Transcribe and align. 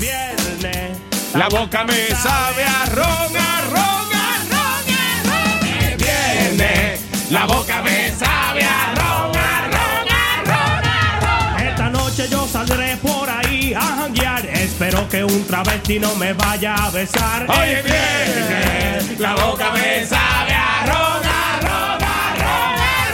viernes. 0.00 0.98
La 1.34 1.48
boca 1.48 1.84
me 1.84 2.08
sabe 2.14 2.64
a 2.64 2.86
ron, 2.86 3.36
a 3.36 3.60
ron, 3.70 4.14
a 4.14 4.38
ron, 4.50 4.86
a 4.94 5.22
ron. 5.28 5.66
Es 5.82 5.96
viernes. 5.98 7.00
La 7.30 7.44
boca 7.46 7.82
me 7.82 8.10
sabe 8.12 8.62
a 8.64 8.94
ron, 8.94 9.36
a 9.36 9.68
ron, 9.68 10.08
a 10.08 10.42
ron, 10.44 10.84
a 10.86 11.20
ron. 11.20 11.66
Esta 11.66 11.90
noche 11.90 12.28
yo 12.28 12.46
saldré 12.46 12.96
por 12.98 13.28
ahí 13.28 13.74
a 13.74 13.80
janguear. 13.80 14.46
Espero 14.46 15.08
que 15.08 15.24
un 15.24 15.44
travesti 15.46 15.98
no 15.98 16.14
me 16.16 16.32
vaya 16.32 16.74
a 16.74 16.90
besar. 16.90 17.46
Hoy 17.48 17.68
es 17.70 17.84
viernes. 17.84 19.18
La 19.18 19.34
boca 19.34 19.70
me 19.72 20.04
sabe 20.06 20.54
a 20.54 20.86
ron, 20.86 21.24
a 21.24 21.60
ron, 21.62 22.02
a 22.02 22.34
ron, 22.40 22.80
a 22.80 23.08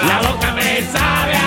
ron. 0.00 0.08
La 0.08 0.18
boca 0.28 0.52
me 0.52 0.82
sabe 0.92 1.34
a 1.34 1.37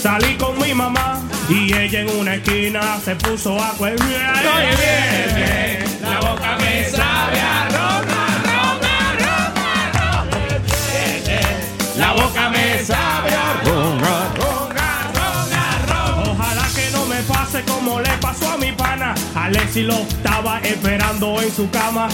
salí 0.00 0.34
con 0.36 0.58
mi 0.58 0.72
mamá 0.72 1.20
y 1.48 1.74
ella 1.74 2.00
en 2.00 2.10
una 2.18 2.34
esquina 2.36 2.98
se 3.04 3.14
puso 3.16 3.62
a 3.62 3.70
cuelgar. 3.72 4.36
Hoy 4.46 4.64
es 4.70 4.78
viernes, 4.78 6.00
la 6.00 6.20
boca 6.20 6.56
me 6.58 6.84
sabe 6.88 7.40
a 7.40 7.68
romo, 7.68 8.14
a 8.16 8.38
romo, 8.48 8.88
a 8.96 9.12
romo, 9.20 9.60
a 9.66 10.24
romo. 10.24 10.36
Hoy 10.36 10.54
es 10.56 11.26
viernes, 11.26 11.96
La 11.96 12.12
boca 12.12 12.48
me 12.48 12.82
sabe 12.82 13.30
a 13.34 13.60
romo, 13.64 14.06
a 14.06 14.32
romo, 14.38 14.80
a 14.80 15.02
romo, 15.18 15.54
a 15.54 16.14
romo. 16.16 16.32
Ojalá 16.32 16.66
que 16.74 16.90
no 16.92 17.04
me 17.06 17.22
pase 17.22 17.62
como 17.64 18.00
le 18.00 18.10
pasó 18.20 18.52
a 18.52 18.56
mi 18.56 18.72
pana. 18.72 19.14
Alexi 19.34 19.82
lo 19.82 19.96
estaba 19.96 20.60
esperando 20.60 21.42
en 21.42 21.52
su 21.54 21.70
cama. 21.70 22.08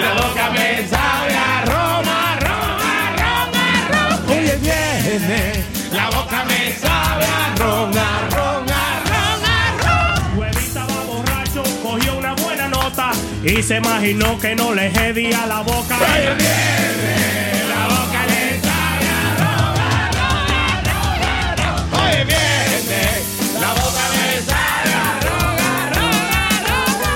La 0.00 0.12
boca 0.22 0.50
me 0.50 0.86
sabe 0.88 1.34
a 1.34 1.64
Roma, 1.64 2.38
Roma, 2.38 3.12
Roma, 3.16 3.64
Roma. 3.90 4.20
Hoy 4.28 4.46
es 4.46 4.60
viernes. 4.62 5.71
La 5.92 6.08
boca 6.10 6.44
me 6.44 6.72
sabe 6.72 7.24
a 7.24 7.54
Roma, 7.56 8.28
Roma, 8.30 9.02
Roma, 9.10 9.54
Roma. 9.82 10.34
Huevita 10.36 10.86
va 10.86 11.02
borracho, 11.04 11.62
cogió 11.82 12.16
una 12.16 12.32
buena 12.34 12.68
nota 12.68 13.12
y 13.44 13.62
se 13.62 13.76
imaginó 13.76 14.38
que 14.38 14.54
no 14.54 14.72
le 14.74 14.86
hedía 14.86 15.46
la 15.46 15.60
boca. 15.60 15.96
Hoy 15.98 16.04
es 16.04 16.36
viernes. 16.38 17.68
La 17.68 17.84
boca 17.88 18.26
le 18.26 18.60
sabe 18.62 19.06
a 19.08 19.34
Roma, 19.42 20.10
Roma, 20.18 20.80
Roma, 20.88 21.54
Roma. 21.56 22.04
Hoy 22.04 22.12
es 22.20 22.26
viernes. 22.26 23.20
La 23.60 23.70
boca 23.74 24.04
me 24.14 24.26
sabe 24.50 24.90
a 24.94 25.20
Roma, 25.28 25.70
Roma, 25.94 26.46
Roma. 26.68 27.12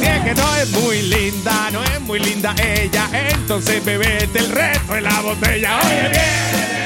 Si 0.00 0.06
es 0.06 0.20
que 0.22 0.34
no 0.34 0.56
es 0.56 0.68
muy 0.70 1.02
linda, 1.02 1.70
no 1.72 1.82
es 1.82 2.00
muy 2.00 2.20
linda 2.20 2.54
ella, 2.62 3.08
entonces 3.12 3.84
bebete 3.84 4.38
el 4.38 4.50
resto 4.50 4.94
de 4.94 5.00
la 5.00 5.20
botella. 5.20 5.78
Oye, 5.80 6.08
bien, 6.08 6.81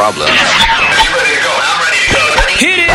problems. 0.00 0.30
Hit 2.56 2.78
it! 2.78 2.90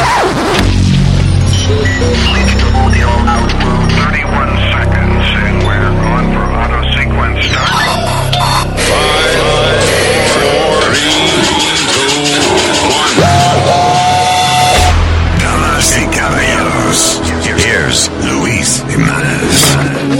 Damas 15.39 15.97
y 15.97 16.05
caballeros, 16.07 17.21
here's 17.45 18.09
Luis 18.23 18.83
Jimenez. 18.89 19.75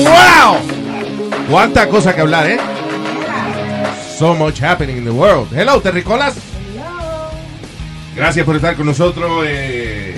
¡Wow! 0.06 0.60
Cuánta 1.50 1.90
cosa 1.90 2.14
que 2.14 2.22
hablar, 2.22 2.46
¿eh? 2.46 2.60
So 4.20 4.36
much 4.36 4.62
happening 4.62 4.98
in 4.98 5.04
the 5.04 5.12
world. 5.12 5.52
Hello, 5.52 5.82
Terricolas. 5.82 6.55
Gracias 8.16 8.46
por 8.46 8.56
estar 8.56 8.76
con 8.76 8.86
nosotros. 8.86 9.44
eh, 9.48 10.16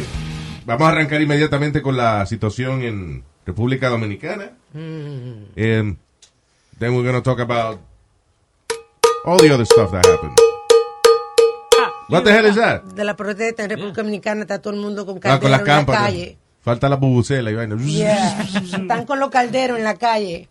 vamos 0.65 0.87
a 0.87 0.91
arrancar 0.91 1.21
inmediatamente 1.21 1.81
con 1.81 1.97
la 1.97 2.25
situación 2.25 2.81
en 2.83 3.23
República 3.45 3.89
Dominicana. 3.89 4.51
Um, 4.73 5.45
then 5.55 6.93
we're 6.93 7.03
going 7.03 7.13
to 7.15 7.21
talk 7.21 7.39
about 7.39 7.79
all 9.25 9.37
the 9.39 9.51
other 9.51 9.65
stuff 9.65 9.91
that 9.91 10.05
happened. 10.05 10.37
What 12.09 12.23
the 12.23 12.31
hell 12.31 12.45
is 12.45 12.55
that? 12.55 12.83
De 12.83 13.03
la 13.03 13.15
protesta 13.17 13.63
en 13.63 13.69
República 13.71 14.01
Dominicana 14.01 14.41
está 14.41 14.61
todo 14.61 14.73
el 14.73 14.79
mundo 14.79 15.05
con 15.05 15.17
Ah, 15.17 15.19
calderos 15.19 15.41
con 15.41 15.51
las 15.51 15.59
en 15.61 15.65
la 15.67 15.73
cámparas. 15.73 16.03
calle. 16.03 16.37
Falta 16.61 16.89
la 16.89 16.95
bubucela 16.97 17.49
y 17.51 17.55
vaina. 17.55 17.75
Yeah. 17.77 18.41
Están 18.81 19.05
con 19.05 19.19
los 19.19 19.29
calderos 19.29 19.77
en 19.77 19.83
la 19.85 19.95
calle. 19.95 20.49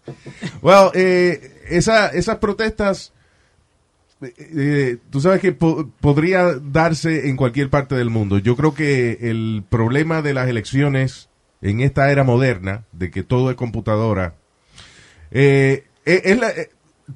Well, 0.63 0.91
eh, 0.95 1.63
esa- 1.69 2.09
esas 2.09 2.37
protestas, 2.39 3.13
eh, 4.23 4.35
eh, 4.39 4.97
tú 5.11 5.21
sabes 5.21 5.41
que 5.41 5.53
po- 5.53 5.91
podría 6.01 6.55
darse 6.55 7.29
en 7.29 7.37
cualquier 7.37 7.71
parte 7.71 7.95
del 7.95 8.11
mundo. 8.11 8.39
Yo 8.39 8.57
creo 8.57 8.75
que 8.75 9.19
el 9.23 9.63
problema 9.69 10.23
de 10.23 10.35
las 10.35 10.49
elecciones 10.49 11.29
en 11.63 11.81
esta 11.81 12.11
era 12.11 12.25
moderna, 12.25 12.85
de 12.93 13.11
que 13.11 13.23
todo 13.23 13.51
es 13.51 13.57
computadora, 13.57 14.35
eh, 15.31 15.85
eh, 16.05 16.23
es 16.25 16.39
la- 16.39 16.53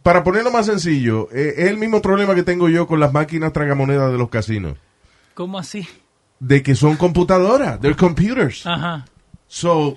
para 0.03 0.23
ponerlo 0.25 0.51
más 0.51 0.67
sencillo, 0.67 1.29
es 1.33 1.59
el 1.69 1.77
mismo 1.77 2.01
problema 2.03 2.35
que 2.35 2.43
tengo 2.43 2.69
yo 2.69 2.87
con 2.87 3.01
las 3.01 3.13
máquinas 3.13 3.53
tragamonedas 3.53 4.13
de 4.13 4.19
los 4.19 4.29
casinos, 4.31 4.77
¿Cómo 5.35 5.59
así? 5.59 5.87
de 6.39 6.63
que 6.63 6.75
son 6.75 6.97
computadoras, 6.97 7.81
they're 7.81 7.97
computers. 7.97 8.67
Ajá. 8.67 9.05
So, 9.47 9.97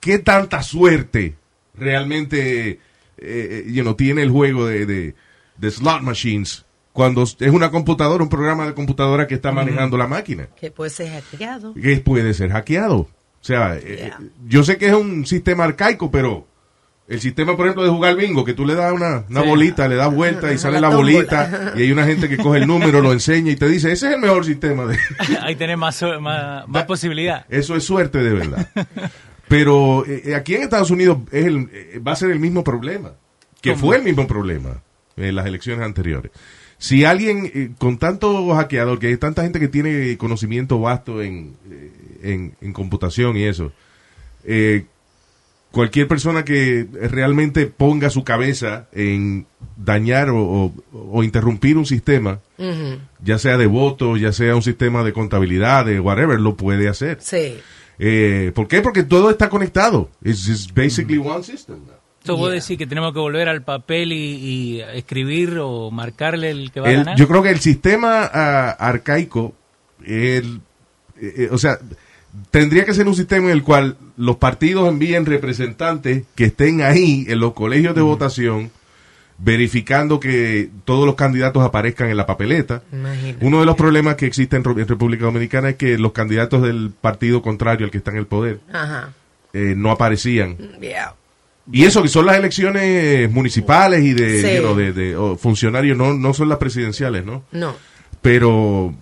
¿qué 0.00 0.18
tanta 0.18 0.62
suerte 0.62 1.34
realmente 1.74 2.70
eh, 2.70 2.78
eh, 3.18 3.64
you 3.68 3.82
know, 3.82 3.94
tiene 3.94 4.22
el 4.22 4.30
juego 4.30 4.66
de, 4.66 4.86
de, 4.86 5.14
de 5.56 5.70
slot 5.70 6.02
machines 6.02 6.64
cuando 6.92 7.22
es 7.24 7.36
una 7.50 7.70
computadora, 7.70 8.22
un 8.22 8.28
programa 8.30 8.66
de 8.66 8.74
computadora 8.74 9.26
que 9.26 9.34
está 9.34 9.50
manejando 9.52 9.96
la 9.96 10.06
máquina? 10.06 10.48
Que 10.58 10.70
puede 10.70 10.90
ser 10.90 11.10
hackeado. 11.10 11.74
Que 11.74 11.96
puede 11.98 12.34
ser 12.34 12.50
hackeado. 12.52 12.96
O 12.98 13.08
sea, 13.40 13.76
eh, 13.76 13.96
Yeah. 13.96 14.20
yo 14.46 14.62
sé 14.64 14.78
que 14.78 14.86
es 14.86 14.94
un 14.94 15.26
sistema 15.26 15.64
arcaico, 15.64 16.10
pero 16.10 16.46
el 17.08 17.20
sistema, 17.20 17.56
por 17.56 17.66
ejemplo, 17.66 17.82
de 17.84 17.90
jugar 17.90 18.16
bingo, 18.16 18.44
que 18.44 18.54
tú 18.54 18.64
le 18.64 18.74
das 18.74 18.92
una, 18.92 19.24
una 19.28 19.42
Sí. 19.42 19.48
bolita, 19.48 19.86
le 19.88 19.96
das 19.96 20.14
vuelta 20.14 20.52
y 20.52 20.56
sale 20.58 20.80
La 20.80 20.88
bolita, 20.88 21.72
y 21.76 21.82
hay 21.82 21.92
una 21.92 22.06
gente 22.06 22.28
que 22.28 22.38
coge 22.38 22.60
el 22.60 22.66
número, 22.66 23.00
lo 23.02 23.12
enseña 23.12 23.50
y 23.50 23.56
te 23.56 23.68
dice, 23.68 23.92
ese 23.92 24.06
es 24.08 24.14
el 24.14 24.20
mejor 24.20 24.44
sistema 24.46 24.86
de... 24.86 24.96
Ahí 25.42 25.56
tenés 25.56 25.76
más, 25.76 26.00
más, 26.20 26.66
más 26.68 26.84
posibilidad. 26.84 27.44
Eso 27.50 27.76
es 27.76 27.84
suerte 27.84 28.18
de 28.22 28.32
verdad. 28.32 28.68
Pero 29.48 30.04
eh, 30.06 30.34
aquí 30.34 30.54
en 30.54 30.62
Estados 30.62 30.90
Unidos 30.90 31.18
es 31.30 31.44
el- 31.46 31.68
eh, 31.72 31.98
va 32.06 32.12
a 32.12 32.16
ser 32.16 32.30
el 32.30 32.38
mismo 32.38 32.64
problema, 32.64 33.12
que 33.60 33.72
¿Cómo? 33.72 33.82
fue 33.86 33.96
el 33.96 34.02
mismo 34.04 34.26
problema 34.26 34.80
en 35.16 35.34
las 35.34 35.46
elecciones 35.46 35.84
anteriores. 35.84 36.32
Si 36.78 37.04
alguien 37.04 37.50
eh, 37.54 37.70
con 37.78 37.98
tanto 37.98 38.52
hackeador, 38.54 38.98
que 38.98 39.06
hay 39.08 39.16
tanta 39.16 39.42
gente 39.42 39.60
que 39.60 39.68
tiene 39.68 40.16
conocimiento 40.18 40.80
vasto 40.80 41.22
en, 41.22 41.54
eh, 41.70 41.90
en, 42.22 42.54
en 42.60 42.72
computación 42.72 43.36
y 43.36 43.44
eso, 43.44 43.72
eh, 44.44 44.84
cualquier 45.70 46.06
persona 46.08 46.44
que 46.44 46.86
realmente 47.10 47.66
ponga 47.66 48.10
su 48.10 48.22
cabeza 48.22 48.86
en 48.92 49.46
dañar 49.76 50.30
o, 50.30 50.38
o- 50.42 50.74
o 50.92 51.22
interrumpir 51.24 51.76
un 51.76 51.86
sistema, 51.86 52.40
ya 53.22 53.38
sea 53.38 53.56
de 53.56 53.66
voto, 53.66 54.16
ya 54.16 54.32
sea 54.32 54.54
un 54.54 54.62
sistema 54.62 55.02
de 55.02 55.12
contabilidad, 55.12 55.84
de 55.86 55.98
whatever, 56.00 56.38
lo 56.40 56.56
puede 56.56 56.88
hacer. 56.88 57.18
Sí. 57.20 57.56
Eh, 57.98 58.52
¿Por 58.54 58.68
qué? 58.68 58.82
Porque 58.82 59.02
todo 59.04 59.30
está 59.30 59.48
conectado. 59.48 60.10
It's, 60.22 60.48
it's 60.48 60.72
basically 60.72 61.18
one 61.18 61.42
system. 61.42 61.78
Entonces 62.24 62.40
vos 62.40 62.48
Yeah. 62.50 62.60
decís 62.62 62.78
que 62.78 62.86
tenemos 62.86 63.12
que 63.12 63.18
volver 63.18 63.50
al 63.50 63.62
papel 63.62 64.10
y, 64.12 64.16
y 64.16 64.80
escribir 64.80 65.58
o 65.60 65.90
marcarle 65.90 66.50
el 66.50 66.72
que 66.72 66.80
va 66.80 66.88
a 66.88 66.92
ganar. 66.92 67.16
yo 67.18 67.28
creo 67.28 67.42
que 67.42 67.50
el 67.50 67.60
sistema 67.60 68.22
ah, 68.32 68.70
arcaico, 68.78 69.54
el, 70.06 70.60
eh, 71.20 71.34
eh, 71.36 71.48
o 71.52 71.58
sea, 71.58 71.78
tendría 72.50 72.86
que 72.86 72.94
ser 72.94 73.06
un 73.08 73.14
sistema 73.14 73.48
en 73.48 73.52
el 73.52 73.62
cual 73.62 73.98
los 74.16 74.36
partidos 74.36 74.88
envíen 74.88 75.26
representantes 75.26 76.22
que 76.34 76.44
estén 76.46 76.80
ahí 76.80 77.26
en 77.28 77.40
los 77.40 77.52
colegios 77.52 77.94
de 77.94 78.00
votación, 78.00 78.70
verificando 79.36 80.18
que 80.18 80.70
todos 80.86 81.04
los 81.04 81.16
candidatos 81.16 81.62
aparezcan 81.62 82.08
en 82.08 82.16
la 82.16 82.24
papeleta. 82.24 82.82
Imagínate. 82.90 83.44
Uno 83.44 83.60
de 83.60 83.66
los 83.66 83.76
problemas 83.76 84.14
que 84.14 84.24
existe 84.24 84.56
en, 84.56 84.64
República 84.64 85.26
Dominicana 85.26 85.68
es 85.68 85.76
que 85.76 85.98
los 85.98 86.12
candidatos 86.12 86.62
del 86.62 86.90
partido 86.98 87.42
contrario 87.42 87.84
al 87.84 87.90
que 87.90 87.98
está 87.98 88.12
en 88.12 88.16
el 88.16 88.26
poder 88.26 88.60
Ajá. 88.72 89.12
eh, 89.52 89.74
no 89.76 89.90
aparecían. 89.90 90.56
Yeah. 90.80 91.14
Y 91.72 91.84
eso 91.84 92.02
que 92.02 92.08
son 92.08 92.26
las 92.26 92.36
elecciones 92.36 93.30
municipales 93.30 94.02
y 94.04 94.12
de, 94.12 94.40
Sí. 94.42 94.56
you 94.56 94.62
know, 94.62 94.74
de, 94.76 94.92
de- 94.92 95.16
o 95.16 95.36
funcionarios, 95.36 95.96
no, 95.96 96.12
no 96.12 96.34
son 96.34 96.48
las 96.50 96.58
presidenciales, 96.58 97.24
¿no? 97.24 97.42
No. 97.52 97.74
Pero 98.20 98.94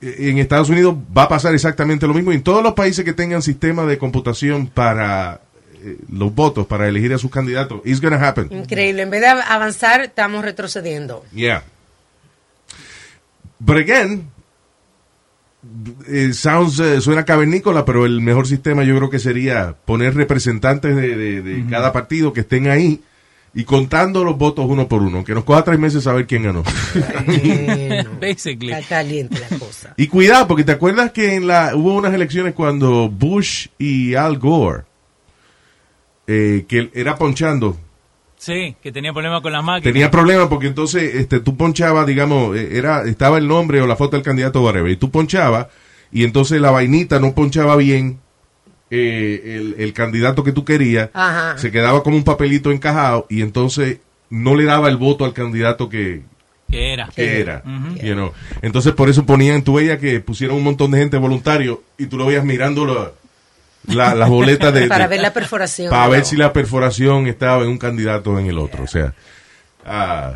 eh, 0.00 0.16
en 0.30 0.38
Estados 0.38 0.68
Unidos 0.70 0.96
va 1.16 1.24
a 1.24 1.28
pasar 1.28 1.54
exactamente 1.54 2.06
lo 2.08 2.14
mismo. 2.14 2.32
Y 2.32 2.36
en 2.36 2.42
todos 2.42 2.62
los 2.64 2.72
países 2.74 3.04
que 3.04 3.12
tengan 3.12 3.42
sistema 3.42 3.84
de 3.86 3.96
computación 3.98 4.66
para 4.66 5.40
eh, 5.84 5.96
los 6.10 6.34
votos, 6.34 6.66
para 6.66 6.88
elegir 6.88 7.12
a 7.14 7.18
sus 7.18 7.30
candidatos, 7.30 7.80
it's 7.84 8.00
gonna 8.00 8.16
happen. 8.26 8.48
Increíble. 8.50 9.02
En 9.02 9.10
vez 9.10 9.20
de 9.20 9.28
av- 9.28 9.44
avanzar, 9.48 10.00
estamos 10.00 10.44
retrocediendo. 10.44 11.24
Yeah. 11.32 11.62
But 13.60 13.76
again, 13.78 14.30
eh, 16.08 16.32
sounds, 16.32 16.78
eh, 16.80 17.00
suena 17.00 17.24
cavernícola, 17.24 17.84
pero 17.84 18.06
el 18.06 18.20
mejor 18.20 18.46
sistema 18.46 18.84
yo 18.84 18.96
creo 18.96 19.10
que 19.10 19.18
sería 19.18 19.74
poner 19.84 20.14
representantes 20.14 20.94
de, 20.96 21.16
de- 21.16 21.42
de 21.42 21.66
cada 21.68 21.92
partido 21.92 22.32
que 22.32 22.40
estén 22.40 22.68
ahí 22.68 23.00
y 23.56 23.62
contando 23.64 24.24
los 24.24 24.36
votos 24.36 24.66
uno 24.68 24.88
por 24.88 25.00
uno, 25.02 25.22
que 25.22 25.32
nos 25.32 25.44
coja 25.44 25.62
tres 25.62 25.78
meses 25.78 26.02
saber 26.04 26.26
quién 26.26 26.42
ganó. 26.42 26.64
Bueno, 27.26 28.10
Basically. 28.20 28.72
está 28.72 28.96
caliente 28.96 29.38
la 29.48 29.58
cosa. 29.58 29.94
y 29.96 30.08
cuidado, 30.08 30.48
porque 30.48 30.64
te 30.64 30.72
acuerdas 30.72 31.12
que 31.12 31.34
en 31.36 31.46
la 31.46 31.72
hubo 31.76 31.94
unas 31.94 32.12
elecciones 32.14 32.52
cuando 32.54 33.08
Bush 33.08 33.68
y 33.78 34.14
Al 34.16 34.38
Gore, 34.38 34.82
eh, 36.26 36.64
que 36.68 36.90
era 36.94 37.16
ponchando, 37.16 37.78
Sí, 38.44 38.76
que 38.82 38.92
tenía 38.92 39.10
problemas 39.14 39.40
con 39.40 39.52
las 39.52 39.64
máquinas. 39.64 39.90
Tenía 39.90 40.10
problemas 40.10 40.48
porque 40.48 40.66
entonces 40.66 41.14
este, 41.14 41.40
tú 41.40 41.56
ponchabas, 41.56 42.06
digamos, 42.06 42.54
eh, 42.54 42.76
era 42.76 43.04
estaba 43.04 43.38
el 43.38 43.48
nombre 43.48 43.80
o 43.80 43.86
la 43.86 43.96
foto 43.96 44.16
del 44.16 44.22
candidato 44.24 44.60
whatever, 44.62 44.90
y 44.90 44.96
tú 44.96 45.10
ponchabas 45.10 45.68
y 46.12 46.24
entonces 46.24 46.60
la 46.60 46.70
vainita 46.70 47.18
no 47.20 47.34
ponchaba 47.34 47.74
bien 47.76 48.18
eh, 48.90 49.56
el, 49.56 49.76
el 49.82 49.92
candidato 49.94 50.44
que 50.44 50.52
tú 50.52 50.62
querías, 50.62 51.08
Ajá. 51.14 51.56
se 51.56 51.70
quedaba 51.72 52.02
como 52.02 52.16
un 52.18 52.24
papelito 52.24 52.70
encajado 52.70 53.26
y 53.30 53.40
entonces 53.40 54.00
no 54.28 54.54
le 54.54 54.64
daba 54.64 54.90
el 54.90 54.98
voto 54.98 55.24
al 55.24 55.32
candidato 55.32 55.88
que, 55.88 56.20
Que 56.70 56.92
era. 56.92 57.08
que 57.16 57.40
era. 57.40 57.62
You 58.02 58.12
know. 58.12 58.32
Entonces 58.60 58.92
por 58.92 59.08
eso 59.08 59.24
ponían, 59.24 59.62
tú 59.62 59.74
veías 59.74 59.98
que 59.98 60.20
pusieron 60.20 60.58
un 60.58 60.64
montón 60.64 60.90
de 60.90 60.98
gente 60.98 61.16
voluntario 61.16 61.82
y 61.96 62.06
tú 62.06 62.18
lo 62.18 62.26
veías 62.26 62.44
mirando 62.44 63.14
la- 63.88 64.10
la- 64.10 64.14
las 64.14 64.28
boletas 64.28 64.72
de... 64.74 64.86
Para 64.88 65.04
de- 65.04 65.08
ver 65.08 65.20
la 65.20 65.32
perforación. 65.32 65.90
para 65.90 66.08
ver 66.08 66.24
si 66.24 66.36
la 66.36 66.52
perforación 66.52 67.26
estaba 67.26 67.62
en 67.62 67.68
un 67.70 67.78
candidato 67.78 68.30
o 68.32 68.38
en 68.38 68.46
el 68.46 68.58
otro. 68.58 68.84
O 68.84 68.86
sea, 68.86 69.14
ah, 69.84 70.34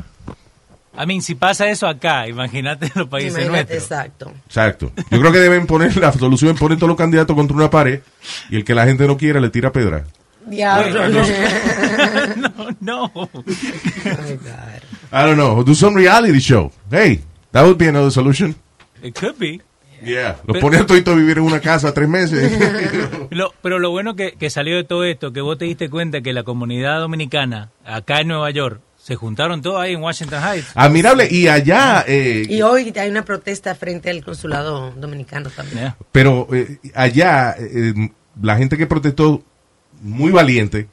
I 1.01 1.07
mean, 1.07 1.23
si 1.23 1.35
pasa 1.37 1.69
eso 1.71 1.87
acá, 1.87 2.27
imagínate 2.27 2.87
en 2.87 2.93
los 2.97 3.07
países 3.09 3.33
Imagínate, 3.33 3.75
nuestros. 3.75 3.83
Exacto. 3.83 4.33
exacto. 4.47 4.93
Yo 5.11 5.21
creo 5.21 5.31
que 5.31 5.39
deben 5.39 5.67
poner 5.67 5.97
la 5.97 6.13
solución, 6.13 6.57
poner 6.57 6.77
todos 6.79 6.89
los 6.89 6.97
candidatos 6.99 7.37
contra 7.37 7.57
una 7.57 7.71
pared 7.71 8.01
y 8.51 8.57
el 8.57 8.65
que 8.65 8.75
la 8.75 8.85
gente 8.85 9.07
no 9.07 9.17
quiera 9.17 9.39
le 9.41 9.51
tira 9.51 9.71
pedra. 9.71 10.05
Diablo. 10.47 11.09
no, 12.37 12.53
no. 12.81 13.13
Oh, 13.15 13.29
God. 14.43 14.83
I 15.13 15.25
don't 15.27 15.37
know. 15.37 15.63
Do 15.63 15.75
some 15.75 15.95
reality 15.97 16.41
show. 16.41 16.73
Hey, 16.91 17.21
that 17.53 17.65
would 17.65 17.79
be 17.79 17.87
another 17.89 18.11
solution. 18.11 18.55
It 19.03 19.15
could 19.15 19.39
be. 19.39 19.61
Yeah. 20.05 20.37
Los 20.47 20.63
a 20.63 20.87
toditos 20.87 21.15
a 21.15 21.17
vivir 21.17 21.39
en 21.39 21.45
una 21.45 21.61
casa 21.61 21.93
tres 21.93 22.09
meses. 22.09 22.53
Lo- 23.31 23.53
pero 23.63 23.79
lo 23.79 23.91
bueno 23.91 24.15
que, 24.17 24.33
que 24.33 24.51
salió 24.51 24.77
de 24.77 24.85
todo 24.85 25.05
esto, 25.05 25.33
que 25.33 25.41
vos 25.41 25.59
te 25.59 25.65
diste 25.65 25.91
cuenta 25.91 26.21
que 26.21 26.33
la 26.33 26.43
comunidad 26.43 27.01
dominicana, 27.01 27.71
acá 27.85 28.21
en 28.21 28.29
Nueva 28.29 28.51
York, 28.51 28.81
se 28.97 29.17
juntaron 29.17 29.63
todos 29.63 29.81
ahí 29.81 29.95
en 29.95 30.03
Washington 30.03 30.43
Heights. 30.43 30.73
Admirable. 30.75 31.29
Y 31.31 31.49
allá, 31.49 32.05
eh, 32.07 32.47
Y 32.49 32.61
hoy 32.63 32.93
hay 32.97 33.09
una 33.11 33.25
protesta 33.25 33.75
frente 33.75 34.11
al 34.11 34.23
consulado 34.25 34.91
dominicano 34.93 35.51
también. 35.51 35.79
Yeah. 35.79 35.97
pero 36.13 36.47
eh, 36.53 36.79
allá, 36.95 37.55
eh, 37.59 37.95
la 38.43 38.57
gente 38.57 38.77
que 38.77 38.87
protestó, 38.87 39.43
muy 40.03 40.31
valiente, 40.31 40.89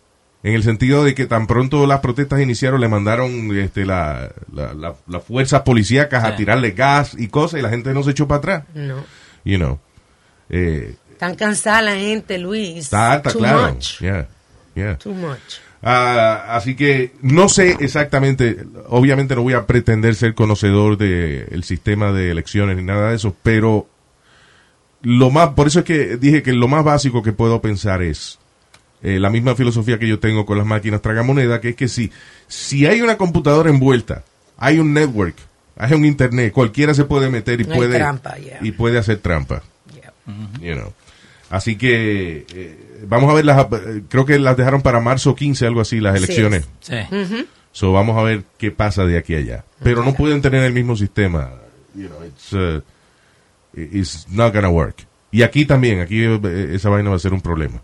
en 0.48 0.54
el 0.54 0.62
sentido 0.64 1.04
de 1.04 1.16
que 1.16 1.26
tan 1.26 1.48
pronto 1.48 1.88
las 1.88 2.02
protestas 2.02 2.40
iniciaron, 2.40 2.80
le 2.80 2.88
mandaron 2.88 3.58
este, 3.58 3.84
la, 3.84 4.30
la, 4.54 4.74
la- 4.76 4.96
las 5.08 5.24
fuerzas 5.24 5.62
policíacas 5.64 6.24
a 6.24 6.36
tirarle 6.36 6.72
gas 6.72 7.16
y 7.18 7.30
cosas, 7.30 7.60
y 7.60 7.64
la 7.64 7.70
gente 7.70 7.94
no 7.96 8.04
se 8.04 8.12
echó 8.12 8.28
para 8.28 8.38
atrás. 8.38 8.64
No. 8.76 9.04
You 9.44 9.58
know. 9.58 9.80
Eh, 10.50 10.96
Tan 11.18 11.34
cansada 11.36 11.82
la 11.82 11.96
gente, 11.96 12.38
Luis. 12.38 12.78
está 12.78 13.14
alta, 13.14 13.32
Too 13.32 13.40
claro. 13.40 13.74
much. 13.74 14.00
Yeah, 14.02 14.28
yeah. 14.76 14.98
Too 14.98 15.14
much. 15.16 15.40
Ah, 15.82 16.56
así 16.56 16.76
que 16.76 17.14
no 17.22 17.50
sé 17.50 17.78
exactamente, 17.80 18.66
obviamente 18.90 19.36
no 19.36 19.42
voy 19.44 19.54
a 19.54 19.66
pretender 19.66 20.14
ser 20.16 20.36
conocedor 20.36 20.98
del 20.98 21.64
sistema 21.64 22.12
de 22.12 22.30
elecciones 22.32 22.78
ni 22.78 22.84
nada 22.84 23.10
de 23.10 23.16
eso, 23.16 23.36
pero 23.44 23.88
lo 25.02 25.30
más, 25.32 25.50
por 25.50 25.68
eso 25.68 25.80
es 25.80 25.86
que 25.86 26.18
dije 26.18 26.42
que 26.44 26.54
lo 26.54 26.68
más 26.68 26.84
básico 26.84 27.22
que 27.22 27.34
puedo 27.34 27.62
pensar 27.62 28.02
es 28.02 28.40
eh, 29.04 29.20
la 29.20 29.30
misma 29.30 29.56
filosofía 29.56 30.00
que 30.00 30.08
yo 30.08 30.20
tengo 30.20 30.46
con 30.46 30.58
las 30.58 30.66
máquinas 30.68 31.02
tragamoneda, 31.02 31.62
que 31.62 31.70
es 31.70 31.76
que 31.76 31.88
si, 31.88 32.12
si 32.48 32.86
hay 32.86 33.02
una 33.02 33.18
computadora 33.18 33.70
envuelta, 33.70 34.24
hay 34.58 34.80
un 34.80 34.94
network, 34.94 35.36
hay 35.78 35.94
un 35.94 36.06
internet, 36.06 36.52
cualquiera 36.54 36.94
se 36.94 37.06
puede 37.06 37.30
meter 37.30 37.62
y 37.62 37.66
No 37.66 37.76
puede 37.76 37.96
trampa, 37.98 38.36
yeah. 38.38 38.60
y 38.62 38.72
puede 38.72 38.98
hacer 38.98 39.18
trampa. 39.18 39.62
Yeah. 39.94 40.14
You 40.62 40.76
know. 40.76 40.94
Así 41.50 41.76
que 41.78 42.46
eh, 42.54 43.00
vamos 43.08 43.30
a 43.30 43.34
ver 43.36 43.46
las 43.46 43.68
eh, 43.72 44.02
creo 44.10 44.26
que 44.26 44.40
las 44.40 44.58
dejaron 44.58 44.82
para 44.82 45.00
marzo 45.00 45.36
15 45.36 45.66
algo 45.68 45.82
así 45.82 46.00
las 46.00 46.18
Sí. 46.18 46.24
elecciones. 46.24 46.68
Sí. 46.80 46.96
So 47.72 47.92
vamos 47.92 48.18
a 48.18 48.24
ver 48.24 48.44
qué 48.58 48.72
pasa 48.72 49.06
de 49.06 49.18
aquí 49.18 49.36
a 49.36 49.40
allá. 49.40 49.66
Pero 49.84 50.04
no 50.04 50.14
pueden 50.14 50.42
tener 50.42 50.64
el 50.64 50.74
mismo 50.74 50.96
sistema. 50.96 51.52
You 51.94 52.08
know, 52.08 52.24
it's, 52.26 52.54
uh, 52.54 52.82
it's 53.74 54.28
not 54.30 54.54
gonna 54.54 54.70
work. 54.70 55.06
Y 55.32 55.44
aquí 55.44 55.66
también, 55.66 56.00
aquí 56.00 56.24
eh, 56.24 56.70
esa 56.74 56.90
vaina 56.90 57.10
va 57.10 57.18
a 57.18 57.20
ser 57.20 57.34
un 57.34 57.42
problema. 57.42 57.82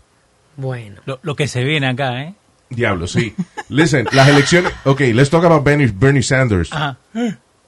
Bueno. 0.56 1.00
Lo, 1.06 1.18
lo 1.22 1.36
que 1.36 1.48
se 1.48 1.64
viene 1.64 1.88
acá, 1.88 2.22
¿eh? 2.22 2.34
Diablo, 2.70 3.06
sí. 3.06 3.34
Listen, 3.68 4.06
las 4.12 4.28
elecciones. 4.28 4.72
Ok, 4.84 5.00
let's 5.12 5.30
talk 5.30 5.44
about 5.44 5.64
Bernie, 5.64 5.92
Bernie 5.94 6.22
Sanders. 6.22 6.72
Ajá. 6.72 6.98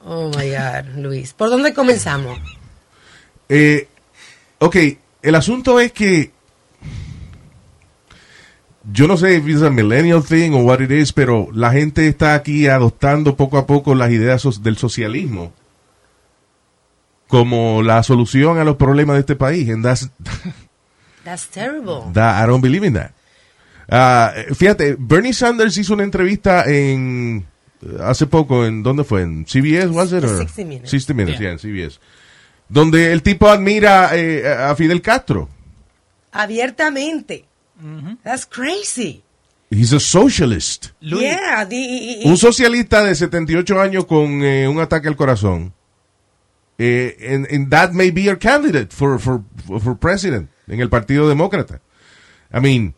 Oh 0.05 0.29
my 0.29 0.51
God, 0.51 0.97
Luis. 0.97 1.33
¿Por 1.33 1.51
dónde 1.51 1.73
comenzamos? 1.73 2.39
Eh, 3.49 3.89
ok, 4.59 4.77
el 5.23 5.35
asunto 5.35 5.81
es 5.81 5.93
que 5.93 6.31
yo 8.93 9.07
no 9.07 9.17
sé 9.17 9.37
if 9.37 9.49
it's 9.49 9.63
a 9.63 9.71
millennial 9.71 10.23
thing 10.23 10.53
o 10.53 10.59
what 10.59 10.81
it 10.81 10.91
is, 10.91 11.13
pero 11.13 11.49
la 11.53 11.73
gente 11.73 12.07
está 12.07 12.35
aquí 12.35 12.67
adoptando 12.67 13.37
poco 13.37 13.57
a 13.57 13.67
poco 13.67 13.95
las 13.95 14.11
ideas 14.11 14.63
del 14.63 14.77
socialismo 14.77 15.53
como 17.29 17.83
la 17.83 18.03
solución 18.03 18.59
a 18.59 18.65
los 18.65 18.77
problemas 18.77 19.15
de 19.15 19.21
este 19.21 19.37
país. 19.37 19.69
And 19.71 19.85
that's, 19.85 20.11
That's 21.25 21.49
terrible. 21.49 22.13
that- 22.13 22.43
I 22.43 22.47
don't 22.47 22.61
believe 22.63 22.85
in 22.87 22.95
that. 22.95 23.13
Ah, 23.89 24.33
fíjate, 24.55 24.97
Bernie 24.99 25.33
Sanders 25.33 25.77
hizo 25.77 25.95
una 25.95 26.05
entrevista 26.05 26.65
en 26.67 27.45
hace 28.01 28.27
poco, 28.27 28.65
¿en 28.65 28.83
dónde 28.83 29.05
fue? 29.05 29.23
¿En 29.23 29.45
CBS, 29.47 29.89
was 29.89 30.13
it? 30.13 30.25
or- 30.25 30.39
60 30.39 30.65
Minutes. 30.65 30.91
60 30.91 31.13
Minutes, 31.15 31.39
Yeah. 31.39 31.43
yeah, 31.43 31.53
en 31.53 31.59
CBS. 31.59 31.99
Donde 32.69 33.13
el 33.13 33.23
tipo 33.23 33.49
admira 33.49 34.11
eh, 34.17 34.43
a 34.49 34.75
Fidel 34.75 35.03
Castro. 35.03 35.49
Abiertamente. 36.33 37.45
That's 38.23 38.47
crazy. 38.47 39.23
He's 39.71 39.93
a 39.93 40.01
socialist. 40.01 40.89
Luis, 41.01 41.23
Yeah. 41.23 41.67
the- 41.69 41.77
y- 41.77 42.23
y- 42.25 42.29
Un 42.31 42.37
socialista 42.37 43.03
de 43.03 43.15
78 43.15 43.81
años 43.81 44.07
con 44.07 44.43
eh, 44.43 44.67
un 44.69 44.79
ataque 44.81 45.09
al 45.09 45.17
corazón. 45.17 45.73
Eh, 46.79 47.17
and, 47.35 47.47
and 47.53 47.71
that 47.71 47.93
may 47.93 48.11
be 48.11 48.23
your 48.23 48.39
candidate 48.39 48.93
for, 48.93 49.21
for, 49.21 49.43
for 49.81 49.97
president 49.97 50.49
en 50.67 50.81
el 50.81 50.89
Partido 50.89 51.29
Demócrata. 51.29 51.81
I 52.53 52.61
mean, 52.61 52.95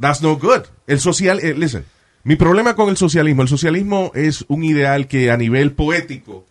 that's 0.00 0.22
no 0.22 0.36
good. 0.36 0.62
El 0.86 1.00
social, 1.00 1.40
eh, 1.40 1.54
listen, 1.54 1.84
Mi 2.24 2.36
problema 2.36 2.74
con 2.74 2.88
el 2.88 2.96
socialismo, 2.96 3.42
el 3.42 3.48
socialismo 3.48 4.10
es 4.14 4.46
un 4.48 4.64
ideal 4.64 5.06
que 5.08 5.30
a 5.30 5.36
nivel 5.36 5.72
poético 5.72 6.46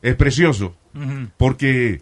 es 0.00 0.14
precioso, 0.14 0.76
porque 1.36 2.00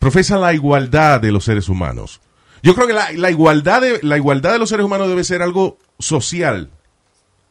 profesa 0.00 0.36
la 0.36 0.52
igualdad 0.52 1.20
de 1.20 1.30
los 1.30 1.44
seres 1.44 1.68
humanos. 1.68 2.20
Yo 2.62 2.74
creo 2.74 2.88
que 2.88 2.92
la, 2.92 3.12
la 3.12 3.30
igualdad 3.30 3.80
de, 3.80 4.00
la 4.02 4.16
igualdad 4.16 4.52
de 4.52 4.58
los 4.58 4.68
seres 4.68 4.84
humanos 4.84 5.08
debe 5.08 5.22
ser 5.22 5.42
algo 5.42 5.78
social, 6.00 6.70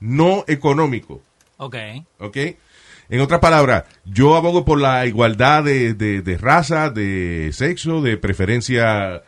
no 0.02 0.44
económico. 0.48 1.22
Ok. 1.58 1.76
¿ok? 2.20 2.38
En 3.10 3.22
otras 3.22 3.39
palabras, 3.39 3.86
yo 4.06 4.36
abogo 4.36 4.63
por 4.66 4.80
la 4.80 5.06
igualdad 5.08 5.63
de, 5.63 5.94
de- 5.96 6.22
de 6.22 6.38
raza, 6.38 6.89
de 6.92 7.50
sexo, 7.54 8.01
de 8.01 8.18
preferencia, 8.18 9.24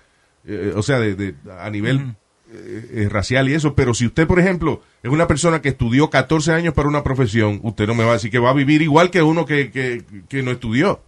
eh, 0.46 0.74
o 0.76 0.84
sea, 0.84 1.00
de, 1.00 1.16
de- 1.16 1.36
a 1.60 1.70
nivel 1.72 2.16
eh, 2.54 2.90
eh, 2.94 3.08
racial 3.10 3.50
y 3.50 3.54
eso, 3.56 3.74
pero 3.74 3.94
si 3.94 4.06
usted, 4.06 4.28
por 4.28 4.40
ejemplo, 4.40 4.82
es 5.02 5.10
una 5.10 5.26
persona 5.28 5.62
que 5.62 5.70
estudió 5.70 6.10
14 6.10 6.52
años 6.54 6.74
para 6.76 6.90
una 6.90 7.04
profesión, 7.04 7.60
usted 7.64 7.88
no 7.88 7.96
me 7.96 8.04
va 8.04 8.12
a 8.12 8.14
decir 8.14 8.30
que 8.30 8.40
va 8.40 8.52
a 8.52 8.54
vivir 8.54 8.82
igual 8.84 9.10
que 9.10 9.22
uno 9.24 9.46
que, 9.46 9.72
que, 9.72 10.04
que 10.30 10.44
no 10.44 10.52
estudió. 10.52 11.02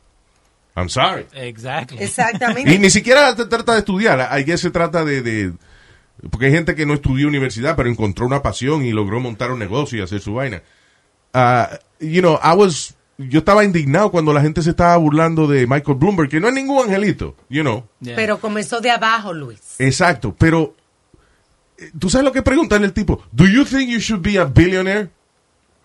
I'm 0.75 0.89
sorry. 0.89 1.25
Exactly. 1.33 1.99
Exactamente. 2.01 2.73
Y 2.73 2.79
ni 2.79 2.89
siquiera 2.89 3.35
se 3.35 3.45
trata 3.45 3.73
de 3.73 3.79
estudiar, 3.79 4.19
ahí 4.31 4.45
se 4.57 4.71
trata 4.71 5.05
de, 5.05 5.21
de- 5.21 5.53
Porque 6.31 6.47
hay 6.47 6.51
gente 6.53 6.73
que 6.73 6.87
no 6.87 6.95
estudió 6.95 7.27
universidad, 7.27 7.75
pero 7.75 7.87
encontró 7.89 8.25
una 8.25 8.41
pasión 8.41 8.83
y 8.83 8.91
logró 8.91 9.19
montar 9.19 9.51
un 9.51 9.59
negocio 9.59 9.99
y 9.99 10.01
hacer 10.01 10.21
su 10.21 10.33
vaina. 10.33 10.63
Ah, 11.33 11.69
you 12.03 12.21
know, 12.21 12.39
I 12.43 12.53
was... 12.55 12.95
Yo 13.17 13.39
estaba 13.39 13.63
indignado 13.63 14.09
cuando 14.11 14.33
la 14.33 14.41
gente 14.41 14.61
se 14.63 14.71
estaba 14.71 14.97
burlando 14.97 15.45
de 15.47 15.67
Michael 15.67 15.97
Bloomberg, 15.97 16.29
que 16.29 16.39
no 16.39 16.47
es 16.47 16.53
ningún 16.53 16.83
angelito, 16.83 17.35
you 17.47 17.61
know. 17.61 17.85
Yeah. 18.01 18.15
Pero 18.15 18.39
comenzó 18.39 18.81
de 18.81 18.89
abajo, 18.89 19.31
Luis. 19.33 19.59
Exacto, 19.77 20.35
pero... 20.37 20.75
eh, 21.77 21.91
¿Tú 21.99 22.09
sabes 22.09 22.25
lo 22.25 22.31
que 22.31 22.41
preguntan 22.41 22.83
el 22.83 22.91
tipo? 22.91 23.23
¿Do 23.31 23.45
you 23.45 23.65
think 23.65 23.89
you 23.89 23.99
should 23.99 24.21
be 24.23 24.39
a 24.39 24.45
billionaire? 24.45 25.09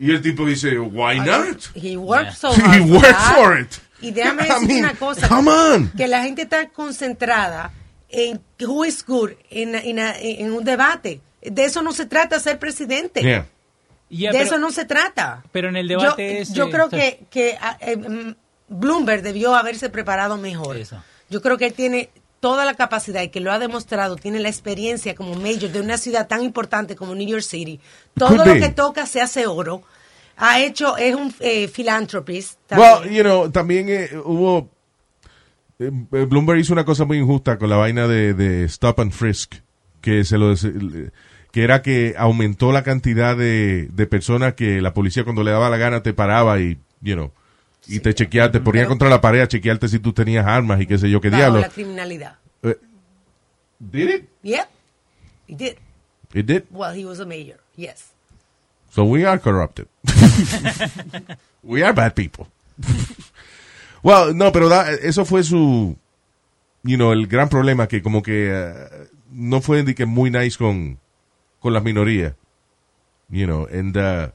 Y 0.01 0.11
el 0.11 0.23
tipo 0.23 0.47
dice, 0.47 0.79
why 0.79 1.19
not? 1.21 1.59
He 1.75 1.97
worked 1.97 2.33
so 2.35 2.51
He 2.55 2.61
hard. 2.63 2.91
worked 2.91 3.09
that. 3.11 3.35
for 3.37 3.61
it. 3.61 3.69
Y 4.01 4.11
déjame 4.11 4.43
I 4.47 4.49
decir 4.49 4.69
mean, 4.69 4.85
una 4.85 4.95
cosa. 4.95 5.29
come 5.29 5.51
on. 5.51 5.91
Que 5.97 6.09
la 6.09 6.23
gente 6.23 6.43
está 6.43 6.69
concentrada 6.71 7.73
en 8.09 8.41
who 8.65 8.85
is 8.87 9.05
good 9.05 9.33
en, 9.51 9.75
en- 9.75 9.99
en 9.99 10.53
un 10.53 10.65
debate. 10.65 11.21
De 11.43 11.65
eso 11.65 11.83
no 11.83 11.93
se 11.93 12.07
trata 12.07 12.41
ser 12.41 12.59
presidente. 12.59 13.21
Yeah. 13.23 13.47
Yeah, 14.11 14.33
de 14.33 14.39
pero- 14.39 14.47
eso 14.51 14.59
no 14.59 14.71
se 14.71 14.85
trata. 14.85 15.43
pero 15.53 15.69
en 15.69 15.77
el 15.77 15.89
debate 15.89 16.35
yo, 16.37 16.41
ese- 16.43 16.55
yo 16.55 16.71
creo 16.71 16.87
o 16.87 16.91
sea- 16.91 16.99
que, 16.99 17.25
que 17.31 17.59
ah, 17.61 17.77
eh, 17.81 17.97
mm, 17.97 18.35
Bloomberg 18.69 19.23
debió 19.23 19.55
haberse 19.55 19.91
preparado 19.91 20.37
mejor. 20.37 20.77
Eso. 20.77 21.03
Yo 21.31 21.43
creo 21.43 21.59
que 21.59 21.67
él 21.67 21.75
tiene 21.75 22.11
toda 22.41 22.65
la 22.65 22.75
capacidad 22.75 23.23
y 23.23 23.29
que 23.31 23.41
lo 23.41 23.51
ha 23.53 23.59
demostrado, 23.59 24.17
tiene 24.17 24.39
la 24.41 24.49
experiencia 24.49 25.15
como 25.15 25.35
mayor 25.35 25.71
de 25.73 25.81
una 25.81 25.99
ciudad 25.99 26.27
tan 26.29 26.43
importante 26.43 26.95
como 26.97 27.15
New 27.15 27.27
York 27.29 27.43
City. 27.43 27.81
Todo 28.15 28.29
Could 28.29 28.47
lo 28.47 28.55
be. 28.55 28.61
que 28.61 28.69
toca 28.71 29.07
se 29.07 29.21
hace 29.21 29.47
oro. 29.47 29.83
Ha 30.37 30.61
hecho, 30.61 30.97
es 30.97 31.15
un 31.17 31.35
eh, 31.41 31.67
philanthropist. 31.69 32.59
Well, 32.71 32.81
también. 33.01 33.15
you 33.15 33.23
know, 33.25 33.51
también 33.51 33.89
eh, 33.89 34.09
hubo. 34.25 34.71
eh, 35.81 35.91
Bloomberg 35.91 36.61
hizo 36.61 36.73
una 36.73 36.85
cosa 36.85 37.05
muy 37.05 37.19
injusta 37.19 37.59
con 37.59 37.69
la 37.71 37.77
vaina 37.77 38.07
de, 38.07 38.35
de 38.35 38.65
Stop 38.65 39.01
and 39.01 39.13
Frisk, 39.13 39.57
que 40.01 40.25
se 40.25 40.39
lo 40.39 40.55
que 41.59 41.65
era 41.65 41.83
que 41.83 42.15
aumentó 42.17 42.71
la 42.71 42.85
cantidad 42.85 43.37
de, 43.37 43.89
de 43.93 44.07
personas 44.07 44.55
que 44.55 44.81
la 44.81 44.95
policía 44.95 45.25
cuando 45.25 45.43
le 45.43 45.51
daba 45.51 45.69
la 45.69 45.77
gana 45.77 46.05
te 46.05 46.13
paraba 46.15 46.61
y, 46.61 46.79
you 47.01 47.15
know, 47.17 47.33
y 47.89 47.99
te 47.99 48.15
chequeaba, 48.15 48.53
te 48.53 48.61
ponía 48.61 48.83
Pero- 48.83 48.91
contra 48.91 49.09
la 49.09 49.21
pared 49.21 49.41
a 49.41 49.49
chequearte 49.49 49.89
si 49.89 49.99
tú 49.99 50.13
tenías 50.13 50.47
armas 50.47 50.81
y 50.81 50.87
qué 50.87 50.97
sé 50.99 51.11
yo 51.11 51.21
qué 51.21 51.31
diablo. 51.31 51.59
la 51.59 51.69
criminalidad. 51.69 52.37
Eh, 52.63 52.77
did 53.81 54.09
it? 54.09 54.29
Yeah, 54.45 54.69
he 55.49 55.57
did. 55.57 55.79
It 56.33 56.47
did. 56.47 56.63
Well, 56.71 56.95
he 56.97 57.05
was 57.05 57.19
a 57.19 57.27
mayor. 57.27 57.59
Yes. 57.77 58.13
So 58.91 59.03
we 59.03 59.27
are 59.27 59.41
corrupted. 59.41 59.89
we 61.65 61.83
are 61.83 61.93
bad 61.93 62.15
people. 62.15 62.47
well, 64.05 64.33
no, 64.33 64.53
pero 64.53 64.69
da- 64.69 64.93
eso 64.93 65.25
fue 65.25 65.43
su, 65.43 65.97
you 66.85 66.97
know, 66.97 67.13
el 67.13 67.27
gran 67.27 67.49
problema 67.49 67.89
que 67.89 68.01
como 68.01 68.23
que 68.23 68.49
eh, 68.49 68.75
no 69.33 69.61
fue 69.61 69.83
de 69.83 69.97
que 69.97 70.07
muy 70.07 70.31
nice 70.31 70.57
con, 70.57 70.99
con 71.61 71.73
las 71.73 71.83
minorías. 71.83 72.35
You 73.31 73.47
know, 73.47 73.67
and, 73.73 73.97
uh, 73.97 74.31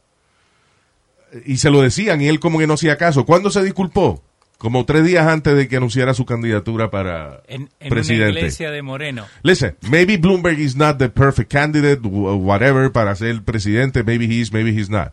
y 1.46 1.58
se 1.58 1.70
lo 1.72 1.82
decían 1.82 2.22
y 2.22 2.28
él 2.28 2.40
como 2.40 2.60
que 2.60 2.68
no 2.68 2.74
hacía 2.76 2.98
caso. 2.98 3.26
¿Cuándo 3.26 3.50
se 3.50 3.64
disculpó? 3.64 4.22
Como 4.60 4.86
tres 4.86 5.04
días 5.04 5.28
antes 5.28 5.56
de 5.56 5.68
que 5.68 5.76
anunciara 5.78 6.14
su 6.14 6.26
candidatura 6.26 6.90
para 6.90 7.42
en, 7.48 7.64
en 7.64 7.70
una 7.82 7.90
presidente. 7.90 8.40
iglesia 8.40 8.72
de 8.72 8.82
Moreno. 8.82 9.26
Listen, 9.42 9.76
maybe 9.90 10.16
Bloomberg 10.18 10.60
is 10.60 10.76
not 10.76 11.00
the 11.00 11.10
perfect 11.10 11.52
candidate, 11.52 12.02
wh- 12.02 12.38
whatever, 12.40 12.92
para 12.92 13.14
ser 13.16 13.42
presidente. 13.42 14.04
Maybe 14.04 14.26
he 14.26 14.40
is, 14.40 14.54
maybe 14.54 14.70
he's 14.70 14.90
not. 14.90 15.12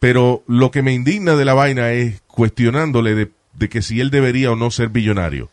Pero 0.00 0.42
lo 0.48 0.70
que 0.70 0.82
me 0.82 0.94
indigna 0.94 1.36
de 1.36 1.44
la 1.44 1.54
vaina 1.54 1.92
es 1.92 2.22
cuestionándole 2.26 3.14
de, 3.14 3.30
de 3.52 3.68
que 3.68 3.82
si 3.82 4.00
él 4.00 4.10
debería 4.10 4.50
o 4.50 4.56
no 4.56 4.70
ser 4.70 4.88
billonario. 4.88 5.48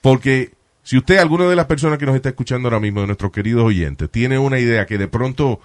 Porque 0.00 0.52
si 0.82 0.96
usted, 0.98 1.18
alguna 1.18 1.46
de 1.48 1.56
las 1.56 1.66
personas 1.66 1.98
que 1.98 2.06
nos 2.06 2.16
está 2.16 2.30
escuchando 2.30 2.68
ahora 2.68 2.80
mismo, 2.80 3.00
de 3.02 3.06
nuestros 3.08 3.30
queridos 3.32 3.64
oyentes, 3.64 4.10
tiene 4.10 4.38
una 4.38 4.58
idea 4.58 4.86
que 4.86 4.98
de 4.98 5.08
pronto 5.08 5.60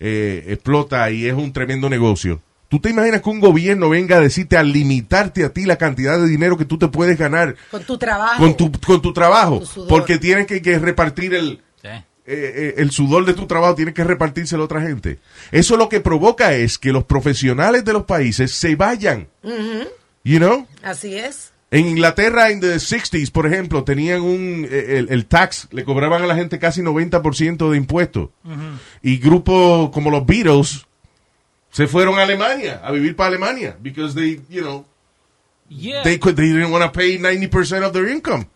eh, 0.00 0.44
explota 0.48 1.10
y 1.10 1.26
es 1.26 1.34
un 1.34 1.52
tremendo 1.52 1.88
negocio, 1.88 2.40
¿tú 2.68 2.78
te 2.80 2.90
imaginas 2.90 3.22
que 3.22 3.30
un 3.30 3.40
gobierno 3.40 3.88
venga 3.88 4.16
a 4.18 4.20
decirte 4.20 4.56
a 4.56 4.62
limitarte 4.62 5.44
a 5.44 5.52
ti 5.52 5.64
la 5.64 5.76
cantidad 5.76 6.18
de 6.18 6.28
dinero 6.28 6.56
que 6.58 6.64
tú 6.66 6.78
te 6.78 6.88
puedes 6.88 7.18
ganar 7.18 7.56
Con 7.70 7.82
tu 7.84 7.96
trabajo. 7.98 8.38
con 8.42 8.56
tu, 8.56 8.70
con 8.86 9.00
tu 9.02 9.12
trabajo? 9.12 9.60
Tu 9.74 9.86
porque 9.88 10.18
tienes 10.18 10.46
que, 10.46 10.60
que 10.62 10.78
repartir 10.78 11.34
el, 11.34 11.60
Sí. 11.82 11.88
eh, 11.88 12.02
eh, 12.26 12.74
el 12.76 12.90
sudor 12.90 13.24
de 13.24 13.32
tu 13.34 13.46
trabajo 13.46 13.74
tiene 13.74 13.94
que 13.94 14.04
repartírselo 14.04 14.62
a 14.62 14.64
otra 14.66 14.82
gente. 14.82 15.18
Eso 15.50 15.76
lo 15.76 15.88
que 15.88 16.00
provoca 16.00 16.52
es 16.54 16.76
que 16.78 16.92
los 16.92 17.04
profesionales 17.04 17.84
de 17.84 17.92
los 17.94 18.04
países 18.04 18.52
se 18.52 18.76
vayan. 18.76 19.28
You 20.24 20.38
know? 20.38 20.66
Así 20.82 21.14
es. 21.16 21.52
En 21.70 21.86
Inglaterra, 21.86 22.50
en 22.50 22.60
the 22.60 22.76
60s, 22.76 23.30
por 23.30 23.46
ejemplo, 23.46 23.84
tenían 23.84 24.22
un, 24.22 24.66
eh, 24.70 24.96
el, 24.98 25.08
el 25.10 25.26
tax, 25.26 25.68
le 25.70 25.84
cobraban 25.84 26.22
a 26.22 26.26
la 26.26 26.34
gente 26.34 26.58
casi 26.58 26.80
90% 26.80 27.70
de 27.70 27.76
impuestos. 27.76 28.30
Y 29.02 29.18
grupos 29.18 29.90
como 29.90 30.10
los 30.10 30.24
Beatles 30.24 30.86
se 31.70 31.86
fueron 31.86 32.18
a 32.18 32.22
Alemania, 32.22 32.80
a 32.82 32.90
vivir 32.90 33.14
para 33.14 33.28
Alemania, 33.28 33.76
because 33.82 34.14
they, 34.14 34.40
you 34.48 34.62
know, 34.62 34.86
Yeah. 35.70 36.02
they, 36.02 36.18
could, 36.18 36.34
they 36.34 36.46
didn't 36.46 36.70
want 36.72 36.82
to 36.82 36.90
pay 36.98 37.18
90% 37.18 37.84
of 37.84 37.92
their 37.92 38.08
income. 38.08 38.46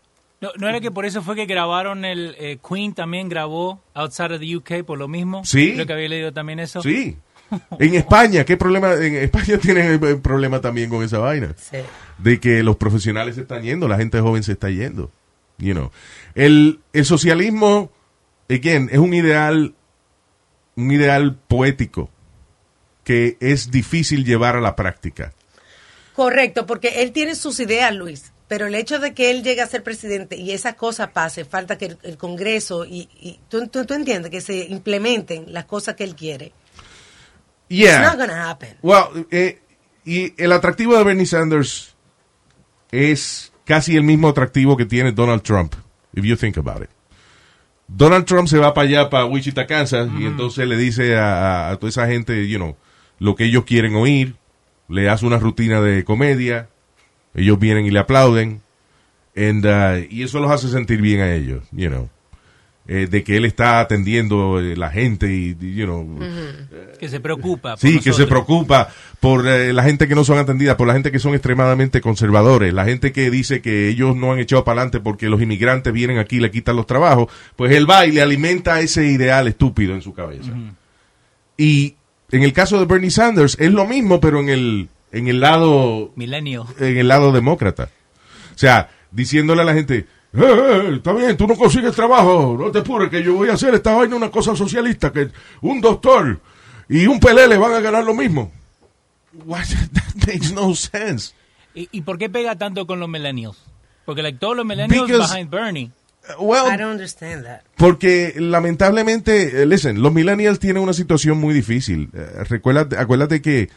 No, 0.40 0.50
no 0.56 0.66
era 0.66 0.80
que 0.80 0.90
por 0.90 1.04
eso 1.04 1.20
fue 1.22 1.36
que 1.36 1.44
grabaron 1.44 2.06
el 2.06 2.34
eh, 2.38 2.56
Queen 2.66 2.94
también 2.94 3.28
grabó 3.28 3.82
Outside 3.92 4.34
of 4.36 4.40
the 4.40 4.56
UK 4.56 4.84
por 4.86 4.98
lo 4.98 5.08
mismo. 5.08 5.44
Sí. 5.44 5.74
Creo 5.74 5.86
que 5.86 5.92
había 5.92 6.08
leído 6.08 6.32
también 6.32 6.58
eso. 6.58 6.80
Sí. 6.82 7.18
En 7.78 7.94
España, 7.94 8.44
¿qué 8.44 8.56
problema? 8.56 8.94
En 8.94 9.14
España 9.16 9.58
tienen 9.62 10.20
problema 10.22 10.60
también 10.60 10.88
con 10.90 11.02
esa 11.04 11.18
vaina. 11.18 11.54
Sí. 11.58 11.78
De 12.18 12.40
que 12.40 12.62
los 12.62 12.76
profesionales 12.76 13.34
se 13.34 13.42
están 13.42 13.62
yendo, 13.62 13.88
la 13.88 13.96
gente 13.98 14.20
joven 14.20 14.42
se 14.42 14.52
está 14.52 14.70
yendo. 14.70 15.10
You 15.58 15.74
know. 15.74 15.90
El, 16.34 16.80
el 16.92 17.04
socialismo, 17.04 17.90
again, 18.48 18.88
es 18.90 18.98
un 18.98 19.14
ideal, 19.14 19.74
un 20.76 20.90
ideal 20.90 21.36
poético 21.48 22.10
que 23.04 23.36
es 23.40 23.70
difícil 23.70 24.24
llevar 24.24 24.56
a 24.56 24.60
la 24.60 24.76
práctica. 24.76 25.32
Correcto, 26.14 26.66
porque 26.66 27.02
él 27.02 27.12
tiene 27.12 27.34
sus 27.34 27.58
ideas, 27.60 27.94
Luis. 27.94 28.32
Pero 28.48 28.66
el 28.66 28.74
hecho 28.74 28.98
de 28.98 29.14
que 29.14 29.30
él 29.30 29.42
llegue 29.42 29.62
a 29.62 29.66
ser 29.66 29.82
presidente 29.82 30.36
y 30.36 30.50
esa 30.52 30.74
cosa 30.74 31.10
pase, 31.12 31.44
falta 31.46 31.78
que 31.78 31.86
el, 31.86 31.98
el 32.02 32.16
Congreso 32.18 32.84
y, 32.84 33.08
y 33.20 33.40
tú, 33.48 33.66
tú- 33.68 33.86
tú 33.86 33.94
entiendes 33.94 34.30
que 34.30 34.40
se 34.42 34.66
implementen 34.66 35.52
las 35.52 35.64
cosas 35.64 35.94
que 35.94 36.04
él 36.04 36.14
quiere. 36.14 36.52
It's 37.68 37.78
Yeah. 37.80 38.02
not 38.02 38.18
gonna 38.18 38.50
happen. 38.50 38.76
Well, 38.82 39.26
eh, 39.30 39.58
y 40.04 40.34
el 40.42 40.52
atractivo 40.52 40.96
de 40.96 41.04
Bernie 41.04 41.26
Sanders 41.26 41.94
es 42.90 43.52
casi 43.64 43.96
el 43.96 44.02
mismo 44.02 44.28
atractivo 44.28 44.76
que 44.76 44.84
tiene 44.86 45.12
Donald 45.12 45.42
Trump, 45.42 45.74
if 46.14 46.24
you 46.24 46.36
think 46.36 46.58
about 46.58 46.82
it. 46.82 46.90
Donald 47.88 48.24
Trump 48.26 48.48
se 48.48 48.58
va 48.58 48.72
para 48.74 48.88
allá, 48.88 49.10
para 49.10 49.24
Wichita, 49.26 49.66
Kansas, 49.66 50.08
y 50.18 50.24
entonces 50.26 50.66
le 50.66 50.76
dice 50.76 51.16
a 51.16 51.76
toda 51.78 51.90
esa 51.90 52.06
gente, 52.06 52.48
you 52.48 52.56
know, 52.58 52.76
lo 53.18 53.34
que 53.36 53.44
ellos 53.44 53.64
quieren 53.64 53.94
oír, 53.96 54.34
le 54.88 55.08
hace 55.10 55.26
una 55.26 55.38
rutina 55.38 55.80
de 55.80 56.04
comedia, 56.04 56.68
ellos 57.34 57.58
vienen 57.58 57.84
y 57.86 57.90
le 57.90 57.98
aplauden, 57.98 58.62
and, 59.36 59.64
uh, 59.66 60.06
y 60.10 60.22
eso 60.22 60.40
los 60.40 60.50
hace 60.50 60.68
sentir 60.68 61.00
bien 61.00 61.20
a 61.20 61.34
ellos, 61.34 61.64
you 61.72 61.88
know, 61.88 62.08
eh, 62.88 63.06
de 63.08 63.22
que 63.22 63.36
él 63.36 63.44
está 63.44 63.78
atendiendo 63.80 64.58
eh, 64.60 64.76
la 64.76 64.90
gente 64.90 65.32
y, 65.32 65.56
you 65.74 65.84
know, 65.84 66.18
Que 66.98 67.08
se 67.08 67.20
preocupa. 67.20 67.70
por 67.76 67.78
Sí, 67.78 68.00
que 68.00 68.12
se 68.12 68.26
preocupa 68.26 68.88
por 69.20 69.46
eh, 69.46 69.72
la 69.72 69.84
gente 69.84 70.08
que 70.08 70.14
no 70.16 70.24
son 70.24 70.38
atendidas, 70.38 70.74
por 70.76 70.88
la 70.88 70.94
gente 70.94 71.12
que 71.12 71.20
son 71.20 71.32
extremadamente 71.34 72.00
conservadores, 72.00 72.74
la 72.74 72.84
gente 72.84 73.12
que 73.12 73.30
dice 73.30 73.60
que 73.62 73.88
ellos 73.88 74.16
no 74.16 74.32
han 74.32 74.40
echado 74.40 74.64
para 74.64 74.80
adelante 74.80 74.98
porque 75.00 75.28
los 75.28 75.40
inmigrantes 75.40 75.92
vienen 75.92 76.18
aquí 76.18 76.36
y 76.36 76.40
le 76.40 76.50
quitan 76.50 76.74
los 76.76 76.86
trabajos, 76.86 77.28
pues 77.54 77.72
él 77.72 77.88
va 77.88 78.04
y 78.06 78.12
le 78.12 78.20
alimenta 78.22 78.80
ese 78.80 79.06
ideal 79.06 79.46
estúpido 79.46 79.94
en 79.94 80.02
su 80.02 80.12
cabeza. 80.12 80.50
Y 81.56 81.94
en 82.30 82.42
el 82.42 82.52
caso 82.52 82.78
de 82.80 82.86
Bernie 82.86 83.10
Sanders 83.10 83.56
es 83.60 83.70
lo 83.72 83.86
mismo, 83.86 84.20
pero 84.20 84.40
en 84.40 84.48
el, 84.48 84.88
en 85.12 85.28
el 85.28 85.40
lado 85.40 86.12
Milenio. 86.16 86.66
en 86.80 86.96
el 86.98 87.08
lado 87.08 87.30
demócrata. 87.32 87.90
O 88.54 88.58
sea, 88.58 88.90
diciéndole 89.10 89.62
a 89.62 89.64
la 89.64 89.74
gente, 89.74 89.98
"Eh, 89.98 90.06
eh, 90.34 90.92
está 90.96 91.12
bien, 91.12 91.36
tú 91.36 91.46
no 91.46 91.56
consigues 91.56 91.94
trabajo, 91.94 92.56
no 92.58 92.70
te 92.70 92.78
apures, 92.80 93.10
que 93.10 93.22
yo 93.22 93.34
voy 93.34 93.48
a 93.48 93.54
hacer 93.54 93.74
esta 93.74 93.94
vaina 93.94 94.16
una 94.16 94.30
cosa 94.30 94.54
socialista, 94.56 95.12
que 95.12 95.28
un 95.60 95.80
doctor 95.80 96.40
y 96.88 97.06
un 97.06 97.20
pelele 97.20 97.56
van 97.58 97.72
a 97.74 97.80
ganar 97.80 98.04
lo 98.04 98.14
mismo. 98.14 98.50
What? 99.44 99.64
That 99.94 100.26
makes 100.26 100.52
no 100.52 100.74
sense. 100.74 101.34
¿Y, 101.74 101.88
y 101.90 102.02
por 102.02 102.18
qué 102.18 102.28
pega 102.28 102.56
tanto 102.56 102.86
con 102.86 103.00
los 103.00 103.08
millennials? 103.08 103.56
Porque 104.04 104.22
like, 104.22 104.38
todos 104.38 104.56
los 104.56 104.66
millennials 104.66 105.08
Because- 105.08 105.32
behind 105.32 105.50
Bernie. 105.50 105.90
Well, 106.38 106.66
I 106.72 106.76
don't 106.76 106.92
understand 106.92 107.44
that. 107.46 107.62
Porque 107.76 108.34
lamentablemente, 108.36 109.62
eh, 109.62 109.66
listen, 109.66 110.00
los 110.02 110.12
millennials 110.12 110.60
tienen 110.60 110.80
una 110.82 110.92
situación 110.92 111.38
muy 111.38 111.52
difícil. 111.52 112.10
Eh, 112.14 112.44
recuérdate, 112.48 112.96
acuérdate 112.96 113.42
que 113.42 113.70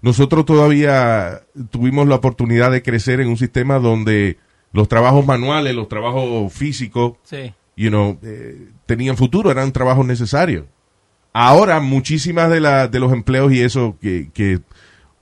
nosotros 0.00 0.46
todavía 0.46 1.42
tuvimos 1.70 2.08
la 2.08 2.14
oportunidad 2.14 2.70
de 2.70 2.82
crecer 2.82 3.20
en 3.20 3.28
un 3.28 3.36
sistema 3.36 3.78
donde 3.78 4.38
los 4.72 4.88
trabajos 4.88 5.26
manuales, 5.26 5.74
los 5.74 5.88
trabajos 5.88 6.52
físicos, 6.52 7.14
Sí. 7.24 7.52
you 7.76 7.88
know, 7.90 8.18
eh, 8.22 8.68
tenían 8.86 9.16
futuro, 9.16 9.50
eran 9.50 9.72
trabajos 9.72 10.06
necesarios. 10.06 10.64
Ahora, 11.32 11.80
muchísimas 11.80 12.50
de, 12.50 12.60
la, 12.60 12.88
de 12.88 12.98
los 13.00 13.12
empleos 13.12 13.52
y 13.52 13.60
eso 13.60 13.96
que, 14.00 14.30
que 14.32 14.60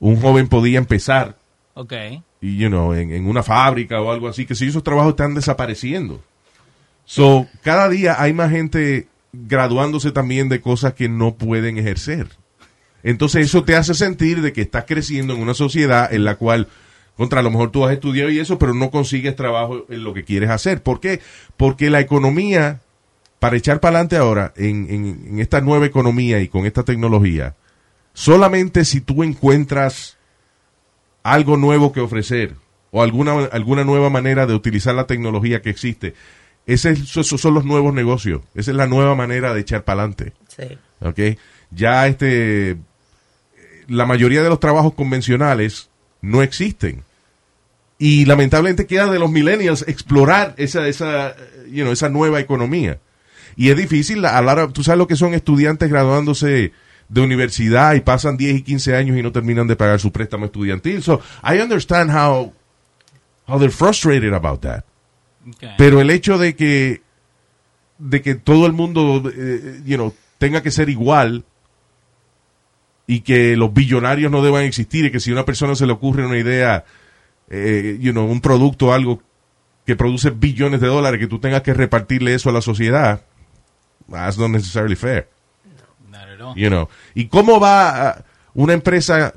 un 0.01 0.21
joven 0.21 0.49
podía 0.49 0.79
empezar, 0.79 1.37
y, 2.41 2.57
you 2.57 2.69
know, 2.69 2.95
en, 2.95 3.13
en 3.13 3.27
una 3.27 3.43
fábrica 3.43 4.01
o 4.01 4.11
algo 4.11 4.29
así, 4.29 4.47
que 4.47 4.55
si 4.55 4.67
esos 4.67 4.83
trabajos 4.83 5.11
están 5.11 5.35
desapareciendo. 5.35 6.23
So, 7.05 7.47
cada 7.63 7.89
día 7.89 8.21
hay 8.21 8.33
más 8.33 8.51
gente 8.51 9.09
graduándose 9.33 10.11
también 10.11 10.49
de 10.49 10.61
cosas 10.61 10.95
que 10.95 11.09
no 11.09 11.35
pueden 11.35 11.79
ejercer. 11.79 12.29
Entonces 13.03 13.47
eso 13.47 13.65
te 13.65 13.77
hace 13.77 13.95
sentir 13.95 14.43
de 14.43 14.53
que 14.53 14.61
estás 14.63 14.85
creciendo 14.87 15.35
en 15.35 15.41
una 15.41 15.55
sociedad 15.55 16.13
en 16.13 16.25
la 16.25 16.35
cual, 16.37 16.69
contra 17.19 17.41
a 17.41 17.43
lo 17.43 17.51
mejor 17.51 17.71
tú 17.71 17.85
has 17.85 17.93
estudiado 17.93 18.31
y 18.31 18.39
eso, 18.41 18.59
pero 18.59 18.73
no 18.73 18.91
consigues 18.91 19.37
trabajo 19.37 19.85
en 19.91 20.03
lo 20.05 20.15
que 20.15 20.25
quieres 20.25 20.49
hacer. 20.49 20.83
¿Por 20.83 21.01
qué? 21.01 21.21
Porque 21.59 21.91
la 21.91 22.01
economía, 22.01 22.81
para 23.41 23.57
echar 23.57 23.81
para 23.81 23.97
adelante 23.99 24.17
ahora, 24.17 24.55
en, 24.57 24.87
en- 24.89 25.25
en 25.29 25.39
esta 25.41 25.61
nueva 25.61 25.85
economía 25.85 26.41
y 26.41 26.49
con 26.49 26.65
esta 26.65 26.83
tecnología, 26.85 27.55
solamente 28.15 28.85
si 28.87 29.01
tú 29.03 29.23
encuentras 29.23 30.17
algo 31.23 31.57
nuevo 31.57 31.93
que 31.93 32.01
ofrecer 32.01 32.55
o 32.91 33.03
alguna, 33.03 33.45
alguna 33.53 33.85
nueva 33.85 34.09
manera 34.11 34.47
de 34.47 34.55
utilizar 34.55 34.95
la 34.95 35.07
tecnología 35.07 35.61
que 35.61 35.71
existe, 35.71 36.15
ese 36.67 36.91
esos 36.91 37.27
son 37.41 37.55
los 37.55 37.65
nuevos 37.65 37.93
negocios. 37.95 38.43
Esa 38.55 38.71
es 38.71 38.77
la 38.77 38.87
nueva 38.87 39.15
manera 39.15 39.53
de 39.55 39.61
echar 39.61 39.85
para 39.85 40.03
adelante. 40.03 40.33
Ya 41.71 42.07
este, 42.07 42.77
la 43.89 44.07
mayoría 44.07 44.43
de 44.43 44.49
los 44.49 44.61
trabajos 44.61 44.95
convencionales 44.95 45.91
no 46.23 46.43
existen. 46.43 47.05
Y 47.99 48.25
lamentablemente 48.27 48.87
queda 48.87 49.11
de 49.11 49.19
los 49.19 49.31
millennials 49.31 49.85
explorar 49.89 50.55
esa, 50.57 50.87
esa, 50.87 51.31
eh, 51.31 51.35
you 51.71 51.83
know, 51.83 51.93
esa 51.93 52.09
nueva 52.09 52.39
economía. 52.41 53.01
Y 53.57 53.71
es 53.71 53.77
difícil, 53.77 54.25
hora- 54.25 54.69
tú 54.69 54.85
sabes 54.85 54.99
lo 54.99 55.09
que 55.09 55.17
son 55.17 55.35
estudiantes 55.35 55.91
graduándose 55.91 56.73
de 57.09 57.21
universidad 57.21 57.95
y 57.95 58.01
pasan 58.01 58.37
10 58.37 58.59
y 58.59 58.63
15 58.63 58.95
años 58.95 59.17
y 59.17 59.23
no 59.23 59.33
terminan 59.33 59.67
de 59.67 59.75
pagar 59.75 59.99
su 59.99 60.13
préstamo 60.13 60.45
estudiantil. 60.45 61.03
So, 61.03 61.21
I 61.43 61.59
understand 61.61 62.11
how, 62.11 62.53
how 63.49 63.59
they're 63.59 63.71
frustrated 63.75 64.33
about 64.33 64.61
that. 64.61 64.85
Pero 65.77 66.01
el 66.01 66.11
hecho 66.11 66.39
de 66.39 66.55
que 66.55 67.03
de 67.99 68.23
que 68.23 68.37
todo 68.37 68.67
el 68.67 68.73
mundo 68.75 69.23
eh, 69.35 69.81
you 69.85 69.97
know, 69.97 70.15
tenga 70.39 70.63
que 70.63 70.71
ser 70.71 70.89
igual 70.89 71.45
y 73.09 73.21
que 73.21 73.57
los 73.57 73.73
billonarios 73.73 74.31
no 74.31 74.43
deban 74.43 74.65
existir 74.65 75.07
y 75.07 75.11
que 75.11 75.19
si 75.19 75.31
a 75.31 75.33
una 75.33 75.45
persona 75.45 75.75
se 75.75 75.87
le 75.87 75.93
ocurre 75.93 76.25
una 76.27 76.39
idea, 76.39 76.85
eh, 77.51 77.97
you 78.01 78.13
know, 78.13 78.27
un 78.27 78.41
producto, 78.41 78.93
algo 78.93 79.23
que 79.87 79.97
produce 79.97 80.31
billones 80.31 80.81
de 80.81 80.87
dólares, 80.89 81.19
que 81.19 81.27
tú 81.27 81.39
tengas 81.39 81.63
que 81.63 81.73
repartirle 81.75 82.35
eso 82.35 82.51
a 82.51 82.53
la 82.53 82.61
sociedad, 82.61 83.23
that's 84.11 84.37
not 84.39 84.51
necessarily 84.51 84.97
fair. 84.97 85.29
Not 86.11 86.23
at 86.23 86.41
all. 86.41 86.55
You 86.57 86.69
know. 86.69 86.89
¿Y 87.15 87.27
cómo 87.29 87.59
va 87.61 88.09
a- 88.11 88.25
una 88.55 88.73
empresa, 88.75 89.33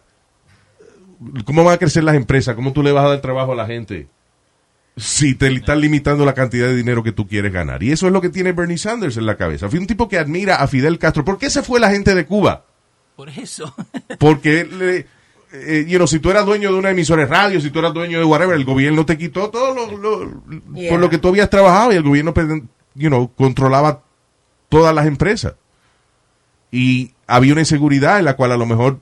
cómo 1.46 1.64
van 1.64 1.76
a 1.76 1.78
crecer 1.78 2.04
las 2.04 2.16
empresas? 2.16 2.56
¿Cómo 2.56 2.74
tú 2.74 2.84
le 2.84 2.92
vas 2.92 3.06
a 3.06 3.10
dar 3.10 3.22
trabajo 3.22 3.54
a 3.54 3.56
la 3.56 3.66
gente? 3.68 4.08
Si 4.98 5.36
te 5.36 5.48
están 5.48 5.80
limitando 5.80 6.26
la 6.26 6.34
cantidad 6.34 6.68
de 6.68 6.76
dinero 6.76 7.02
que 7.02 7.14
tú 7.14 7.28
quieres 7.28 7.54
ganar. 7.54 7.82
Y 7.82 7.92
eso 7.92 8.08
es 8.08 8.14
lo 8.14 8.20
que 8.22 8.30
tiene 8.30 8.52
Bernie 8.52 8.78
Sanders 8.78 9.16
en 9.18 9.26
la 9.26 9.38
cabeza. 9.38 9.70
Fue 9.70 9.80
un 9.80 9.88
tipo 9.88 10.10
que 10.10 10.18
admira 10.20 10.56
a 10.58 10.68
Fidel 10.68 11.00
Castro. 11.00 11.24
¿Por 11.24 11.38
qué 11.38 11.50
se 11.50 11.64
fue 11.64 11.80
la 11.80 11.90
gente 11.90 12.14
de 12.14 12.26
Cuba? 12.26 12.66
Por 13.16 13.30
eso. 13.30 13.74
Porque, 14.20 14.66
le- 14.66 15.08
eh, 15.54 15.86
you 15.88 15.98
know, 15.98 16.08
si 16.08 16.20
tú 16.20 16.30
eras 16.32 16.46
dueño 16.46 16.72
de 16.72 16.78
una 16.80 16.92
emisora 16.92 17.24
de 17.24 17.28
radio, 17.28 17.60
si 17.62 17.70
tú 17.72 17.80
eras 17.80 17.94
dueño 17.94 18.20
de 18.20 18.26
whatever, 18.26 18.56
el 18.56 18.66
gobierno 18.66 19.06
te 19.06 19.18
quitó 19.18 19.50
todo 19.50 19.74
lo, 19.74 19.98
lo- 19.98 20.42
Yeah. 20.74 20.90
por 20.90 21.00
lo 21.00 21.10
que 21.10 21.18
tú 21.18 21.28
habías 21.30 21.50
trabajado 21.50 21.92
y 21.94 21.96
el 21.98 22.04
gobierno, 22.04 22.34
pues, 22.34 22.48
you 22.96 23.10
know, 23.10 23.32
controlaba 23.36 24.04
todas 24.70 24.94
las 24.96 25.06
empresas. 25.06 25.56
Y 26.72 27.12
había 27.28 27.52
una 27.54 27.62
inseguridad 27.62 28.20
en 28.20 28.26
la 28.26 28.36
cual 28.36 28.52
a 28.54 28.58
lo 28.58 28.66
mejor 28.66 29.00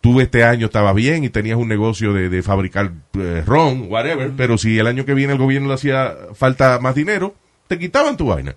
tú 0.00 0.20
este 0.20 0.44
año 0.44 0.66
estabas 0.66 0.94
bien 0.94 1.24
y 1.24 1.28
tenías 1.30 1.58
un 1.58 1.66
negocio 1.68 2.12
de, 2.12 2.28
de 2.28 2.42
fabricar 2.42 2.92
eh, 3.18 3.42
ron, 3.44 3.86
whatever, 3.90 4.30
pero 4.36 4.56
si 4.58 4.78
el 4.78 4.86
año 4.86 5.04
que 5.04 5.14
viene 5.14 5.32
el 5.32 5.38
gobierno 5.38 5.66
le 5.68 5.74
hacía 5.74 6.14
falta 6.34 6.78
más 6.80 6.94
dinero, 6.94 7.34
te 7.66 7.76
quitaban 7.78 8.16
tu 8.16 8.26
vaina. 8.26 8.54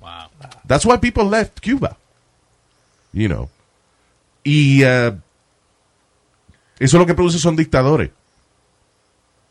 Wow. 0.00 0.30
That's 0.66 0.86
why 0.86 0.96
people 0.98 1.24
left 1.28 1.60
Cuba. 1.60 1.98
You 3.12 3.28
know. 3.28 3.50
Y 4.42 4.82
eh, 4.84 5.12
eso 6.78 6.98
lo 6.98 7.06
que 7.06 7.14
produce 7.14 7.38
son 7.38 7.56
dictadores. 7.56 8.10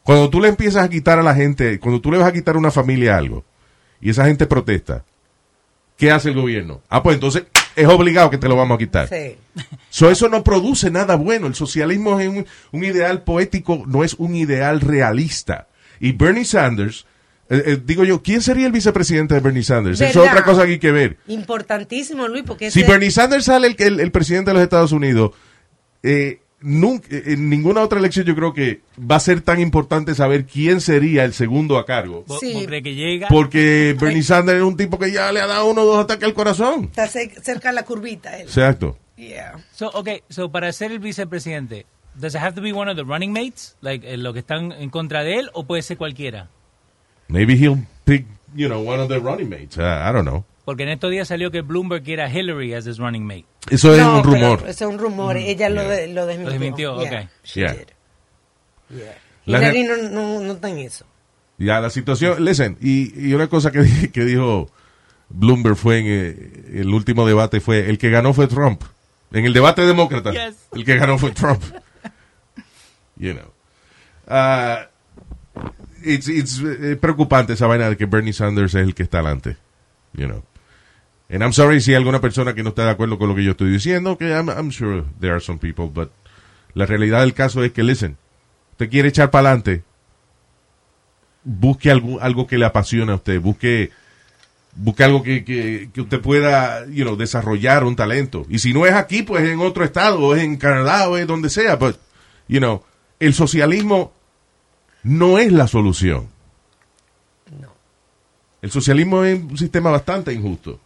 Cuando 0.04 0.30
tú 0.30 0.40
le 0.40 0.48
empiezas 0.48 0.84
a 0.86 0.90
quitar 0.90 1.20
a 1.20 1.24
la 1.24 1.36
gente, 1.36 1.80
cuando 1.80 2.00
tú 2.00 2.12
le 2.12 2.18
vas 2.18 2.28
a 2.28 2.34
quitar 2.34 2.56
a 2.56 2.60
una 2.60 2.72
familia 2.72 3.18
algo, 3.18 3.44
y 4.00 4.10
esa 4.10 4.26
gente 4.26 4.46
protesta, 4.46 5.04
¿qué 5.98 6.12
hace 6.12 6.30
el 6.30 6.36
gobierno? 6.36 6.82
Ah, 6.90 7.04
pues 7.04 7.16
entonces 7.16 7.44
es 7.76 7.88
obligado 7.88 8.30
que 8.30 8.38
te 8.38 8.48
lo 8.48 8.56
vamos 8.56 8.76
a 8.76 8.80
quitar. 8.80 9.10
Sí. 9.10 9.36
So, 9.90 10.10
eso 10.10 10.30
no 10.30 10.44
produce 10.44 10.90
nada 10.92 11.16
bueno. 11.16 11.48
El 11.48 11.56
socialismo 11.56 12.20
es 12.20 12.30
un, 12.30 12.46
un 12.72 12.84
ideal 12.84 13.24
poético, 13.24 13.84
no 13.86 14.04
es 14.04 14.14
un 14.14 14.36
ideal 14.36 14.80
realista. 14.82 15.68
Y 16.00 16.14
Bernie 16.14 16.46
Sanders, 16.46 17.06
eh, 17.50 17.64
eh, 17.66 17.82
digo 17.84 18.04
yo, 18.06 18.22
¿quién 18.24 18.42
sería 18.42 18.66
el 18.68 18.72
vicepresidente 18.72 19.34
de 19.34 19.42
Bernie 19.42 19.64
Sanders? 19.64 20.00
Eso 20.00 20.24
es 20.24 20.30
otra 20.30 20.44
cosa 20.46 20.66
que 20.66 20.74
hay 20.74 20.80
que 20.80 20.92
ver. 20.92 21.18
Importantísimo, 21.28 22.28
Luis, 22.30 22.44
porque 22.48 22.72
Si 22.72 22.80
ese- 22.82 22.90
Bernie 22.90 23.12
Sanders 23.12 23.46
sale 23.46 23.68
el, 23.68 23.76
el, 23.80 24.00
el 24.00 24.12
presidente 24.12 24.52
de 24.52 24.54
los 24.56 24.64
Estados 24.64 24.92
Unidos, 24.94 25.32
eh, 26.04 26.40
nunca, 26.62 27.08
eh, 27.12 27.24
en 27.28 27.50
ninguna 27.50 27.82
otra 27.82 28.00
elección 28.00 28.26
yo 28.26 28.36
creo 28.36 28.54
que 28.54 28.82
va 29.00 29.16
a 29.18 29.20
ser 29.20 29.42
tan 29.42 29.60
importante 29.60 30.16
saber 30.16 30.46
quién 30.46 30.82
sería 30.82 31.24
el 31.26 31.34
segundo 31.34 31.78
a 31.78 31.86
cargo. 31.86 32.24
¿Vos, 32.28 32.40
Sí. 32.40 32.66
que 32.68 32.96
llega? 32.96 33.28
Porque 33.28 33.96
Bernie 34.00 34.24
Sanders 34.24 34.58
es 34.60 34.64
un 34.64 34.78
tipo 34.78 34.98
que 35.00 35.12
ya 35.12 35.32
le 35.32 35.40
ha 35.42 35.48
dado 35.48 35.66
uno 35.70 35.82
o 35.84 35.86
dos 35.86 36.04
ataques 36.04 36.26
al 36.26 36.34
corazón. 36.34 36.86
está 36.86 37.08
ce- 37.08 37.34
cerca 37.42 37.70
de 37.70 37.76
la 37.76 37.84
curvita. 37.84 38.38
Él. 38.38 38.44
Exacto. 38.48 38.98
Yeah. 39.18 39.60
So, 39.74 39.90
okay, 39.94 40.22
so 40.30 40.52
para 40.52 40.72
ser 40.74 40.92
el 40.92 41.00
vicepresidente, 41.00 41.86
does 42.16 42.34
it 42.36 42.42
have 42.42 42.54
to 42.56 42.62
be 42.62 42.72
one 42.74 42.90
of 42.90 42.98
the 42.98 43.04
running 43.04 43.32
mates, 43.34 43.76
like 43.82 44.08
eh, 44.12 44.18
los 44.18 44.34
que 44.34 44.40
están 44.40 44.72
en 44.72 44.90
contra 44.90 45.24
de 45.24 45.40
él, 45.40 45.50
o 45.54 45.66
puede 45.66 45.82
ser 45.82 45.98
cualquiera? 45.98 46.50
Maybe 47.28 47.54
he'll 47.56 47.86
pick, 48.06 48.26
you 48.56 48.68
know, 48.68 48.80
one 48.88 49.02
of 49.02 49.10
the 49.10 49.20
running 49.20 49.50
mates. 49.50 49.78
Uh, 49.78 49.82
I 49.82 50.12
don't 50.14 50.24
know. 50.26 50.46
Porque 50.68 50.84
en 50.84 50.90
estos 50.90 51.10
días 51.12 51.30
salió 51.30 51.50
que 51.50 51.62
Bloomberg 51.62 52.04
quiera 52.04 52.26
a 52.26 52.30
Hillary 52.30 52.74
as 52.74 52.86
his 52.86 52.98
running 52.98 53.24
mate. 53.26 53.46
Eso 53.70 53.94
es 53.96 54.02
No, 54.02 54.18
un 54.18 54.24
rumor. 54.26 54.60
Eso 54.68 54.84
es 54.86 54.92
un 54.94 55.00
rumor. 55.00 55.38
Ella 55.38 55.70
lo, 55.70 55.88
de- 55.88 56.10
lo 56.10 56.26
desmintió. 56.26 56.50
Lo 56.50 56.52
desmintió, 56.52 57.02
Yeah, 57.02 57.22
ok. 57.24 57.30
Yeah. 57.54 57.76
Yeah. 58.90 59.16
Hillary 59.46 59.84
no, 59.84 59.96
no, 60.10 60.40
no 60.42 60.52
está 60.54 60.70
en 60.70 60.80
eso. 60.80 61.06
Ya, 61.58 61.80
la 61.80 61.90
situación, 61.90 62.44
listen, 62.44 62.78
y, 62.82 63.30
y 63.30 63.34
una 63.34 63.48
cosa 63.48 63.72
que, 63.72 64.12
que 64.12 64.26
dijo 64.26 64.70
Bloomberg 65.30 65.78
fue 65.78 66.00
en 66.00 66.06
eh, 66.08 66.80
el 66.82 66.90
último 66.94 67.26
debate 67.26 67.62
fue, 67.62 67.90
el 67.90 67.98
que 67.98 68.10
ganó 68.10 68.34
fue 68.34 68.48
Trump. 68.48 68.84
En 69.32 69.46
el 69.46 69.54
debate 69.54 69.84
demócrata, 69.84 70.32
Yes. 70.34 70.68
el 70.74 70.84
que 70.84 70.98
ganó 70.98 71.18
fue 71.18 71.32
Trump. 71.32 71.64
you 73.18 73.32
know. 73.34 73.54
Ah, 74.28 74.90
it's, 76.04 76.28
it's, 76.28 76.60
eh, 76.62 76.98
preocupante 77.00 77.54
esa 77.54 77.68
vaina 77.68 77.90
de 77.90 77.96
que 77.96 78.06
Bernie 78.06 78.34
Sanders 78.34 78.76
es 78.76 78.84
el 78.84 78.94
que 78.94 79.04
está 79.04 79.20
adelante. 79.20 79.56
You 80.12 80.28
know. 80.28 80.44
And 81.30 81.44
I'm 81.44 81.52
sorry 81.52 81.82
si 81.82 81.92
hay 81.92 81.98
alguna 81.98 82.22
persona 82.22 82.54
que 82.54 82.64
no 82.64 82.70
está 82.70 82.86
de 82.86 82.92
acuerdo 82.92 83.18
con 83.18 83.28
lo 83.28 83.36
que 83.36 83.44
yo 83.44 83.52
estoy 83.52 83.70
diciendo, 83.70 84.18
que 84.18 84.30
I'm, 84.30 84.50
I'm 84.50 84.72
sure 84.72 85.04
there 85.20 85.34
are 85.34 85.42
some 85.42 85.60
people, 85.60 85.88
but 85.94 86.12
la 86.74 86.86
realidad 86.86 87.22
del 87.22 87.34
caso 87.34 87.64
es 87.64 87.74
que, 87.74 87.84
listen, 87.84 88.18
usted 88.72 88.90
quiere 88.90 89.10
echar 89.10 89.30
para 89.30 89.50
adelante, 89.50 89.84
busque 91.44 91.92
algo, 91.92 92.22
algo 92.22 92.48
que 92.48 92.58
le 92.58 92.66
apasione 92.66 93.12
a 93.12 93.16
usted, 93.16 93.42
busque, 93.42 93.92
busque 94.74 95.04
algo 95.04 95.22
que, 95.22 95.44
que, 95.44 95.90
que 95.94 96.02
usted 96.02 96.22
pueda, 96.22 96.86
you 96.88 97.04
know, 97.04 97.18
desarrollar 97.18 97.84
un 97.84 97.98
talento. 97.98 98.46
Y 98.48 98.60
si 98.60 98.74
no 98.74 98.86
es 98.86 98.94
aquí, 98.94 99.24
pues 99.24 99.44
en 99.50 99.60
otro 99.60 99.84
estado, 99.84 100.20
o 100.20 100.36
es 100.36 100.44
en 100.44 100.56
Canadá, 100.56 101.10
o 101.10 101.18
es 101.18 101.28
donde 101.28 101.50
sea, 101.50 101.76
but, 101.76 101.98
you 102.48 102.60
know, 102.60 102.84
el 103.20 103.34
socialismo 103.34 104.14
no 105.04 105.40
es 105.40 105.52
la 105.52 105.68
solución. 105.68 106.30
El 108.62 108.72
socialismo 108.72 109.24
es 109.24 109.40
un 109.40 109.58
sistema 109.58 109.92
bastante 109.92 110.32
injusto 110.34 110.80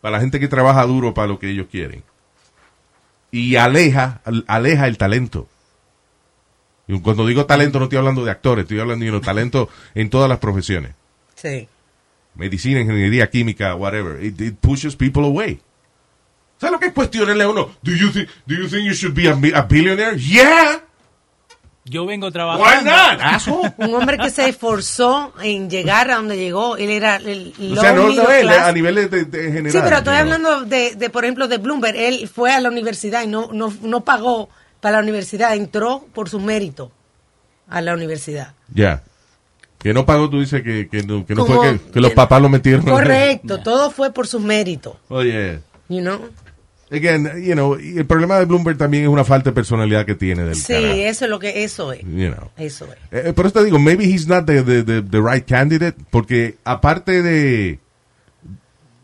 para 0.00 0.12
la 0.12 0.20
gente 0.20 0.40
que 0.40 0.48
trabaja 0.48 0.84
duro 0.86 1.14
para 1.14 1.28
lo 1.28 1.38
que 1.38 1.50
ellos 1.50 1.66
quieren. 1.70 2.02
Y 3.30 3.56
aleja, 3.56 4.20
aleja 4.46 4.86
el 4.86 4.96
talento. 4.96 5.48
Y 6.86 6.98
cuando 7.00 7.26
digo 7.26 7.44
talento 7.44 7.78
no 7.78 7.84
estoy 7.84 7.98
hablando 7.98 8.24
de 8.24 8.30
actores, 8.30 8.62
estoy 8.62 8.80
hablando 8.80 9.04
de 9.04 9.20
talento 9.20 9.68
en 9.94 10.08
todas 10.08 10.28
las 10.28 10.38
profesiones. 10.38 10.94
Sí. 11.34 11.68
Medicina, 12.34 12.80
ingeniería, 12.80 13.28
química, 13.28 13.74
whatever. 13.74 14.24
It, 14.24 14.40
it 14.40 14.56
pushes 14.58 14.96
people 14.96 15.24
away. 15.24 15.60
¿Sabes 16.58 16.72
lo 16.72 16.80
que 16.80 16.86
es 16.86 16.92
cuestionarle 16.92 17.44
a 17.44 17.48
uno? 17.48 17.70
Do 17.82 17.92
you 17.92 18.10
think, 18.10 18.28
do 18.46 18.54
you, 18.54 18.68
think 18.68 18.86
you 18.86 18.94
should 18.94 19.14
be 19.14 19.28
a, 19.28 19.58
a 19.58 19.62
billionaire? 19.62 20.18
Yeah. 20.18 20.87
Yo 21.88 22.04
vengo 22.06 22.30
trabajando. 22.30 22.90
not? 22.90 23.72
Un 23.78 23.94
hombre 23.94 24.18
que 24.18 24.30
se 24.30 24.48
esforzó 24.48 25.32
en 25.42 25.70
llegar 25.70 26.10
a 26.10 26.16
donde 26.16 26.36
llegó. 26.36 26.76
Él 26.76 26.90
era 26.90 27.16
el 27.16 27.54
O 27.76 27.80
sea, 27.80 27.92
no, 27.92 28.08
no 28.08 28.30
él, 28.30 28.48
a 28.48 28.70
nivel 28.72 28.94
de, 28.94 29.08
de- 29.08 29.24
de 29.24 29.42
general. 29.52 29.72
Sí, 29.72 29.78
pero 29.82 29.96
estoy 29.98 30.16
hablando 30.16 30.62
de, 30.64 30.94
de, 30.96 31.10
por 31.10 31.24
ejemplo, 31.24 31.48
de 31.48 31.58
Bloomberg. 31.58 31.96
Él 31.96 32.28
fue 32.28 32.52
a 32.52 32.60
la 32.60 32.68
universidad 32.68 33.22
y 33.22 33.26
no, 33.26 33.50
no, 33.52 33.72
no 33.82 34.04
pagó 34.04 34.48
para 34.80 34.96
la 34.98 35.02
universidad. 35.02 35.54
Entró 35.56 36.04
por 36.12 36.28
su 36.28 36.40
mérito 36.40 36.92
a 37.68 37.80
la 37.80 37.94
universidad. 37.94 38.54
Ya. 38.72 39.02
Que 39.78 39.94
no 39.94 40.04
pagó, 40.04 40.28
tú 40.28 40.40
dices 40.40 40.62
que, 40.62 40.88
que 40.88 41.02
no, 41.04 41.24
que 41.24 41.34
no 41.34 41.46
Como- 41.46 41.62
fue 41.62 41.78
que, 41.78 41.90
que 41.92 42.00
los 42.00 42.12
papás 42.12 42.42
lo 42.42 42.48
metieron. 42.48 42.84
Correcto, 42.84 43.58
todo 43.62 43.90
fue 43.90 44.12
por 44.12 44.26
su 44.26 44.40
mérito. 44.40 44.98
Oye. 45.08 45.60
You 45.88 46.00
know? 46.00 46.20
Again, 46.90 47.42
you 47.44 47.52
know, 47.52 47.78
y 47.78 47.98
el 47.98 48.06
problema 48.06 48.38
de 48.38 48.46
Bloomberg 48.46 48.78
también 48.78 49.02
es 49.04 49.08
una 49.10 49.24
falta 49.24 49.50
de 49.50 49.54
personalidad 49.54 50.06
que 50.06 50.14
tiene 50.14 50.44
del 50.44 50.54
Sí, 50.54 50.72
carajo. 50.72 50.94
eso 50.94 51.24
es 51.26 51.30
lo 51.30 51.38
que 51.38 51.62
eso 51.64 51.92
es. 51.92 52.00
You 52.00 52.32
know. 52.32 52.50
Eso 52.56 52.86
es. 52.86 53.26
Eh, 53.26 53.32
por 53.34 53.44
eso 53.46 53.58
te 53.60 53.64
digo, 53.66 53.78
maybe 53.78 54.04
he's 54.04 54.26
not 54.26 54.46
the, 54.46 54.62
the, 54.62 54.82
the, 54.82 55.02
the 55.02 55.20
right 55.20 55.44
candidate, 55.46 55.96
porque 56.10 56.56
aparte 56.64 57.22
de, 57.22 57.78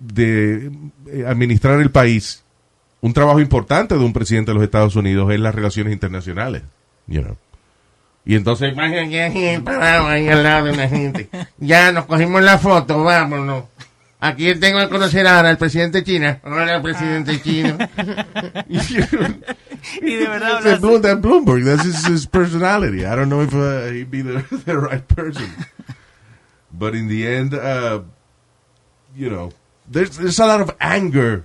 de 0.01 0.70
eh, 1.12 1.25
administrar 1.27 1.81
el 1.81 1.90
país, 1.90 2.42
un 3.01 3.12
trabajo 3.12 3.40
importante 3.40 3.94
de 3.97 4.01
un 4.05 4.12
presidente 4.12 4.51
de 4.51 4.55
los 4.55 4.64
Estados 4.64 4.97
Unidos 4.97 5.31
es 5.33 5.40
las 5.40 5.55
relaciones 5.55 5.92
internacionales, 5.92 6.62
you 7.07 7.20
know. 7.23 7.37
Y 8.27 8.37
entonces, 8.37 8.73
imagínate 8.73 9.23
aquí 9.23 9.62
parado 9.62 10.07
ahí 10.07 10.27
al 10.29 10.42
lado 10.42 10.64
de 10.66 10.73
una 10.73 10.88
gente. 10.88 11.29
Ya 11.59 11.92
nos 11.92 12.07
cogimos 12.07 12.42
la 12.42 12.57
foto, 12.57 13.05
vámonos. 13.05 13.64
Aquí 14.24 14.54
tengo 14.54 14.78
que 14.78 14.88
conocer 14.88 15.26
ahora 15.26 15.50
al 15.50 15.58
presidente 15.58 15.98
de 15.98 16.04
China. 16.04 16.40
Hola, 16.44 16.80
presidente 16.80 17.42
chino. 17.42 17.76
Y 20.00 20.14
de 20.14 20.26
verdad 20.26 20.62
hablas- 20.64 21.02
that 21.02 21.20
Bloomberg. 21.20 21.62
That's 21.62 21.84
his, 21.84 22.06
his 22.06 22.26
personality. 22.26 23.04
I 23.04 23.14
don't 23.14 23.28
know 23.28 23.42
if 23.42 23.52
uh, 23.52 23.92
he'd 23.92 24.10
be 24.10 24.22
the, 24.22 24.42
the 24.64 24.78
right 24.78 25.06
person. 25.06 25.50
But 26.72 26.94
in 26.94 27.06
the 27.08 27.26
end, 27.26 27.52
uh, 27.52 28.00
you 29.14 29.28
know, 29.28 29.52
there's, 29.87 30.16
there's 30.16 30.38
a 30.38 30.46
lot 30.46 30.62
of 30.62 30.74
anger 30.80 31.44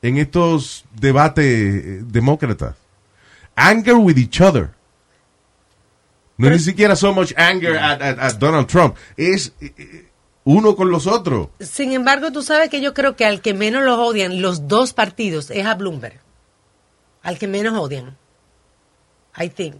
en 0.00 0.18
estos 0.18 0.84
debates 0.94 1.44
eh, 1.44 2.02
demócratas. 2.04 2.76
Anger 3.56 3.98
with 3.98 4.16
each 4.16 4.40
other. 4.40 4.70
No 6.38 6.46
es 6.46 6.52
ni 6.52 6.58
siquiera 6.72 6.94
so 6.94 7.12
much 7.12 7.34
anger 7.36 7.76
at, 7.76 8.00
at, 8.00 8.18
at 8.20 8.38
Donald 8.38 8.68
Trump. 8.68 8.96
Es 9.16 9.52
eh, 9.60 9.72
eh, 9.76 10.09
uno 10.44 10.76
con 10.76 10.90
los 10.90 11.06
otros. 11.06 11.48
Sin 11.60 11.92
embargo, 11.92 12.32
tú 12.32 12.42
sabes 12.42 12.70
que 12.70 12.80
yo 12.80 12.94
creo 12.94 13.16
que 13.16 13.24
al 13.24 13.40
que 13.40 13.54
menos 13.54 13.82
los 13.82 13.98
odian 13.98 14.40
los 14.42 14.68
dos 14.68 14.92
partidos 14.92 15.50
es 15.50 15.66
a 15.66 15.74
Bloomberg. 15.74 16.20
Al 17.22 17.38
que 17.38 17.46
menos 17.46 17.78
odian. 17.78 18.16
I 19.38 19.48
think. 19.48 19.76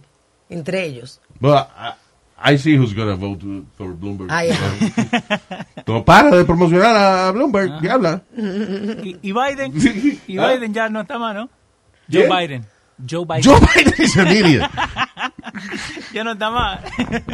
Entre 0.49 0.83
ellos. 0.85 1.21
Well, 1.39 1.65
I, 1.77 2.53
I 2.53 2.57
see 2.57 2.77
who's 2.77 2.93
gonna 2.93 3.15
vote 3.15 3.43
for 3.77 3.93
Bloomberg. 3.93 4.29
Ah, 4.31 4.43
yeah. 4.43 5.65
No 5.87 6.05
para 6.05 6.29
de 6.35 6.45
promocionar 6.45 6.95
a 6.95 7.31
Bloomberg, 7.31 7.81
diabla. 7.81 8.21
Y, 8.37 9.17
y 9.21 9.31
Biden, 9.33 9.73
y 10.27 10.37
Ah. 10.39 10.51
Biden 10.53 10.73
ya 10.73 10.89
no 10.89 11.01
está 11.01 11.17
más, 11.17 11.35
¿no? 11.35 11.49
Joe. 12.11 12.27
Biden. 12.27 12.65
Joe 13.05 13.25
Biden. 13.25 13.43
Joe 13.43 13.59
Biden 13.59 13.93
is 13.97 14.17
an 14.17 14.27
idiot. 14.27 14.69
Ya 16.13 16.23
no 16.23 16.31
está 16.33 16.49
más. 16.49 16.79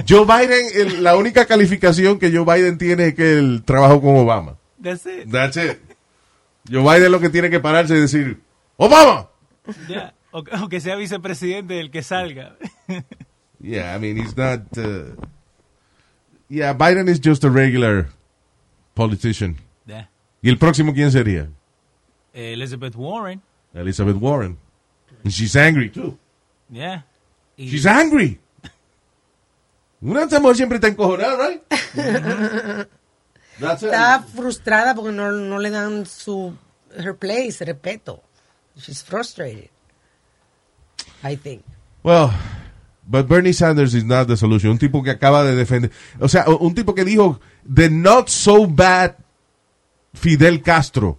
Joe 0.08 0.26
Biden, 0.26 0.66
el- 0.76 1.04
la 1.04 1.16
única 1.16 1.46
calificación 1.46 2.20
que 2.20 2.32
Joe 2.32 2.46
Biden 2.46 2.78
tiene 2.78 3.08
es 3.08 3.14
que 3.16 3.34
él 3.38 3.64
trabajó 3.66 4.02
con 4.02 4.16
Obama. 4.16 4.56
That's 4.82 5.06
it. 5.06 5.30
That's 5.32 5.58
it. 5.58 5.80
Joe 6.70 6.82
Biden 6.84 7.12
lo 7.12 7.20
que 7.20 7.30
tiene 7.30 7.50
que 7.50 7.60
pararse 7.60 7.96
y 7.96 8.00
decir, 8.02 8.40
¡Obama! 8.78 9.28
Ya. 9.88 10.14
O, 10.32 10.40
o 10.62 10.70
que 10.70 10.80
sea 10.82 10.96
vicepresidente 10.96 11.74
del 11.76 11.90
que 11.92 12.04
salga. 12.04 12.56
Yeah, 13.60 13.96
I 13.96 14.00
mean, 14.00 14.18
he's 14.18 14.38
not... 14.38 14.60
uh, 14.78 15.16
yeah, 16.48 16.74
Biden 16.74 17.10
is 17.10 17.20
just 17.20 17.44
a 17.44 17.50
regular 17.50 18.10
politician. 18.94 19.58
Ya. 19.88 20.12
¿Y 20.44 20.50
el 20.50 20.60
próximo 20.60 20.94
quién 20.94 21.12
sería? 21.12 21.50
Elizabeth 22.34 22.94
Warren. 22.96 23.42
Elizabeth 23.74 24.18
Warren. 24.22 24.58
And 25.28 25.34
she's 25.34 25.58
angry, 25.58 25.90
too. 25.90 26.18
Ya. 26.70 27.02
Y- 27.58 27.68
She's 27.68 27.86
angry. 27.86 28.40
Una 30.02 30.26
mujer 30.40 30.56
siempre 30.56 30.78
está 30.78 30.88
encojonada, 30.88 31.36
right? 31.50 31.62
That's 33.60 33.84
it. 33.84 33.90
Está 33.92 34.22
frustrada 34.24 34.96
porque 34.96 35.12
no, 35.12 35.34
no 35.34 35.60
le 35.60 35.70
dan 35.70 36.06
su 36.06 36.56
her 36.96 37.14
place, 37.18 37.60
respeto. 37.66 38.22
She's 38.78 39.04
frustrated. 39.04 39.70
I 41.24 41.36
think. 41.36 41.66
Well, 42.04 42.32
but 43.06 43.28
Bernie 43.28 43.52
Sanders 43.52 43.94
is 43.94 44.06
not 44.06 44.28
the 44.28 44.38
solution. 44.38 44.72
Un 44.72 44.78
tipo 44.78 45.04
que 45.04 45.12
acaba 45.12 45.44
de 45.44 45.54
defender. 45.56 45.92
O 46.22 46.30
sea, 46.30 46.46
un 46.48 46.74
tipo 46.74 46.96
que 46.96 47.04
dijo, 47.04 47.42
the 47.68 47.90
not 47.90 48.30
so 48.30 48.66
bad 48.66 49.16
Fidel 50.14 50.62
Castro. 50.62 51.18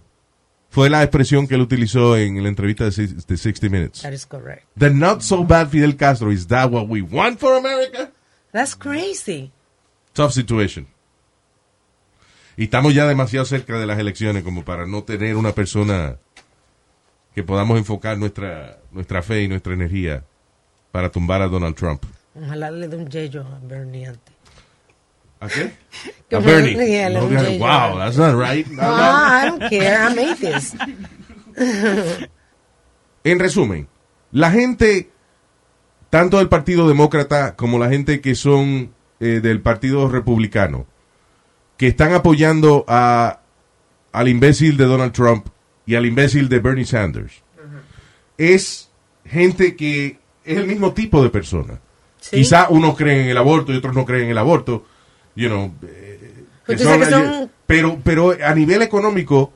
Fue 0.69 0.89
la 0.89 1.01
expresión 1.01 1.47
que 1.47 1.55
él 1.55 1.61
utilizó 1.61 2.15
en 2.15 2.41
la 2.43 2.49
entrevista 2.49 2.87
de, 2.89 3.07
de 3.07 3.37
60 3.37 3.69
Minutes. 3.69 4.01
That 4.03 4.13
is 4.13 4.25
correct. 4.25 4.65
The 4.77 4.91
not 4.91 5.21
so 5.21 5.43
bad 5.43 5.69
Fidel 5.69 5.95
Castro. 5.95 6.31
Is 6.31 6.47
that 6.47 6.69
what 6.69 6.87
we 6.87 7.01
want 7.01 7.39
for 7.39 7.55
America? 7.57 8.11
That's 8.51 8.75
crazy. 8.75 9.51
Tough 10.13 10.31
situation. 10.31 10.87
Y 12.55 12.65
estamos 12.65 12.93
ya 12.93 13.07
demasiado 13.07 13.45
cerca 13.45 13.79
de 13.79 13.87
las 13.87 13.99
elecciones 13.99 14.43
como 14.43 14.63
para 14.65 14.85
no 14.85 15.03
tener 15.03 15.37
una 15.37 15.53
persona 15.53 16.17
que 17.33 17.41
podamos 17.43 17.77
enfocar 17.77 18.17
nuestra, 18.17 18.79
nuestra 18.91 19.21
fe 19.21 19.43
y 19.43 19.47
nuestra 19.47 19.73
energía 19.73 20.23
para 20.91 21.09
tumbar 21.09 21.41
a 21.41 21.47
Donald 21.47 21.75
Trump. 21.75 22.03
Ojalá 22.35 22.69
le 22.69 22.87
dé 22.87 22.97
un 22.97 23.09
yello 23.09 23.41
a 23.41 23.59
Bernie 23.63 24.05
antes. 24.07 24.35
¿A 25.39 25.47
qué? 25.47 25.71
A 26.35 26.39
Bernie. 26.39 26.75
yeah, 26.75 27.09
No, 27.09 27.25
wow, 27.57 27.97
that's 27.97 28.17
not 28.17 28.35
right. 28.35 28.67
No, 28.71 28.81
no. 28.81 28.87
I 28.87 29.45
don't 29.49 29.69
care. 29.69 29.97
I'm 29.97 30.17
atheist. 30.19 30.75
En 33.23 33.37
resumen, 33.37 33.87
la 34.31 34.49
gente, 34.49 35.09
tanto 36.09 36.37
del 36.37 36.47
Partido 36.47 36.87
Demócrata 36.87 37.55
como 37.57 37.77
la 37.77 37.89
gente 37.89 38.21
que 38.21 38.33
son 38.33 38.93
eh, 39.19 39.41
del 39.43 39.61
Partido 39.61 40.07
Republicano, 40.09 40.85
que 41.75 41.87
están 41.87 42.13
apoyando 42.13 42.85
a, 42.87 43.41
al 44.13 44.27
imbécil 44.29 44.77
de 44.77 44.85
Donald 44.85 45.11
Trump 45.11 45.47
y 45.85 45.95
al 45.95 46.05
imbécil 46.05 46.47
de 46.47 46.59
Bernie 46.59 46.85
Sanders, 46.85 47.43
es 48.37 48.89
gente 49.25 49.75
que 49.75 50.17
es 50.45 50.57
el 50.57 50.65
mismo 50.65 50.93
tipo 50.93 51.21
de 51.21 51.29
persona. 51.29 51.81
Sí. 52.21 52.37
Quizá 52.37 52.69
unos 52.69 52.95
creen 52.95 53.21
en 53.25 53.29
el 53.29 53.37
aborto 53.37 53.73
y 53.73 53.77
otros 53.77 53.93
no 53.93 54.05
creen 54.05 54.25
en 54.25 54.29
el 54.31 54.37
aborto, 54.37 54.85
you 55.39 55.47
know, 55.49 55.73
eh, 55.83 56.43
que 56.65 56.73
son- 56.83 56.99
que 56.99 57.05
son- 57.05 57.51
pero, 57.65 57.99
pero 58.03 58.35
a 58.43 58.53
nivel 58.53 58.81
económico, 58.81 59.53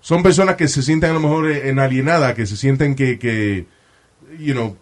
son 0.00 0.22
personas 0.22 0.56
que 0.56 0.66
se 0.68 0.82
sienten 0.82 1.10
a 1.10 1.14
lo 1.14 1.20
mejor 1.20 1.50
enalienadas, 1.50 2.34
que 2.34 2.46
se 2.46 2.56
sienten 2.56 2.94
que, 2.94 3.18
que 3.18 3.66
you 4.38 4.52
know, 4.54 4.76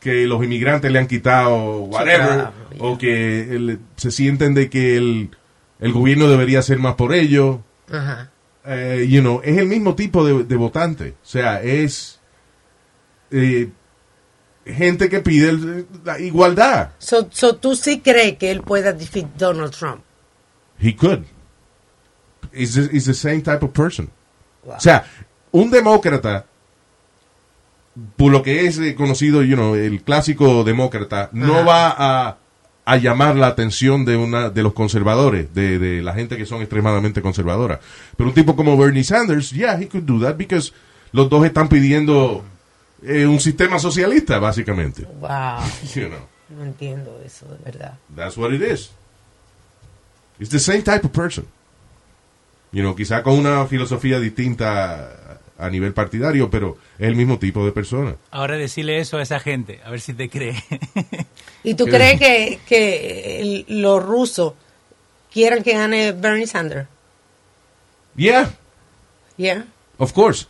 que 0.00 0.26
los 0.26 0.42
inmigrantes 0.44 0.90
le 0.92 0.98
han 0.98 1.06
quitado 1.06 1.78
whatever, 1.84 2.26
claro, 2.28 2.52
o 2.78 2.98
que 2.98 3.40
el- 3.54 3.80
se 3.96 4.10
sienten 4.10 4.52
de 4.54 4.68
que 4.68 4.96
el, 4.96 5.30
el 5.80 5.92
gobierno 5.92 6.28
debería 6.28 6.58
hacer 6.58 6.78
más 6.78 6.94
por 6.94 7.14
ellos. 7.14 7.58
Ajá. 7.90 8.30
Eh, 8.66 9.06
you 9.08 9.20
know, 9.20 9.40
es 9.44 9.56
el 9.58 9.66
mismo 9.66 9.94
tipo 9.94 10.24
de, 10.26 10.44
de 10.44 10.56
votante. 10.56 11.10
O 11.22 11.26
sea, 11.26 11.62
es 11.62 12.20
eh, 13.30 13.70
gente 14.66 15.08
que 15.08 15.20
pide 15.20 15.50
el- 15.50 15.86
la 16.04 16.18
igualdad. 16.18 16.90
So, 16.98 17.28
so 17.30 17.56
tú 17.56 17.76
sí 17.76 18.00
crees 18.00 18.36
que 18.38 18.50
él 18.50 18.62
pueda 18.62 18.92
defeat 18.92 19.26
Donald 19.38 19.72
Trump. 19.72 20.02
He 20.80 20.94
could. 20.94 21.24
He's 22.52 22.74
the, 22.74 22.88
he's 22.92 23.04
the 23.06 23.14
same 23.14 23.40
type 23.42 23.64
of 23.64 23.72
person. 23.72 24.10
O 24.66 24.80
sea, 24.80 25.04
un 25.52 25.70
demócrata, 25.70 26.46
por 28.16 28.32
lo 28.32 28.42
que 28.42 28.66
es 28.66 28.78
conocido, 28.96 29.42
you 29.42 29.56
know, 29.56 29.74
el 29.74 30.02
clásico 30.02 30.64
demócrata, 30.64 31.30
no 31.32 31.64
va 31.64 31.94
a, 31.96 32.38
a 32.84 32.96
llamar 32.96 33.36
la 33.36 33.46
atención 33.46 34.04
de 34.04 34.16
una 34.16 34.50
de 34.50 34.62
los 34.62 34.72
conservadores, 34.74 35.54
de, 35.54 35.78
de 35.78 36.02
la 36.02 36.12
gente 36.14 36.36
que 36.36 36.46
son 36.46 36.60
extremadamente 36.60 37.22
conservadora. 37.22 37.80
Pero 38.16 38.28
un 38.28 38.34
tipo 38.34 38.56
como 38.56 38.76
Bernie 38.76 39.04
Sanders, 39.04 39.50
yeah, 39.50 39.78
he 39.80 39.88
could 39.88 40.04
do 40.04 40.20
that 40.20 40.36
because 40.36 40.72
los 41.12 41.30
dos 41.30 41.44
están 41.46 41.68
pidiendo 41.68 42.42
eh, 43.02 43.26
un 43.26 43.40
sistema 43.40 43.78
socialista, 43.78 44.38
básicamente. 44.38 45.02
Wow. 45.20 45.60
You 45.94 46.08
know, 46.08 46.20
No 46.48 46.62
entiendo 46.64 47.20
eso, 47.24 47.46
de 47.46 47.56
verdad. 47.64 47.94
that's 48.14 48.36
what 48.36 48.52
it 48.52 48.62
is. 48.62 48.90
It's 50.38 50.50
the 50.50 50.58
same 50.60 50.82
type 50.82 51.04
of 51.04 51.12
person. 51.12 51.46
You 52.72 52.82
know, 52.82 52.94
quizá 52.94 53.22
con 53.22 53.34
una 53.34 53.66
filosofía 53.66 54.18
distinta 54.20 55.38
a 55.58 55.70
nivel 55.70 55.94
partidario, 55.94 56.50
pero 56.50 56.76
es 56.98 57.08
el 57.08 57.16
mismo 57.16 57.38
tipo 57.38 57.64
de 57.64 57.72
persona. 57.72 58.16
Ahora 58.30 58.56
decirle 58.58 58.98
eso 59.00 59.16
a 59.16 59.22
esa 59.22 59.40
gente, 59.40 59.80
a 59.84 59.90
ver 59.90 60.00
si 60.00 60.12
te 60.12 60.28
cree. 60.28 60.62
¿Y 61.64 61.74
tú 61.74 61.86
crees 61.86 62.18
que, 62.18 62.60
que 62.66 63.64
los 63.68 64.02
rusos 64.04 64.52
quieran 65.32 65.62
que 65.62 65.72
gane 65.72 66.12
Bernie 66.12 66.46
Sanders? 66.46 66.86
Yeah, 68.14 68.50
Yeah. 69.38 69.64
of 69.98 70.12
course. 70.12 70.46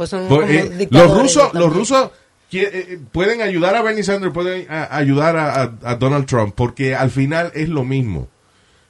Pues 0.00 0.08
son 0.08 0.28
Pues, 0.28 0.48
eh, 0.50 0.88
los 0.90 1.14
rusos, 1.14 1.52
los 1.52 1.70
rusos 1.70 2.10
eh, 2.52 2.70
eh, 2.72 2.98
pueden 3.12 3.42
ayudar 3.42 3.74
a 3.76 3.82
Bernie 3.82 4.02
Sanders, 4.02 4.32
pueden 4.32 4.66
a- 4.70 4.96
ayudar 4.96 5.36
a, 5.36 5.62
a- 5.62 5.72
a 5.82 5.94
Donald 5.96 6.24
Trump, 6.24 6.54
porque 6.56 6.94
al 6.94 7.10
final 7.10 7.52
es 7.54 7.68
lo 7.68 7.84
mismo. 7.84 8.28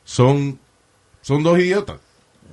Son, 0.04 0.60
son 1.20 1.42
dos 1.42 1.58
idiotas. 1.58 1.96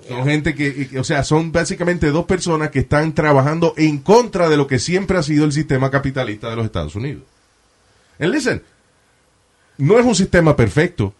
Son 0.07 0.25
gente 0.25 0.55
que, 0.55 0.87
que- 0.87 0.99
o 0.99 1.03
sea, 1.03 1.23
son 1.23 1.51
básicamente 1.51 2.07
dos 2.09 2.25
personas 2.25 2.71
que 2.71 2.79
están 2.79 3.13
trabajando 3.13 3.75
en 3.77 3.99
contra 3.99 4.49
de 4.49 4.57
lo 4.57 4.65
que 4.65 4.79
siempre 4.79 5.19
ha 5.19 5.23
sido 5.23 5.45
el 5.45 5.51
sistema 5.51 5.91
capitalista 5.91 6.49
de 6.49 6.55
los 6.55 6.65
Estados 6.65 6.95
Unidos. 6.95 7.21
And 8.19 8.33
listen, 8.33 8.63
no 9.77 9.99
es 9.99 10.05
un 10.05 10.15
sistema 10.15 10.55
perfecto, 10.55 11.13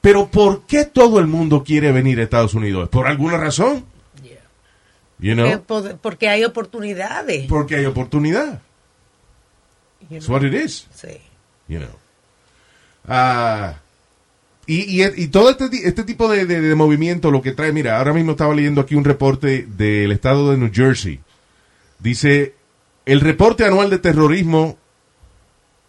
pero 0.00 0.28
¿por 0.28 0.62
qué 0.62 0.86
todo 0.86 1.20
el 1.20 1.26
mundo 1.26 1.62
quiere 1.62 1.92
venir 1.92 2.20
a 2.20 2.22
Estados 2.22 2.54
Unidos? 2.54 2.88
¿Por 2.88 3.06
alguna 3.06 3.36
razón? 3.36 3.84
You 5.18 5.34
know? 5.34 5.62
Porque 6.02 6.28
hay 6.28 6.44
oportunidades. 6.44 7.46
Porque 7.48 7.76
hay 7.76 7.84
oportunidad. 7.86 8.60
you 10.02 10.08
That's 10.10 10.26
know. 10.26 10.36
what 10.36 10.44
it 10.46 10.54
is, 10.54 10.86
Sí. 10.94 11.18
you 11.68 11.78
know. 11.78 11.88
Ah, 13.06 13.80
y, 14.66 15.02
y, 15.02 15.04
y 15.16 15.28
todo 15.28 15.50
este, 15.50 15.68
este 15.86 16.04
tipo 16.04 16.28
de, 16.30 16.46
de- 16.46 16.60
de 16.60 16.74
movimiento 16.74 17.30
lo 17.30 17.42
que 17.42 17.52
trae, 17.52 17.72
mira, 17.72 17.98
ahora 17.98 18.12
mismo 18.14 18.32
estaba 18.32 18.54
leyendo 18.54 18.80
aquí 18.80 18.94
un 18.94 19.04
reporte 19.04 19.66
del 19.68 20.10
estado 20.12 20.50
de 20.50 20.56
New 20.58 20.70
Jersey. 20.72 21.20
Dice, 21.98 22.54
el 23.06 23.20
reporte 23.20 23.64
anual 23.64 23.90
de 23.90 23.98
terrorismo 23.98 24.78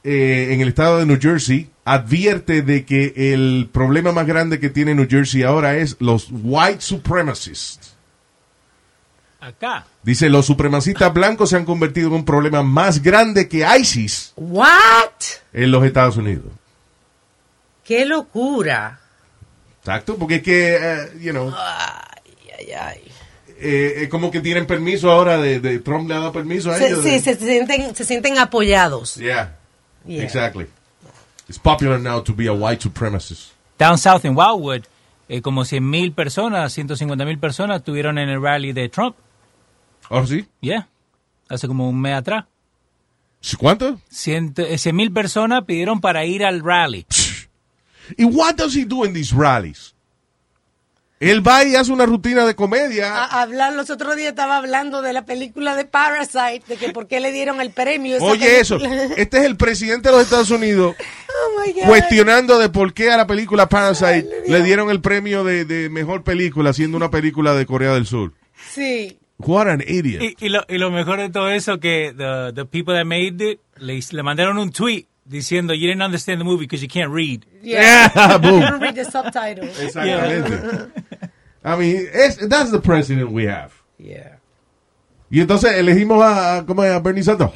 eh, 0.04 0.50
en 0.52 0.62
el 0.62 0.68
estado 0.70 1.00
de 1.00 1.06
New 1.06 1.20
Jersey 1.20 1.70
advierte 1.86 2.62
de 2.62 2.86
que 2.86 3.14
el 3.34 3.70
problema 3.72 4.12
más 4.12 4.28
grande 4.28 4.60
que 4.60 4.70
tiene 4.70 4.94
New 4.94 5.08
Jersey 5.10 5.44
ahora 5.44 5.78
es 5.78 5.96
los 6.00 6.28
white 6.32 6.82
supremacists. 6.82 7.95
Acá. 9.46 9.86
Dice, 10.04 10.28
los 10.30 10.46
supremacistas 10.46 11.14
blancos 11.14 11.50
se 11.52 11.56
han 11.58 11.66
convertido 11.66 12.08
en 12.08 12.14
un 12.14 12.26
problema 12.26 12.64
más 12.64 13.02
grande 13.04 13.48
que 13.48 13.66
ISIS 13.80 14.34
What? 14.36 15.12
en 15.54 15.72
los 15.72 15.84
Estados 15.86 16.18
Unidos. 16.18 16.46
Qué 17.84 18.06
locura. 18.06 19.00
Exacto, 19.80 20.16
porque 20.18 20.36
es 20.36 20.44
que, 20.44 20.76
eh, 20.76 21.12
you 21.22 21.32
know, 21.32 21.54
Ay, 21.56 22.32
ay, 22.58 22.72
ay. 22.72 23.02
eh, 23.60 23.94
es 24.04 24.10
como 24.10 24.32
que 24.32 24.42
tienen 24.42 24.66
permiso 24.66 25.12
ahora, 25.12 25.38
de, 25.38 25.60
de 25.60 25.78
Trump 25.80 26.08
le 26.10 26.16
ha 26.16 26.20
dado 26.20 26.32
permiso 26.32 26.72
a 26.72 26.78
Se- 26.78 26.88
ellos. 26.88 27.04
sí, 27.04 27.12
de- 27.12 27.20
se 27.20 27.36
sienten, 27.36 27.96
se 27.96 28.04
sienten 28.06 28.38
apoyados. 28.40 29.16
Yeah, 29.16 29.56
Yeah. 30.08 30.24
exactly. 30.24 30.66
It's 31.48 31.60
popular 31.60 32.00
now 32.00 32.22
to 32.24 32.34
be 32.34 32.48
a 32.48 32.54
white 32.54 32.82
supremacist. 32.82 33.52
Down 33.78 34.00
south 34.00 34.26
en 34.26 34.36
Wildwood, 34.36 34.86
eh, 35.30 35.42
como 35.44 35.64
100.000 35.66 36.14
personas, 36.16 36.74
150.000 36.76 37.40
personas 37.40 37.78
estuvieron 37.78 38.18
en 38.18 38.30
el 38.30 38.42
rally 38.42 38.74
de 38.74 38.90
Trump. 38.90 39.16
¿Oh, 40.10 40.26
sí? 40.26 40.46
Yeah. 40.62 40.88
Hace 41.50 41.68
como 41.68 41.90
un 41.90 42.00
mes 42.00 42.16
atrás. 42.16 42.46
¿Cuánto? 43.60 44.00
Ciento- 44.10 44.64
eh, 44.64 44.78
100.000 44.78 45.14
personas 45.14 45.64
pidieron 45.66 46.02
para 46.02 46.26
ir 46.26 46.44
al 46.44 46.64
rally. 46.64 47.06
¿Y 48.18 48.24
what 48.26 48.56
does 48.56 48.76
he 48.76 48.86
do 48.86 49.06
in 49.06 49.14
these 49.14 49.34
rallies? 49.36 49.94
Él 51.20 51.48
va 51.48 51.64
y 51.64 51.76
hace 51.76 51.92
una 51.92 52.06
rutina 52.06 52.46
de 52.46 52.56
comedia. 52.56 53.16
A- 53.16 53.42
hablar, 53.42 53.74
los 53.74 53.90
otros 53.90 54.16
días 54.16 54.30
estaba 54.30 54.58
hablando 54.58 55.02
de 55.02 55.14
la 55.14 55.26
película 55.26 55.76
de 55.76 55.86
Parasite, 55.86 56.64
de 56.68 56.76
que 56.76 56.90
por 56.92 57.08
qué 57.08 57.20
le 57.20 57.32
dieron 57.32 57.62
el 57.62 57.70
premio. 57.72 58.18
Oye, 58.22 58.60
eso. 58.60 58.78
Este 59.16 59.38
es 59.38 59.46
el 59.46 59.56
presidente 59.58 60.10
de 60.10 60.16
los 60.16 60.24
Estados 60.24 60.52
Unidos 60.52 60.96
Oh 61.30 61.62
my 61.66 61.72
God. 61.72 61.88
cuestionando 61.88 62.58
de 62.60 62.70
por 62.70 62.94
qué 62.94 63.12
a 63.12 63.18
la 63.18 63.28
película 63.28 63.70
Parasite 63.70 64.28
le 64.48 64.64
dieron 64.64 64.90
el 64.90 65.02
premio 65.02 65.44
de, 65.44 65.66
de 65.66 65.90
mejor 65.90 66.24
película 66.24 66.74
siendo 66.74 66.98
una 66.98 67.10
película 67.10 67.54
de 67.54 67.66
Corea 67.66 67.94
del 67.94 68.06
Sur. 68.06 68.34
Sí. 68.72 69.18
What 69.38 69.68
an 69.68 69.82
idiot. 69.86 70.22
Y, 70.22 70.36
y 70.46 70.50
lo, 70.50 70.62
y 70.70 70.78
lo 70.78 70.92
mejor 70.92 71.20
de 71.20 71.30
todo 71.30 71.50
eso 71.50 71.80
que 71.80 72.14
the, 72.16 72.54
the 72.54 72.66
people 72.66 72.94
that 72.96 73.06
made 73.06 73.42
it 73.42 73.60
le, 73.78 74.00
le 74.12 74.24
mandaron 74.24 74.58
un 74.58 74.72
tweet 74.72 75.08
diciendo 75.26 75.74
you 75.74 75.88
didn't 75.88 76.02
understand 76.04 76.40
the 76.40 76.46
movie 76.46 76.66
because 76.66 76.82
you 76.82 76.88
can't 76.88 77.12
read. 77.12 77.46
Yeah. 77.62 78.12
Yeah, 78.16 78.38
boom. 78.38 78.62
You 78.62 78.78
read 78.78 78.96
the 78.96 79.04
subtitles. 79.06 79.78
Exactamente. 79.82 80.92
I 81.66 81.76
mean, 81.76 82.08
es- 82.14 82.38
that's 82.48 82.72
the 82.72 82.80
president 82.80 83.32
we 83.32 83.46
have. 83.48 83.72
Yeah. 83.98 84.38
Y 85.30 85.42
entonces 85.42 85.74
elegimos 85.74 86.22
a, 86.24 86.58
a- 86.58 86.66
¿cómo 86.66 86.84
es? 86.86 86.92
a 86.92 87.00
Bernie 87.00 87.24
Sanders. 87.24 87.52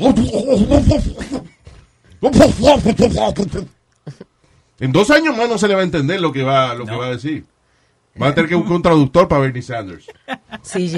En 4.79 4.91
dos 4.91 5.09
años 5.11 5.35
más 5.35 5.49
no 5.49 5.57
se 5.57 5.67
le 5.67 5.75
va 5.75 5.81
a 5.81 5.83
entender 5.83 6.21
lo 6.21 6.31
que 6.31 6.43
va, 6.43 6.73
lo 6.73 6.85
que 6.85 6.95
va 6.95 7.07
a 7.07 7.11
decir. 7.11 7.45
Va 8.21 8.27
a 8.27 8.35
tener 8.35 8.49
que 8.49 8.55
buscar 8.55 8.73
un 8.73 8.81
traductor 8.81 9.27
para 9.27 9.41
Bernie 9.41 9.61
Sanders. 9.61 10.05
Sí, 10.61 10.89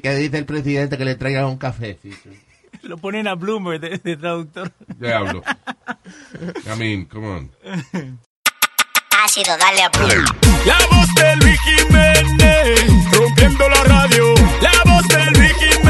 que 0.00 0.14
dice 0.16 0.38
el 0.38 0.44
presidente 0.44 0.98
que 0.98 1.04
le 1.04 1.14
traiga 1.14 1.46
un 1.46 1.58
café. 1.58 1.98
Lo 2.82 2.96
ponen 2.96 3.28
a 3.28 3.34
Bloomberg 3.34 3.80
de, 3.80 3.98
de 3.98 4.16
traductor. 4.16 4.72
Diablo. 4.98 5.42
I 6.66 6.78
mean, 6.78 7.04
come 7.04 7.26
on. 7.26 7.50
Ácido, 9.24 9.56
dale 9.58 9.82
a 9.82 9.90
play. 9.90 10.16
La 10.64 10.78
voz 10.90 11.14
de 11.14 11.36
Luis 11.44 11.58
Jiménez, 11.60 13.12
rompiendo 13.12 13.68
la 13.68 13.84
radio. 13.84 14.34
La 14.62 14.72
voz 14.90 15.06
de 15.08 15.38
Luis 15.38 15.52
Jiménez, 15.58 15.89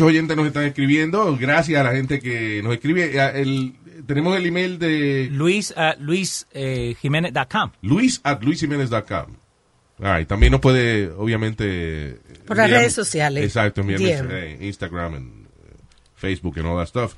Muchos 0.00 0.12
oyentes 0.14 0.34
nos 0.34 0.46
están 0.46 0.64
escribiendo. 0.64 1.36
Gracias 1.38 1.78
a 1.78 1.84
la 1.84 1.92
gente 1.92 2.20
que 2.20 2.62
nos 2.62 2.72
escribe. 2.72 3.10
Eh, 3.14 3.32
el- 3.42 3.74
tenemos 4.06 4.34
el 4.34 4.46
email 4.46 4.78
de 4.78 5.28
Luis 5.30 5.74
at 5.76 5.98
luisjiménez.com. 5.98 7.72
luis 7.82 8.18
at 8.24 8.40
luisjiménez.com. 8.42 9.36
All 10.02 10.16
right, 10.18 10.26
También 10.26 10.52
nos 10.52 10.62
puede, 10.62 11.10
obviamente... 11.10 12.18
Por 12.46 12.56
las 12.56 12.70
redes 12.70 12.94
sociales. 12.94 13.44
Exacto, 13.44 13.82
DM. 13.82 13.98
eh, 14.30 14.58
Instagram, 14.62 15.14
and, 15.16 15.44
eh, 15.44 15.76
Facebook, 16.16 16.56
and 16.58 16.66
all 16.68 16.78
that 16.78 16.86
stuff. 16.86 17.12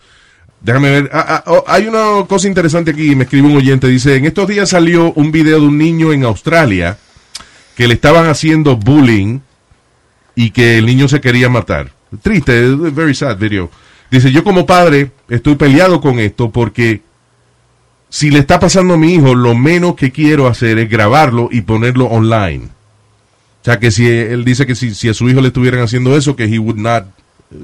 Déjame 0.60 0.90
ver. 0.90 1.10
Ah, 1.12 1.24
ah, 1.28 1.44
oh, 1.46 1.64
hay 1.68 1.86
una 1.86 2.26
cosa 2.26 2.48
interesante 2.48 2.90
aquí. 2.90 3.14
Me 3.14 3.22
escribe 3.24 3.46
un 3.46 3.56
oyente. 3.56 3.86
Dice, 3.86 4.16
en 4.16 4.24
estos 4.26 4.48
días 4.48 4.70
salió 4.70 5.12
un 5.12 5.30
video 5.30 5.60
de 5.60 5.66
un 5.68 5.78
niño 5.78 6.12
en 6.12 6.24
Australia 6.24 6.98
que 7.76 7.86
le 7.86 7.94
estaban 7.94 8.26
haciendo 8.28 8.76
bullying 8.76 9.38
y 10.34 10.50
que 10.50 10.78
el 10.78 10.86
niño 10.86 11.06
se 11.06 11.20
quería 11.20 11.48
matar. 11.48 11.92
Triste, 12.20 12.75
very 12.90 13.14
sad 13.14 13.38
video. 13.38 13.70
Dice, 14.11 14.31
yo 14.31 14.44
como 14.44 14.66
padre 14.66 15.11
estoy 15.29 15.55
peleado 15.55 16.01
con 16.01 16.18
esto 16.18 16.51
porque 16.51 17.01
si 18.11 18.31
le 18.31 18.40
está 18.40 18.61
pasando 18.61 18.94
a 18.94 18.98
mi 18.98 19.14
hijo, 19.14 19.35
lo 19.35 19.55
menos 19.55 19.96
que 19.96 20.12
quiero 20.12 20.46
hacer 20.46 20.79
es 20.79 20.90
grabarlo 20.90 21.48
y 21.51 21.62
ponerlo 21.62 22.07
online. 22.07 22.66
O 23.62 23.64
sea, 23.64 23.79
que 23.79 23.90
si 23.90 24.07
él 24.07 24.44
dice 24.44 24.66
que 24.66 24.75
si, 24.75 24.94
si 24.94 25.09
a 25.09 25.14
su 25.14 25.29
hijo 25.31 25.40
le 25.40 25.48
estuvieran 25.48 25.81
haciendo 25.81 26.14
eso, 26.16 26.37
que 26.37 26.44
he 26.44 26.59
would 26.59 26.77
not 26.77 27.05
uh, 27.53 27.57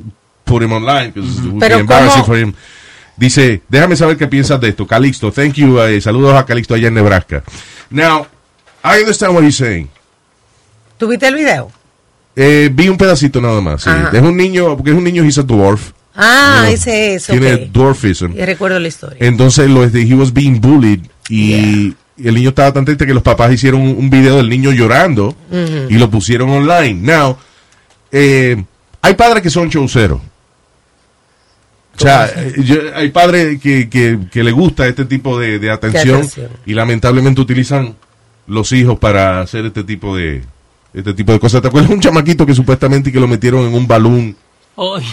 put 0.44 0.62
him 0.62 0.72
online, 0.72 1.12
because 1.12 1.38
it 1.38 1.44
would 1.44 1.60
Pero 1.60 1.76
be 1.76 1.80
embarrassing 1.80 2.24
for 2.24 2.38
him. 2.38 2.54
Dice, 3.16 3.62
déjame 3.68 3.96
saber 3.96 4.16
qué 4.16 4.28
piensas 4.28 4.60
de 4.60 4.68
esto. 4.68 4.86
Calixto, 4.86 5.32
thank 5.32 5.54
you. 5.54 5.78
eh, 5.80 6.00
saludos 6.00 6.34
a 6.34 6.46
Calixto 6.46 6.74
allá 6.74 6.88
en 6.88 6.94
Nebraska. 6.94 7.42
Now, 7.90 8.26
I 8.84 9.00
understand 9.00 9.34
what 9.34 9.44
he's 9.44 9.56
saying. 9.56 9.90
¿Tuviste 10.96 11.26
el 11.26 11.34
video? 11.34 11.70
Eh, 12.40 12.70
vi 12.72 12.88
un 12.88 12.96
pedacito 12.96 13.40
nada 13.40 13.60
más. 13.60 13.82
sí. 13.82 13.90
Es 14.12 14.22
un 14.22 14.36
niño, 14.36 14.76
porque 14.76 14.90
es 14.92 14.96
un 14.96 15.02
niño, 15.02 15.24
he's 15.24 15.38
a 15.38 15.42
dwarf. 15.42 15.90
Ah, 16.14 16.68
ese 16.70 17.14
es, 17.14 17.26
Tiene 17.26 17.68
dwarfism. 17.72 18.32
Y 18.36 18.44
recuerdo 18.44 18.78
la 18.78 18.86
historia. 18.88 19.16
Entonces, 19.20 19.68
lo, 19.68 19.82
he 19.84 20.14
was 20.14 20.32
being 20.32 20.60
bullied 20.60 21.00
y 21.28 21.94
el 22.16 22.34
niño 22.34 22.48
estaba 22.50 22.72
tan 22.72 22.84
triste 22.84 23.06
que 23.06 23.14
los 23.14 23.22
papás 23.22 23.52
hicieron 23.52 23.80
un, 23.80 23.88
un 23.96 24.08
video 24.10 24.36
del 24.36 24.48
niño 24.48 24.70
llorando 24.72 25.36
y 25.88 25.94
lo 25.98 26.08
pusieron 26.10 26.50
online. 26.50 26.94
Now, 26.94 27.36
eh, 28.12 28.64
hay 29.02 29.14
padres 29.14 29.42
que 29.42 29.50
son 29.50 29.68
chauceros. 29.70 30.20
O 31.96 32.00
sea, 32.00 32.26
eh, 32.34 32.54
yo- 32.64 32.94
hay 32.94 33.10
padres 33.10 33.60
que, 33.60 33.88
que, 33.88 34.18
que 34.30 34.44
le 34.44 34.52
gusta 34.52 34.86
este 34.86 35.04
tipo 35.04 35.38
de, 35.38 35.58
de 35.58 35.70
atención, 35.70 36.16
atención. 36.18 36.50
y 36.64 36.74
lamentablemente 36.74 37.40
utilizan 37.40 37.96
los 38.46 38.70
hijos 38.72 38.98
para 39.00 39.40
hacer 39.40 39.66
este 39.66 39.82
tipo 39.84 40.16
de 40.16 40.42
este 40.94 41.14
tipo 41.14 41.32
de 41.32 41.38
cosas. 41.40 41.60
¿Te 41.62 41.68
acuerdas 41.68 41.88
de 41.90 41.94
un 41.96 42.00
chamaquito 42.00 42.44
que 42.46 42.54
supuestamente 42.54 43.12
que 43.12 43.20
lo 43.20 43.28
metieron 43.28 43.66
en 43.66 43.74
un 43.74 43.86
balón? 43.86 44.36
Ay, 44.76 45.04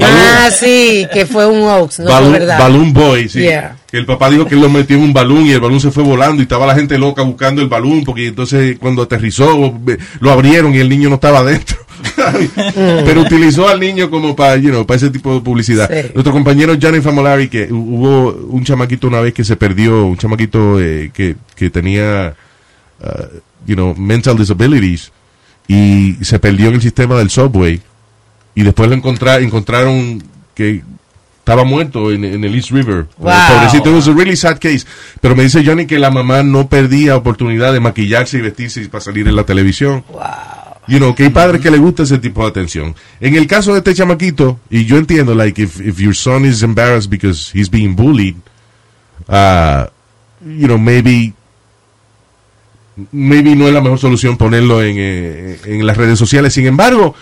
Ah, 0.00 0.48
sí, 0.50 1.06
que 1.12 1.26
fue 1.26 1.46
un 1.46 1.60
hoax, 1.64 1.98
no 2.00 2.06
balloon, 2.10 2.32
verdad. 2.32 2.58
balloon 2.58 2.92
boy, 2.94 3.28
sí. 3.28 3.40
Yeah. 3.40 3.76
Que 3.90 3.98
el 3.98 4.06
papá 4.06 4.30
dijo 4.30 4.46
que 4.46 4.54
él 4.54 4.62
lo 4.62 4.70
metió 4.70 4.96
en 4.96 5.02
un 5.02 5.12
balón 5.12 5.44
y 5.44 5.50
el 5.52 5.60
balón 5.60 5.80
se 5.80 5.90
fue 5.90 6.02
volando 6.02 6.40
y 6.40 6.44
estaba 6.44 6.64
la 6.66 6.74
gente 6.74 6.96
loca 6.96 7.20
buscando 7.20 7.60
el 7.60 7.68
balón 7.68 8.04
porque 8.04 8.28
entonces 8.28 8.78
cuando 8.78 9.02
aterrizó 9.02 9.78
lo 10.20 10.30
abrieron 10.32 10.74
y 10.74 10.78
el 10.78 10.88
niño 10.88 11.10
no 11.10 11.16
estaba 11.16 11.40
adentro. 11.40 11.76
Pero 12.74 13.20
utilizó 13.20 13.68
al 13.68 13.78
niño 13.80 14.10
como 14.10 14.34
para, 14.34 14.56
you 14.56 14.70
know, 14.70 14.86
para 14.86 14.96
ese 14.96 15.10
tipo 15.10 15.34
de 15.34 15.40
publicidad. 15.40 15.90
Sí. 15.92 16.08
Nuestro 16.14 16.32
compañero 16.32 16.74
Johnny 16.80 17.00
Famolari, 17.00 17.48
que 17.48 17.68
hu- 17.70 17.74
hubo 17.74 18.32
un 18.50 18.64
chamaquito 18.64 19.06
una 19.08 19.20
vez 19.20 19.34
que 19.34 19.44
se 19.44 19.56
perdió, 19.56 20.04
un 20.06 20.16
chamaquito 20.16 20.80
eh, 20.80 21.10
que, 21.12 21.36
que 21.54 21.68
tenía, 21.70 22.34
uh, 23.02 23.06
you 23.66 23.74
know, 23.74 23.94
mental 23.94 24.36
disabilities 24.36 25.12
y 25.68 26.16
se 26.22 26.38
perdió 26.38 26.68
en 26.68 26.74
el 26.74 26.82
sistema 26.82 27.16
del 27.16 27.30
subway 27.30 27.80
y 28.54 28.62
después 28.62 28.88
lo 28.90 28.96
encontra- 28.96 29.40
encontraron 29.40 30.22
que 30.54 30.82
estaba 31.38 31.64
muerto 31.64 32.12
en, 32.12 32.24
en 32.24 32.44
el 32.44 32.54
East 32.54 32.70
River. 32.70 33.06
Wow. 33.18 33.32
Pobrecito, 33.48 33.90
it 33.90 33.94
was 33.96 34.08
a 34.08 34.12
really 34.12 34.36
sad 34.36 34.58
case. 34.58 34.86
Pero 35.20 35.34
me 35.34 35.42
dice 35.42 35.64
Johnny 35.64 35.86
que 35.86 35.98
la 35.98 36.10
mamá 36.10 36.42
no 36.42 36.68
perdía 36.68 37.16
oportunidad 37.16 37.72
de 37.72 37.80
maquillarse 37.80 38.38
y 38.38 38.42
vestirse 38.42 38.88
para 38.88 39.02
salir 39.02 39.26
en 39.26 39.34
la 39.36 39.44
televisión. 39.44 40.04
You 40.88 40.98
know, 40.98 41.14
que 41.14 41.24
hay 41.24 41.30
padres 41.30 41.60
que 41.60 41.70
le 41.70 41.78
gusta 41.78 42.02
ese 42.02 42.18
tipo 42.18 42.42
de 42.42 42.48
atención. 42.50 42.94
En 43.20 43.36
el 43.36 43.46
caso 43.46 43.72
de 43.72 43.78
este 43.78 43.94
chamaquito, 43.94 44.58
y 44.68 44.84
yo 44.84 44.98
entiendo, 44.98 45.32
like, 45.34 45.62
if, 45.62 45.80
if 45.80 45.98
your 45.98 46.14
son 46.14 46.44
is 46.44 46.62
embarrassed 46.64 47.08
because 47.08 47.50
he's 47.56 47.70
being 47.70 47.94
bullied, 47.94 48.34
uh, 49.28 49.86
you 50.44 50.66
know, 50.66 50.78
maybe, 50.78 51.34
maybe 53.12 53.54
no 53.56 53.66
es 53.68 53.74
la 53.74 53.80
mejor 53.80 53.98
solución 53.98 54.36
ponerlo 54.36 54.82
en, 54.82 54.96
eh, 54.98 55.58
en 55.66 55.86
las 55.86 55.96
redes 55.96 56.18
sociales. 56.18 56.52
Sin 56.52 56.66
embargo, 56.66 57.14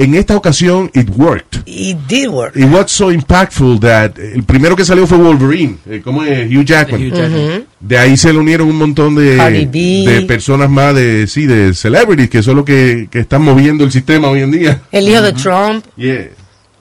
en 0.00 0.14
esta 0.14 0.36
ocasión, 0.36 0.90
it 0.94 1.08
worked. 1.16 1.62
It 1.66 1.96
did 2.08 2.28
work. 2.28 2.56
It 2.56 2.66
was 2.66 2.92
so 2.92 3.10
impactful 3.10 3.80
that 3.80 4.16
el 4.16 4.44
primero 4.44 4.76
que 4.76 4.84
salió 4.84 5.08
fue 5.08 5.18
Wolverine, 5.18 5.78
eh, 5.90 6.00
¿cómo 6.04 6.22
es? 6.22 6.48
Hugh 6.48 6.64
Jackman. 6.64 7.02
Hugh 7.02 7.12
Jackman. 7.14 7.64
De 7.80 7.98
ahí 7.98 8.16
se 8.16 8.32
le 8.32 8.38
unieron 8.38 8.68
un 8.68 8.76
montón 8.76 9.16
de, 9.16 9.36
de 9.66 10.24
personas 10.28 10.70
más 10.70 10.94
de 10.94 11.26
sí, 11.26 11.46
de 11.46 11.74
celebrities, 11.74 12.30
que 12.30 12.42
son 12.44 12.56
los 12.56 12.64
que, 12.64 13.08
que 13.10 13.18
están 13.18 13.42
moviendo 13.42 13.82
el 13.82 13.90
sistema 13.90 14.28
hoy 14.28 14.42
en 14.42 14.52
día. 14.52 14.82
El 14.92 15.08
hijo 15.08 15.20
de 15.22 15.32
Trump, 15.32 15.84
Yeah. 15.96 16.28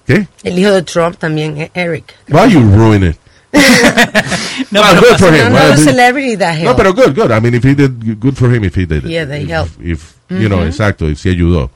¿Qué? 0.06 0.28
el 0.44 0.60
hijo 0.60 0.72
de 0.72 0.84
Trump 0.84 1.18
también, 1.18 1.58
eh, 1.58 1.72
Eric. 1.74 2.06
Why 2.30 2.52
you 2.54 2.62
ruin 2.62 3.04
it? 3.04 3.16
No, 4.72 4.82
Well, 4.82 4.96
pero 4.96 5.02
good 5.02 5.18
for 5.20 5.32
him. 5.34 5.50
No, 5.50 5.56
Well, 5.56 5.70
no, 5.78 5.84
celebrity 5.84 6.36
that 6.36 6.56
No, 6.60 6.74
helped. 6.74 6.78
pero 6.78 6.94
good, 6.94 7.16
good. 7.16 7.32
I 7.32 7.40
mean, 7.40 7.54
if 7.56 7.64
he 7.64 7.74
did, 7.76 8.20
good 8.20 8.36
for 8.36 8.54
him 8.54 8.64
if 8.64 8.76
he 8.76 8.86
did 8.86 9.06
it. 9.06 9.10
Yeah, 9.10 9.26
they 9.26 9.44
if, 9.44 9.50
help. 9.50 9.70
If, 9.82 10.16
you 10.30 10.50
know, 10.50 10.66
exacto, 10.66 11.08
if 11.10 11.20
ayudó. 11.24 11.70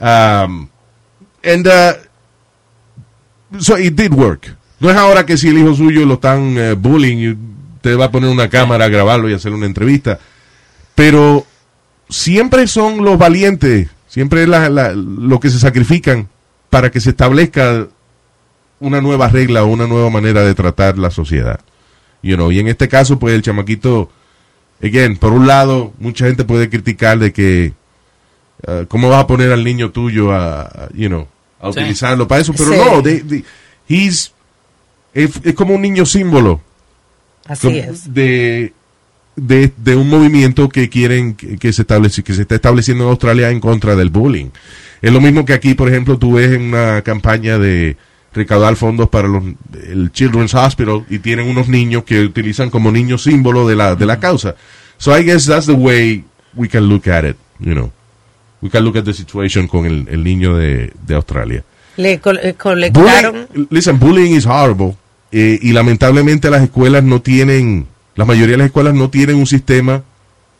Um, 0.00 0.68
and, 1.42 1.66
uh, 1.66 1.94
so 3.58 3.76
it 3.76 3.94
did 3.94 4.12
work. 4.14 4.56
No 4.80 4.90
es 4.90 4.96
ahora 4.96 5.24
que 5.26 5.36
si 5.36 5.48
el 5.48 5.58
hijo 5.58 5.74
suyo 5.74 6.04
lo 6.04 6.14
están 6.14 6.56
eh, 6.58 6.72
bullying 6.74 7.36
te 7.80 7.94
va 7.94 8.06
a 8.06 8.10
poner 8.10 8.30
una 8.30 8.48
cámara 8.48 8.86
a 8.86 8.88
grabarlo 8.88 9.28
y 9.28 9.34
hacer 9.34 9.52
una 9.52 9.66
entrevista. 9.66 10.18
Pero 10.94 11.46
siempre 12.08 12.66
son 12.66 13.04
los 13.04 13.18
valientes, 13.18 13.88
siempre 14.08 14.42
es 14.42 14.48
la, 14.48 14.68
la- 14.68 14.92
lo 14.94 15.38
que 15.40 15.50
se 15.50 15.58
sacrifican 15.58 16.28
para 16.70 16.90
que 16.90 17.00
se 17.00 17.10
establezca 17.10 17.86
una 18.80 19.00
nueva 19.00 19.28
regla 19.28 19.64
o 19.64 19.66
una 19.66 19.86
nueva 19.86 20.10
manera 20.10 20.42
de 20.42 20.54
tratar 20.54 20.98
la 20.98 21.10
sociedad. 21.10 21.60
You 22.22 22.36
know, 22.36 22.50
y 22.50 22.58
en 22.58 22.68
este 22.68 22.88
caso, 22.88 23.18
pues 23.18 23.34
el 23.34 23.42
chamaquito, 23.42 24.10
again, 24.82 25.16
por 25.16 25.32
un 25.32 25.46
lado, 25.46 25.92
mucha 25.98 26.26
gente 26.26 26.44
puede 26.44 26.68
criticar 26.70 27.18
de 27.18 27.32
que, 27.32 27.72
uh, 28.66 28.86
¿cómo 28.88 29.08
vas 29.10 29.22
a 29.22 29.26
poner 29.26 29.52
al 29.52 29.62
niño 29.64 29.90
tuyo 29.90 30.32
a, 30.32 30.88
you 30.94 31.08
know, 31.08 31.26
a 31.60 31.72
Sí. 31.72 31.78
utilizarlo 31.80 32.26
para 32.26 32.40
eso? 32.40 32.52
Pero 32.54 32.70
Sí. 32.72 32.76
no, 32.78 33.02
they- 33.02 33.20
they- 33.20 33.44
he's, 33.88 34.32
es, 35.12 35.38
es 35.44 35.54
como 35.54 35.74
un 35.74 35.82
niño 35.82 36.06
símbolo 36.06 36.60
Así 37.46 37.66
como 37.68 37.76
es. 37.78 38.12
de, 38.12 38.72
de, 39.36 39.70
de 39.76 39.96
un 39.96 40.08
movimiento 40.08 40.68
que 40.68 40.88
quieren 40.88 41.34
que, 41.34 41.58
que 41.58 41.72
se 41.74 41.82
establece, 41.82 42.22
que 42.22 42.32
se 42.34 42.42
está 42.42 42.54
estableciendo 42.54 43.04
en 43.04 43.10
Australia 43.10 43.50
en 43.50 43.60
contra 43.60 43.94
del 43.96 44.08
bullying. 44.10 44.46
Es 45.02 45.12
lo 45.12 45.20
mismo 45.20 45.44
que 45.44 45.52
aquí, 45.52 45.74
por 45.74 45.88
ejemplo, 45.90 46.18
tú 46.18 46.32
ves 46.34 46.52
en 46.52 46.62
una 46.62 47.02
campaña 47.02 47.58
de 47.58 47.96
recaudar 48.34 48.76
fondos 48.76 49.08
para 49.08 49.28
los, 49.28 49.44
el 49.88 50.10
Children's 50.12 50.54
Hospital 50.54 51.04
y 51.08 51.20
tienen 51.20 51.48
unos 51.48 51.68
niños 51.68 52.04
que 52.04 52.20
utilizan 52.20 52.70
como 52.70 52.90
niños 52.90 53.22
símbolo 53.22 53.66
de 53.66 53.76
la, 53.76 53.94
de 53.94 54.06
la 54.06 54.18
causa. 54.18 54.56
So 54.98 55.16
I 55.16 55.22
guess 55.22 55.46
that's 55.46 55.66
the 55.66 55.72
way 55.72 56.24
we 56.54 56.68
can 56.68 56.88
look 56.88 57.08
at 57.08 57.24
it, 57.24 57.36
you 57.58 57.74
know. 57.74 57.92
We 58.60 58.70
can 58.70 58.84
look 58.84 58.96
at 58.96 59.04
the 59.04 59.12
situation 59.12 59.68
con 59.68 59.86
el, 59.86 60.06
el 60.08 60.24
niño 60.24 60.56
de, 60.56 60.92
de 61.06 61.14
Australia. 61.14 61.64
Le 61.96 62.12
eh, 62.12 62.20
colectaron. 62.20 63.46
Bullying, 63.52 63.66
listen, 63.70 63.98
bullying 63.98 64.32
is 64.34 64.46
horrible. 64.46 64.96
eh, 65.36 65.58
y 65.60 65.72
lamentablemente 65.72 66.48
las 66.48 66.62
escuelas 66.62 67.02
no 67.02 67.20
tienen, 67.20 67.88
la 68.14 68.24
mayoría 68.24 68.52
de 68.52 68.58
las 68.58 68.66
escuelas 68.66 68.94
no 68.94 69.10
tienen 69.10 69.34
un 69.34 69.48
sistema 69.48 70.04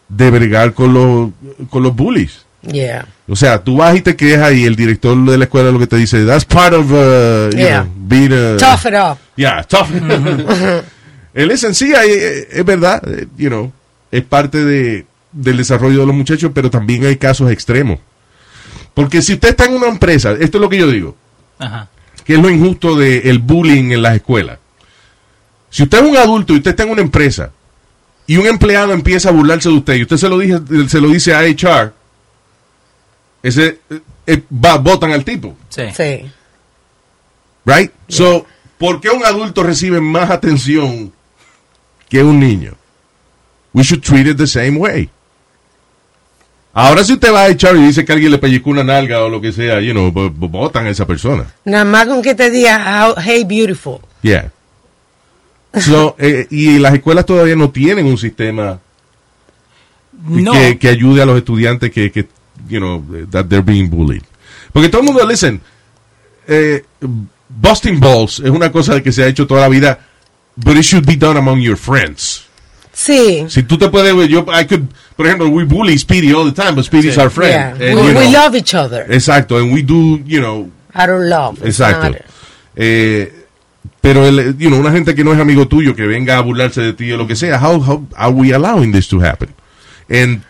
de 0.09 0.31
bregar 0.33 0.75
con 0.75 0.93
los, 0.93 1.31
con 1.71 1.85
los 1.85 1.95
bullies. 1.95 2.44
Yeah. 2.71 3.07
O 3.29 3.37
sea, 3.37 3.63
tú 3.63 3.77
vas 3.77 3.97
y 3.97 4.01
te 4.01 4.17
quejas 4.17 4.53
y 4.55 4.65
el 4.65 4.77
director 4.77 5.17
de 5.25 5.39
la 5.39 5.45
escuela 5.45 5.71
lo 5.71 5.79
que 5.79 5.87
te 5.87 5.97
dice, 5.97 6.25
that's 6.25 6.45
part 6.45 6.73
of, 6.75 6.91
uh, 6.91 7.51
you 7.53 7.59
Yeah. 7.59 7.83
know, 7.83 7.93
being 8.09 8.33
a... 8.33 8.57
Tough 8.57 8.87
it 8.87 8.95
up. 8.95 9.19
Yeah, 9.37 9.63
tough. 9.65 9.89
Él 11.35 11.51
es 11.51 11.61
sencilla, 11.61 12.05
eh, 12.05 12.49
es 12.53 12.65
verdad, 12.65 13.03
eh, 13.09 13.27
you 13.37 13.49
know, 13.49 13.73
es 14.11 14.23
parte 14.23 14.65
de, 14.65 15.05
del 15.33 15.57
desarrollo 15.57 16.01
de 16.01 16.07
los 16.07 16.15
muchachos, 16.15 16.53
pero 16.55 16.71
también 16.71 17.05
hay 17.05 17.17
casos 17.17 17.51
extremos. 17.51 17.99
Porque 18.95 19.21
si 19.23 19.33
usted 19.35 19.49
está 19.51 19.65
en 19.65 19.75
una 19.75 19.89
empresa, 19.89 20.33
esto 20.33 20.59
es 20.59 20.61
lo 20.63 20.69
que 20.69 20.79
yo 20.79 20.87
digo, 20.89 21.17
Ajá. 21.59 21.89
que 22.25 22.35
es 22.35 22.39
lo 22.41 22.49
injusto 22.49 22.95
del 22.97 23.39
bullying 23.41 23.91
en 23.91 24.03
las 24.03 24.15
escuelas. 24.15 24.59
Si 25.71 25.83
usted 25.83 26.05
es 26.05 26.11
un 26.11 26.17
adulto 26.17 26.53
y 26.53 26.59
usted 26.59 26.71
está 26.71 26.85
en 26.85 26.91
una 26.91 27.03
empresa 27.03 27.51
y 28.29 28.37
un 28.37 28.47
empleado 28.47 28.93
empieza 28.93 29.31
a 29.31 29.33
burlarse 29.33 29.69
de 29.69 29.75
usted 29.75 29.95
y 29.97 30.03
usted 30.03 30.17
se 30.17 30.29
lo, 30.29 30.39
dice, 30.39 30.61
se 30.89 31.01
lo 31.01 31.09
dice 31.09 31.35
a 31.35 31.41
HR, 31.41 31.93
ese 33.45 33.79
eh, 33.91 34.01
eh, 34.27 34.43
va, 34.53 34.79
votan 34.79 35.13
al 35.13 35.25
tipo, 35.25 35.57
Sí. 35.69 35.83
Sí. 35.97 36.31
right? 37.65 37.93
So, 38.09 38.45
¿por 38.79 39.01
qué 39.01 39.11
un 39.11 39.25
adulto 39.25 39.63
recibe 39.63 40.01
más 40.01 40.31
atención 40.31 41.13
que 42.09 42.23
un 42.25 42.41
niño? 42.41 42.73
We 43.73 43.83
should 43.83 44.03
treat 44.03 44.27
it 44.27 44.37
the 44.37 44.47
same 44.47 44.77
way. 44.79 45.09
Ahora 46.73 47.05
si 47.05 47.13
usted 47.13 47.33
va 47.33 47.45
a 47.45 47.49
HR 47.51 47.77
y 47.79 47.87
dice 47.87 48.05
que 48.05 48.13
alguien 48.13 48.33
le 48.33 48.39
pellizcó 48.39 48.71
una 48.71 48.83
nalga 48.83 49.23
o 49.23 49.29
lo 49.29 49.41
que 49.41 49.53
sea, 49.53 49.81
you 49.81 49.93
know, 49.93 50.11
vo- 50.13 50.33
vo- 50.35 50.49
votan 50.51 50.87
a 50.87 50.91
esa 50.91 51.07
persona. 51.07 51.47
Nada 51.65 51.85
más 51.85 52.07
con 52.07 52.21
que 52.21 52.35
te 52.35 52.51
diga, 52.51 53.07
how- 53.09 53.15
hey, 53.21 53.45
beautiful. 53.45 53.99
Yeah. 54.23 54.51
So, 55.81 56.17
eh, 56.19 56.47
y 56.51 56.79
las 56.79 56.95
escuelas 56.95 57.27
todavía 57.27 57.55
no 57.55 57.71
tienen 57.71 58.07
un 58.07 58.19
sistema 58.19 58.81
No. 60.27 60.51
que, 60.53 60.79
que 60.79 60.89
ayude 60.89 61.23
a 61.23 61.27
los 61.27 61.37
estudiantes 61.39 61.93
que, 61.93 62.11
que, 62.11 62.27
you 62.69 62.81
know, 62.81 63.03
that 63.31 63.49
they're 63.49 63.65
being 63.65 63.89
bullied. 63.89 64.23
Porque 64.73 64.89
todo 64.89 65.03
el 65.03 65.07
mundo, 65.07 65.27
listen, 65.27 65.61
eh, 66.47 66.85
busting 67.49 68.01
balls 68.01 68.41
es 68.41 68.51
una 68.51 68.71
cosa 68.73 69.03
que 69.03 69.13
se 69.13 69.23
ha 69.23 69.27
hecho 69.29 69.47
toda 69.47 69.61
la 69.63 69.69
vida, 69.69 69.99
but 70.57 70.77
it 70.77 70.83
should 70.83 71.07
be 71.07 71.17
done 71.17 71.39
among 71.39 71.61
your 71.61 71.77
friends. 71.77 72.45
Sí. 72.93 73.45
Si 73.49 73.63
tú 73.65 73.77
te 73.77 73.89
puedes, 73.89 74.15
yo, 74.29 74.45
I 74.49 74.65
could, 74.67 74.87
por 75.17 75.27
ejemplo, 75.27 75.49
we 75.49 75.65
bully 75.65 75.99
Speedy 75.99 76.33
all 76.33 76.45
the 76.45 76.53
time, 76.53 76.75
but 76.77 76.85
Speedy's 76.85 77.15
Sí. 77.17 77.21
our 77.21 77.31
friend. 77.31 77.79
Yeah. 77.81 77.91
And, 77.91 78.01
We, 78.01 78.07
you 78.09 78.15
we 78.19 78.25
know, 78.31 78.45
love 78.45 78.55
each 78.57 78.75
other. 78.75 79.05
Exacto, 79.11 79.59
and 79.59 79.73
we 79.73 79.83
do, 79.83 80.21
you 80.25 80.41
know, 80.41 80.71
Out 80.95 81.11
of 81.11 81.21
love. 81.23 81.59
Exacto. 81.67 82.17
Eh, 82.77 83.33
pero 84.01 84.25
el, 84.27 84.57
you 84.59 84.69
know, 84.69 84.79
una 84.79 84.93
gente 84.93 85.15
que 85.15 85.25
no 85.25 85.33
es 85.33 85.41
amigo 85.41 85.67
tuyo, 85.67 85.95
que 85.97 86.07
venga 86.07 86.39
a 86.39 86.41
burlarse 86.43 86.83
de 86.83 86.93
ti 86.93 87.11
o 87.11 87.17
lo 87.17 87.27
que 87.27 87.35
sea, 87.35 87.59
how, 87.59 87.81
how 87.81 88.07
are 88.17 88.33
we 88.33 88.53
allowing 88.55 88.93
this 88.93 89.09
to 89.09 89.21
happen? 89.21 89.49
And, 90.09 90.43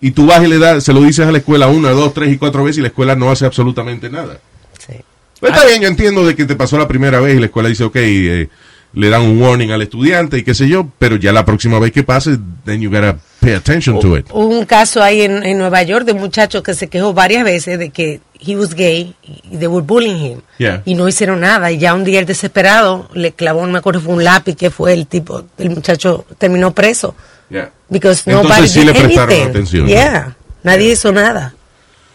y 0.00 0.12
tú 0.12 0.26
vas 0.26 0.42
y 0.44 0.48
le 0.48 0.58
das, 0.58 0.84
se 0.84 0.92
lo 0.92 1.00
dices 1.00 1.26
a 1.26 1.32
la 1.32 1.38
escuela 1.38 1.66
una, 1.68 1.90
dos, 1.90 2.14
tres 2.14 2.32
y 2.32 2.38
cuatro 2.38 2.64
veces 2.64 2.78
y 2.78 2.82
la 2.82 2.88
escuela 2.88 3.16
no 3.16 3.30
hace 3.30 3.46
absolutamente 3.46 4.10
nada. 4.10 4.38
Sí. 4.78 4.94
Pues 5.40 5.52
está 5.52 5.66
bien, 5.66 5.82
yo 5.82 5.88
entiendo 5.88 6.26
de 6.26 6.34
que 6.34 6.44
te 6.44 6.56
pasó 6.56 6.78
la 6.78 6.88
primera 6.88 7.20
vez 7.20 7.36
y 7.36 7.40
la 7.40 7.46
escuela 7.46 7.68
dice, 7.68 7.84
ok, 7.84 7.96
eh, 7.96 8.48
le 8.92 9.08
dan 9.10 9.22
un 9.22 9.40
warning 9.40 9.70
al 9.70 9.82
estudiante 9.82 10.38
y 10.38 10.42
qué 10.42 10.54
sé 10.54 10.68
yo, 10.68 10.88
pero 10.98 11.16
ya 11.16 11.32
la 11.32 11.44
próxima 11.44 11.78
vez 11.78 11.92
que 11.92 12.02
pase, 12.02 12.38
then 12.64 12.80
you 12.80 12.90
gotta 12.90 13.18
pay 13.40 13.52
attention 13.52 14.00
to 14.00 14.16
it. 14.16 14.26
Hubo 14.30 14.46
un 14.46 14.64
caso 14.64 15.02
ahí 15.02 15.22
en, 15.22 15.44
en 15.44 15.58
Nueva 15.58 15.82
York 15.82 16.04
de 16.04 16.12
un 16.12 16.20
muchacho 16.20 16.62
que 16.62 16.74
se 16.74 16.88
quejó 16.88 17.12
varias 17.12 17.44
veces 17.44 17.78
de 17.78 17.90
que 17.90 18.20
he 18.38 18.56
was 18.56 18.74
gay 18.74 19.14
y 19.22 19.56
they 19.56 19.66
were 19.66 19.84
bullying 19.84 20.16
him. 20.16 20.40
Yeah. 20.58 20.82
Y 20.84 20.94
no 20.94 21.08
hicieron 21.08 21.40
nada. 21.40 21.70
Y 21.72 21.78
ya 21.78 21.94
un 21.94 22.04
día 22.04 22.20
el 22.20 22.26
desesperado 22.26 23.08
le 23.14 23.32
clavó, 23.32 23.66
no 23.66 23.72
me 23.72 23.78
acuerdo, 23.78 24.00
fue 24.00 24.14
un 24.14 24.24
lápiz 24.24 24.56
que 24.56 24.70
fue 24.70 24.92
el 24.92 25.06
tipo, 25.06 25.44
el 25.58 25.70
muchacho 25.70 26.24
terminó 26.38 26.72
preso. 26.74 27.14
Yeah. 27.50 27.70
Because 27.88 28.22
Entonces 28.26 28.50
nobody 28.50 28.68
sí 28.68 28.84
le 28.84 28.92
prestaron 28.92 29.30
anything. 29.30 29.50
atención. 29.50 29.86
Yeah. 29.86 30.36
Nadie 30.62 30.92
hizo 30.92 31.12
nada. 31.12 31.54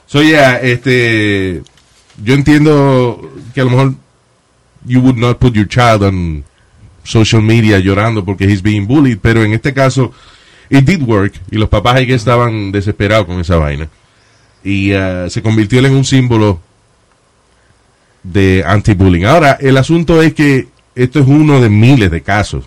So, 0.05 0.21
yeah, 0.21 0.57
este, 0.57 1.63
yo 2.24 2.34
entiendo 2.34 3.32
que 3.53 3.61
a 3.61 3.63
lo 3.63 3.69
mejor 3.71 3.93
you 4.86 4.99
would 4.99 5.17
not 5.17 5.39
put 5.39 5.53
your 5.53 5.67
child 5.67 6.03
on 6.03 6.43
social 7.03 7.41
media 7.41 7.80
llorando 7.80 8.24
porque 8.24 8.45
he's 8.45 8.61
being 8.61 8.86
bullied, 8.86 9.17
pero 9.21 9.43
en 9.43 9.53
este 9.53 9.74
caso, 9.74 10.11
it 10.69 10.86
did 10.86 11.01
work, 11.01 11.34
y 11.49 11.57
los 11.57 11.69
papás 11.69 11.95
ahí 11.95 12.05
que 12.05 12.13
estaban 12.13 12.71
desesperados 12.71 13.26
con 13.26 13.39
esa 13.39 13.55
vaina. 13.55 13.88
Y 14.64 14.93
uh, 14.93 15.30
se 15.30 15.41
convirtió 15.41 15.80
él 15.80 15.86
en 15.86 15.95
un 15.95 16.05
símbolo 16.05 16.59
de 18.24 18.64
anti-bullying. 18.66 19.26
Ahora, 19.26 19.57
el 19.59 19.78
asunto 19.78 20.22
es 20.22 20.34
que 20.34 20.68
esto 20.95 21.20
es 21.20 21.28
uno 21.28 21.59
de 21.59 21.70
miles 21.70 22.11
de 22.11 22.22
casos 22.22 22.66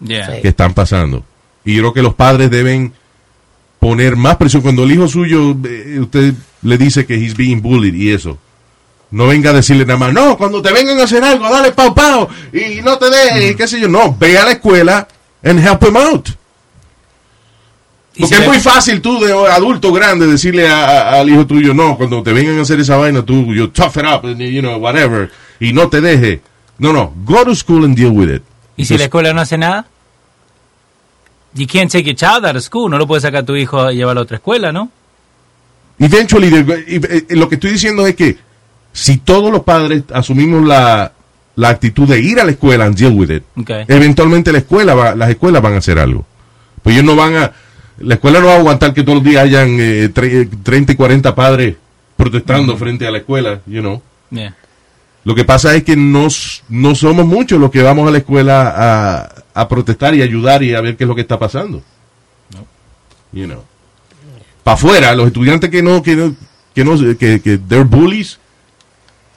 Yeah. 0.00 0.40
Que 0.42 0.48
están 0.48 0.74
pasando. 0.74 1.24
Y 1.64 1.74
yo 1.74 1.82
creo 1.82 1.94
que 1.94 2.02
los 2.02 2.14
padres 2.14 2.50
deben 2.50 2.92
poner 3.78 4.16
más 4.16 4.36
presión. 4.36 4.62
Cuando 4.62 4.84
el 4.84 4.92
hijo 4.92 5.08
suyo, 5.08 5.56
eh, 5.64 5.98
usted 6.00 6.34
le 6.62 6.78
dice 6.78 7.06
que 7.06 7.14
he's 7.14 7.36
being 7.36 7.60
bullied 7.60 7.94
y 7.94 8.10
eso. 8.10 8.38
No 9.10 9.28
venga 9.28 9.50
a 9.50 9.52
decirle 9.54 9.86
nada 9.86 9.98
más, 9.98 10.12
no, 10.12 10.36
cuando 10.36 10.60
te 10.60 10.72
vengan 10.72 10.98
a 10.98 11.04
hacer 11.04 11.22
algo, 11.22 11.48
dale 11.48 11.70
pau 11.70 11.94
pau 11.94 12.28
y 12.52 12.80
no 12.82 12.98
te 12.98 13.08
dejes, 13.08 13.52
y 13.52 13.54
qué 13.54 13.68
sé 13.68 13.80
yo. 13.80 13.86
No, 13.88 14.16
ve 14.18 14.36
a 14.36 14.44
la 14.44 14.52
escuela 14.52 15.06
and 15.42 15.60
help 15.60 15.84
him 15.84 15.96
out. 15.96 16.30
Porque 18.18 18.36
es 18.36 18.46
muy 18.46 18.60
fácil 18.60 19.00
tú, 19.00 19.18
de 19.20 19.32
adulto 19.32 19.92
grande, 19.92 20.26
decirle 20.26 20.68
a- 20.68 20.84
a- 20.86 21.20
al 21.20 21.28
hijo 21.28 21.46
tuyo, 21.46 21.74
no, 21.74 21.96
cuando 21.96 22.22
te 22.22 22.32
vengan 22.32 22.58
a 22.58 22.62
hacer 22.62 22.78
esa 22.78 22.96
vaina, 22.96 23.22
tú, 23.24 23.52
you 23.52 23.68
tough 23.68 23.96
it 23.96 24.04
up, 24.04 24.24
and, 24.26 24.40
you 24.40 24.60
know, 24.60 24.76
whatever, 24.78 25.30
y 25.60 25.72
no 25.72 25.88
te 25.88 26.00
deje. 26.00 26.40
No, 26.78 26.92
no, 26.92 27.12
go 27.24 27.44
to 27.44 27.54
school 27.54 27.84
and 27.84 27.96
deal 27.96 28.10
with 28.12 28.28
it. 28.32 28.42
¿Y 28.76 28.84
si 28.84 28.96
la 28.98 29.04
escuela 29.04 29.32
no 29.32 29.40
hace 29.40 29.58
nada? 29.58 29.86
You 31.54 31.66
can't 31.66 31.90
take 31.90 32.04
your 32.04 32.16
child 32.16 32.44
out 32.46 32.56
of 32.56 32.62
school. 32.62 32.90
No 32.90 32.98
lo 32.98 33.06
puedes 33.06 33.22
sacar 33.22 33.42
a 33.42 33.46
tu 33.46 33.54
hijo 33.54 33.90
y 33.90 33.96
llevarlo 33.96 34.20
a 34.20 34.24
otra 34.24 34.36
escuela, 34.38 34.72
¿no? 34.72 34.90
Eventually, 35.98 36.48
eh, 36.52 36.84
eh, 36.88 37.36
lo 37.36 37.48
que 37.48 37.54
estoy 37.54 37.70
diciendo 37.72 38.04
es 38.06 38.16
que 38.16 38.36
si 38.92 39.18
todos 39.18 39.52
los 39.52 39.62
padres 39.62 40.02
asumimos 40.12 40.66
la, 40.66 41.12
la 41.54 41.68
actitud 41.68 42.08
de 42.08 42.18
ir 42.20 42.40
a 42.40 42.44
la 42.44 42.50
escuela 42.50 42.84
and 42.86 42.96
deal 42.96 43.12
with 43.12 43.30
it, 43.30 43.44
Okay. 43.56 43.84
eventualmente 43.86 44.50
la 44.50 44.58
escuela 44.58 44.94
va- 44.94 45.14
las 45.14 45.30
escuelas 45.30 45.62
van 45.62 45.74
a 45.74 45.78
hacer 45.78 45.98
algo. 46.00 46.26
Pues 46.82 46.94
ellos 46.96 47.06
no 47.06 47.14
van 47.14 47.36
a, 47.36 47.52
la 47.98 48.14
escuela 48.14 48.40
no 48.40 48.46
va 48.46 48.54
a 48.54 48.58
aguantar 48.58 48.92
que 48.94 49.02
todos 49.02 49.16
los 49.16 49.24
días 49.24 49.44
hayan 49.44 49.78
eh, 49.80 50.10
tre- 50.12 50.48
30 50.62 50.92
y 50.92 50.96
40 50.96 51.34
padres 51.34 51.76
protestando 52.16 52.76
frente 52.76 53.06
a 53.06 53.10
la 53.10 53.18
escuela, 53.18 53.60
you 53.66 53.80
know. 53.80 54.02
Yeah. 54.30 54.54
Lo 55.24 55.34
que 55.34 55.44
pasa 55.44 55.74
es 55.74 55.84
que 55.84 55.96
no, 55.96 56.28
no 56.68 56.94
somos 56.94 57.24
muchos 57.26 57.58
los 57.58 57.70
que 57.70 57.82
vamos 57.82 58.06
a 58.08 58.10
la 58.10 58.18
escuela 58.18 58.72
a, 58.76 59.60
a 59.60 59.68
protestar 59.68 60.14
y 60.14 60.22
ayudar 60.22 60.62
y 60.62 60.74
a 60.74 60.80
ver 60.80 60.96
qué 60.96 61.04
es 61.04 61.08
lo 61.08 61.14
que 61.14 61.22
está 61.22 61.38
pasando. 61.38 61.82
You 63.32 63.46
know. 63.46 63.64
Para 64.62 64.74
afuera, 64.76 65.14
los 65.14 65.26
estudiantes 65.28 65.70
que 65.70 65.82
no, 65.82 66.02
que 66.02 66.14
no, 66.16 66.34
que 66.74 66.84
no, 66.84 66.96
que, 67.18 67.40
que 67.40 67.58
they're 67.58 67.84
bullies, 67.84 68.38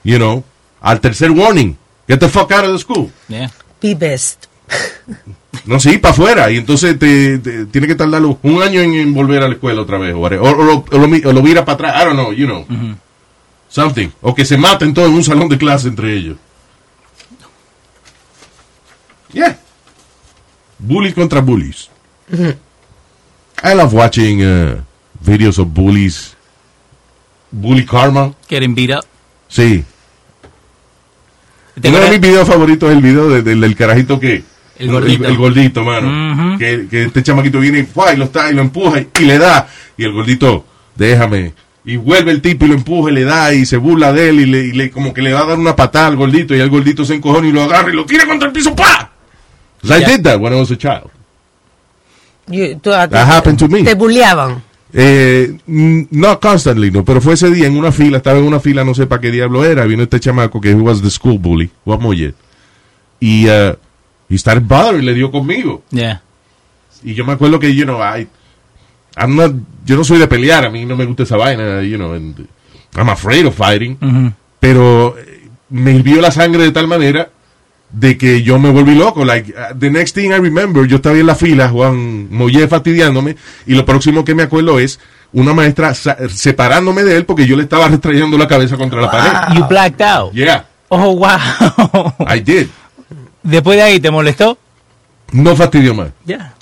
you 0.04 0.16
know, 0.16 0.44
al 0.80 1.00
tercer 1.00 1.30
warning, 1.30 1.76
get 2.06 2.18
the 2.20 2.28
fuck 2.28 2.50
out 2.52 2.64
of 2.64 2.72
the 2.72 2.78
school. 2.78 3.10
Yeah. 3.28 3.50
Be 3.80 3.94
best. 3.94 4.46
No, 5.66 5.78
sí, 5.80 5.98
para 5.98 6.12
afuera. 6.12 6.50
Y 6.50 6.56
entonces 6.58 6.98
te, 6.98 7.38
te- 7.38 7.66
tiene 7.66 7.86
que 7.86 7.94
tardar 7.94 8.22
un 8.24 8.62
año 8.62 8.80
en, 8.80 8.94
en 8.94 9.14
volver 9.14 9.42
a 9.42 9.48
la 9.48 9.54
escuela 9.54 9.82
otra 9.82 9.98
vez. 9.98 10.14
O, 10.14 10.18
whatever. 10.18 10.46
o, 10.46 10.50
o 10.58 10.64
lo, 10.98 11.08
o 11.28 11.32
lo 11.32 11.42
vira 11.42 11.64
para 11.64 11.74
atrás. 11.74 12.02
I 12.02 12.04
don't 12.04 12.14
know, 12.18 12.32
you 12.32 12.46
know. 12.46 12.66
Something. 13.68 14.08
O 14.20 14.34
que 14.34 14.44
se 14.44 14.56
maten 14.56 14.94
todos 14.94 15.08
en 15.10 15.14
un 15.14 15.24
salón 15.24 15.48
de 15.48 15.58
clase 15.58 15.88
entre 15.88 16.14
ellos. 16.14 16.36
Yeah. 19.32 19.58
Bullies 20.78 21.14
contra 21.14 21.40
bullies. 21.40 21.90
I 22.32 23.74
love 23.74 23.92
watching 23.92 24.42
uh, 24.42 24.80
videos 25.20 25.58
of 25.58 25.68
bullies. 25.68 26.34
Bully 27.50 27.84
karma. 27.84 28.32
Getting 28.48 28.74
beat 28.74 28.90
up. 28.96 29.04
Sí. 29.48 29.84
¿Te 31.80 31.88
Uno 31.88 31.98
de 32.00 32.10
mis 32.10 32.20
videos 32.20 32.46
favoritos 32.48 32.90
es 32.90 32.96
el 32.96 33.02
video 33.02 33.28
de- 33.28 33.42
del- 33.42 33.60
del 33.60 33.76
carajito 33.76 34.18
que. 34.18 34.42
El 34.78 34.90
gordito. 34.90 35.24
El, 35.26 35.36
gordito, 35.36 35.84
mano. 35.84 36.56
Que, 36.58 36.86
que 36.90 37.04
este 37.04 37.22
chamaquito 37.22 37.58
viene 37.60 37.80
y, 37.80 37.82
¡fua! 37.84 38.12
y 38.14 38.16
lo 38.16 38.24
está 38.24 38.50
y 38.50 38.54
lo 38.54 38.62
empuja 38.62 39.00
y, 39.00 39.08
y 39.20 39.24
le 39.24 39.38
da. 39.38 39.68
Y 39.96 40.04
el 40.04 40.12
gordito, 40.12 40.64
déjame. 40.94 41.52
Y 41.84 41.96
vuelve 41.96 42.30
el 42.32 42.42
tipo 42.42 42.64
y 42.64 42.68
lo 42.68 42.74
empuja 42.74 43.10
y 43.10 43.14
le 43.14 43.24
da 43.24 43.52
y 43.54 43.64
se 43.66 43.76
burla 43.76 44.12
de 44.12 44.28
él 44.28 44.40
y 44.40 44.46
le, 44.46 44.58
y 44.66 44.72
le- 44.72 44.90
como 44.90 45.12
que 45.14 45.22
le 45.22 45.32
va 45.32 45.40
a 45.40 45.46
dar 45.46 45.58
una 45.58 45.74
patada 45.74 46.06
al 46.08 46.16
gordito 46.16 46.54
y 46.54 46.60
el 46.60 46.68
gordito 46.70 47.04
se 47.04 47.14
encojona 47.14 47.48
y 47.48 47.52
lo 47.52 47.62
agarra 47.62 47.90
y 47.90 47.96
lo 47.96 48.04
tira 48.04 48.26
contra 48.26 48.48
el 48.48 48.52
piso. 48.52 48.74
¡Pa! 48.76 49.10
'Cause 49.80 49.96
I 49.96 50.00
Yeah. 50.00 50.08
did 50.16 50.22
that 50.24 50.40
when 50.40 50.52
I 50.52 50.56
was 50.60 50.70
a 50.70 50.76
child. 50.76 51.10
You- 52.48 52.78
tú- 52.80 52.92
a- 52.92 53.08
That 53.08 53.28
happened 53.28 53.58
to 53.58 53.68
me. 53.68 53.82
Te 53.84 53.94
bulleaban. 53.94 54.62
Eh, 54.92 55.54
no 55.66 56.40
constantly, 56.40 56.90
no, 56.90 57.04
pero 57.04 57.20
fue 57.20 57.34
ese 57.34 57.50
día 57.50 57.66
en 57.66 57.76
una 57.76 57.92
fila, 57.92 58.16
estaba 58.18 58.38
en 58.38 58.44
una 58.44 58.58
fila, 58.58 58.84
no 58.84 58.94
sé 58.94 59.06
para 59.06 59.20
qué 59.20 59.30
diablo 59.30 59.62
era, 59.62 59.84
vino 59.84 60.02
este 60.02 60.18
chamaco 60.18 60.62
que 60.62 60.72
was 60.74 61.02
the 61.02 61.10
school 61.10 61.38
bully, 61.38 61.70
Mollet, 61.84 62.34
y 63.20 63.46
uh, 63.50 63.74
he 64.28 64.36
started 64.38 64.64
bothering, 64.66 65.04
le 65.04 65.14
dio 65.14 65.30
conmigo, 65.30 65.82
Yeah. 65.90 66.20
y 67.02 67.14
yo 67.14 67.24
me 67.24 67.32
acuerdo 67.32 67.58
que, 67.58 67.74
you 67.74 67.84
know, 67.84 67.98
I, 68.02 68.26
I'm 69.16 69.34
not, 69.36 69.52
yo 69.86 69.96
no 69.96 70.04
soy 70.04 70.18
de 70.18 70.26
pelear, 70.28 70.64
a 70.64 70.70
mí 70.70 70.84
no 70.84 70.96
me 70.96 71.04
gusta 71.04 71.22
esa 71.24 71.36
vaina, 71.36 71.82
you 71.82 71.96
know, 71.96 72.12
and 72.14 72.46
I'm 72.96 73.08
afraid 73.08 73.46
of 73.46 73.54
fighting, 73.56 73.96
Ujú. 74.00 74.32
pero 74.60 75.16
eh, 75.18 75.48
me 75.70 75.92
hirvió 75.92 76.20
la 76.20 76.30
sangre 76.30 76.62
de 76.64 76.72
tal 76.72 76.86
manera 76.88 77.30
de 77.90 78.18
que 78.18 78.42
yo 78.42 78.58
me 78.58 78.70
volví 78.70 78.94
loco. 78.94 79.24
Like, 79.24 79.52
uh, 79.52 79.74
the 79.78 79.90
next 79.90 80.14
thing 80.14 80.30
I 80.30 80.38
remember, 80.38 80.86
yo 80.86 80.96
estaba 80.96 81.16
en 81.16 81.26
la 81.26 81.34
fila, 81.34 81.68
Juan 81.70 82.28
Molle 82.30 82.68
fastidiándome, 82.68 83.36
y 83.66 83.74
lo 83.74 83.84
próximo 83.86 84.24
que 84.24 84.34
me 84.34 84.42
acuerdo 84.42 84.78
es 84.78 85.00
una 85.32 85.52
maestra 85.54 85.94
separándome 85.94 87.02
de 87.04 87.16
él 87.16 87.24
porque 87.26 87.46
yo 87.46 87.56
le 87.56 87.62
estaba 87.64 87.88
restrayendo 87.88 88.36
la 88.38 88.46
cabeza 88.48 88.76
contra 88.76 89.00
la 89.00 89.10
pared. 89.10 89.56
You 89.56 89.66
blacked 89.68 90.00
out. 90.02 90.32
Yeah, 90.34 90.64
Oh, 90.90 91.12
wow. 91.16 92.14
I 92.26 92.40
did. 92.40 92.68
Después 93.50 93.76
de 93.76 93.82
ahí, 93.82 94.00
¿te 94.00 94.10
molestó? 94.10 94.58
No 95.32 95.56
fastidió 95.56 95.94
más. 95.94 96.08
Yeah. 96.26 96.54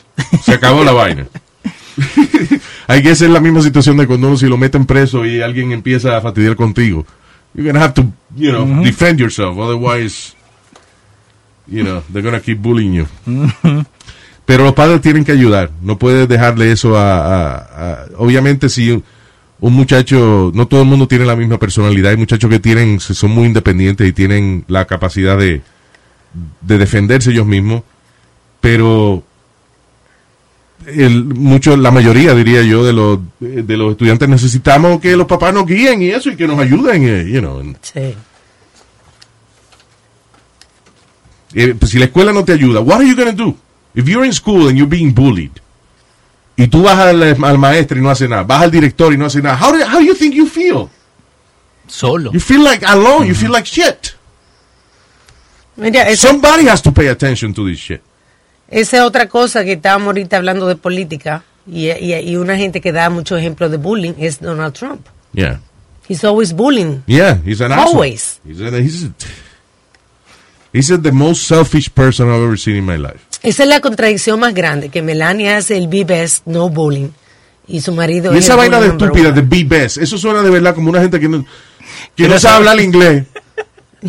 Se 0.43 0.53
acabó 0.55 0.84
la 0.84 0.93
vaina. 0.93 1.26
Hay 2.89 3.03
que 3.03 3.14
ser 3.16 3.30
la 3.30 3.41
misma 3.41 3.62
situación 3.62 3.97
de 3.97 4.07
cuando 4.07 4.28
uno 4.28 4.37
si 4.37 4.47
lo 4.47 4.57
meten 4.57 4.87
preso 4.87 5.24
y 5.26 5.41
alguien 5.43 5.72
empieza 5.72 6.16
a 6.16 6.20
fastidiar 6.20 6.55
contigo. 6.57 7.05
You're 7.55 7.70
gonna 7.72 7.82
have 7.84 7.95
to, 7.95 8.05
you 8.37 8.51
know, 8.51 8.82
defend 8.84 9.18
yourself. 9.18 9.57
Otherwise, 9.59 10.34
you 11.66 11.82
know, 11.82 12.03
they're 12.12 12.22
gonna 12.22 12.41
keep 12.41 12.59
bullying 12.61 12.93
you. 12.93 13.07
Pero 14.45 14.62
los 14.64 14.74
padres 14.74 15.01
tienen 15.01 15.24
que 15.24 15.32
ayudar. 15.32 15.70
No 15.82 15.99
puedes 15.99 16.28
dejarle 16.28 16.70
eso 16.70 16.97
a, 16.97 17.18
a- 17.18 17.57
a- 17.57 18.07
obviamente 18.18 18.68
si 18.68 18.91
un, 18.93 19.03
un 19.59 19.72
muchacho, 19.72 20.53
no 20.55 20.66
todo 20.68 20.82
el 20.82 20.87
mundo 20.87 21.09
tiene 21.09 21.24
la 21.24 21.34
misma 21.34 21.59
personalidad. 21.59 22.11
Hay 22.12 22.16
muchachos 22.16 22.49
que 22.51 22.61
tienen, 22.61 23.01
son 23.01 23.30
muy 23.32 23.47
independientes 23.47 24.07
y 24.09 24.12
tienen 24.12 24.64
la 24.68 24.84
capacidad 24.84 25.37
de, 25.37 25.62
de 26.61 26.78
defenderse 26.78 27.30
ellos 27.30 27.47
mismos. 27.47 27.82
Pero 28.61 29.22
el, 30.87 31.24
mucho, 31.24 31.76
la 31.76 31.91
mayoría, 31.91 32.34
diría 32.34 32.62
yo, 32.62 32.84
de 32.84 32.93
los, 32.93 33.18
de 33.41 33.76
los 33.76 33.93
estudiantes 33.93 34.28
necesitamos 34.28 35.01
que 35.01 35.16
los 35.16 35.26
papás 35.26 35.55
nos 35.55 35.66
guíen 35.66 36.03
y 36.03 36.11
eso 36.11 36.30
y 36.30 36.37
que 36.37 36.47
nos 36.47 36.59
ayuden, 36.59 37.09
eh, 37.09 37.30
you 37.30 37.41
know. 37.41 37.62
Sí. 37.82 38.14
Eh, 41.55 41.74
pues, 41.78 41.91
si 41.91 41.99
la 41.99 42.07
escuela 42.07 42.32
no 42.32 42.45
te 42.45 42.53
ayuda, 42.53 42.80
what 42.80 42.97
are 42.97 43.09
you 43.09 43.16
going 43.16 43.34
to 43.34 43.45
do? 43.45 43.57
If 43.95 44.07
you're 44.07 44.26
in 44.26 44.32
school 44.32 44.68
and 44.68 44.76
you're 44.76 44.91
being 44.91 45.14
bullied, 45.14 45.53
y 46.57 46.68
tú 46.68 46.82
vas 46.82 46.99
al, 46.99 47.22
al 47.22 47.59
maestro 47.59 47.99
y 47.99 48.03
no 48.03 48.11
hace 48.11 48.28
nada, 48.28 48.43
vas 48.43 48.62
al 48.62 48.70
director 48.70 49.12
y 49.12 49.16
no 49.16 49.26
hace 49.26 49.41
nada, 49.41 49.59
how 49.59 49.72
do, 49.72 49.84
how 49.84 49.99
do 49.99 50.05
you 50.05 50.14
think 50.14 50.34
you 50.34 50.47
feel? 50.47 50.89
Solo. 51.87 52.32
You 52.32 52.41
feel 52.41 52.62
like 52.62 52.84
alone, 52.84 53.26
you 53.26 53.34
feel 53.34 53.53
like 53.53 53.66
shit. 53.66 54.15
Mira, 55.77 56.09
esa, 56.09 56.29
Somebody 56.29 56.68
has 56.68 56.83
to 56.83 56.93
pay 56.93 57.09
attention 57.09 57.53
to 57.55 57.66
this 57.66 57.79
shit. 57.79 58.01
esa 58.68 58.97
es 58.97 59.03
otra 59.03 59.29
cosa 59.29 59.64
que 59.64 59.72
estábamos 59.74 60.07
ahorita 60.09 60.37
hablando 60.39 60.66
de 60.66 60.77
política 60.77 61.45
y, 61.66 61.91
y, 61.91 62.14
y 62.14 62.37
una 62.37 62.57
gente 62.57 62.81
que 62.81 62.93
da 62.93 63.11
muchos 63.11 63.39
ejemplos 63.39 63.70
de 63.70 63.77
bullying 63.77 64.14
es 64.18 64.41
Donald 64.41 64.72
Trump. 64.72 65.07
Yeah. 65.33 65.61
He's 66.09 66.24
always 66.24 66.53
bullying. 66.55 67.03
Yeah, 67.07 67.39
he's 67.45 67.61
an. 67.61 67.72
Always. 67.72 68.41
He's, 68.47 68.61
a, 68.61 68.70
he's, 68.81 69.09
he's 70.72 70.89
the 70.89 71.12
most 71.12 71.47
selfish 71.47 71.93
person 71.93 72.29
I've 72.29 72.43
ever 72.43 72.57
seen 72.57 72.77
in 72.77 72.85
my 72.87 72.97
life. 72.97 73.18
Esa 73.43 73.64
es 73.64 73.68
la 73.68 73.81
contradicción 73.81 74.41
más 74.41 74.55
grande, 74.55 74.89
que 74.89 75.03
Melania 75.03 75.57
hace 75.59 75.77
el 75.77 75.89
be 75.89 76.05
best, 76.05 76.47
no 76.47 76.68
bullying, 76.68 77.11
y 77.68 77.81
su 77.81 77.93
marido 77.93 78.33
Y 78.35 78.39
es 78.39 78.45
esa 78.45 78.55
el 78.55 78.59
vaina 78.59 78.81
de 78.81 78.89
estúpida, 78.89 79.31
de 79.31 79.43
be 79.43 79.64
best, 79.64 79.99
eso 79.99 80.16
suena 80.16 80.43
de 80.43 80.51
verdad 80.51 80.74
como 80.74 80.91
una 80.91 81.01
gente 81.01 81.20
que 81.20 81.29
no, 81.29 81.45
que 82.16 82.29
no 82.29 82.39
sabe. 82.39 82.57
hablar 82.57 82.81
inglés. 82.81 83.24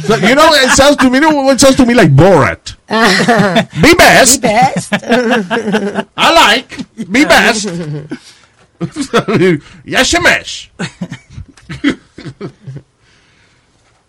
So, 0.01 0.15
you 0.17 0.35
know, 0.35 0.53
it 0.53 0.71
sounds 0.71 0.97
to 0.97 1.09
me, 1.09 1.19
you 1.19 1.21
know, 1.21 1.49
it 1.51 1.59
sounds 1.59 1.75
to 1.77 1.85
me 1.85 1.93
like 1.93 2.11
Borat. 2.11 2.75
Be 3.81 3.93
best. 3.95 4.41
Be 4.41 4.47
best. 4.47 4.93
I 6.17 6.33
like. 6.33 6.77
Be 7.11 7.25
best. 7.25 7.67
Yashemesh. 9.85 10.69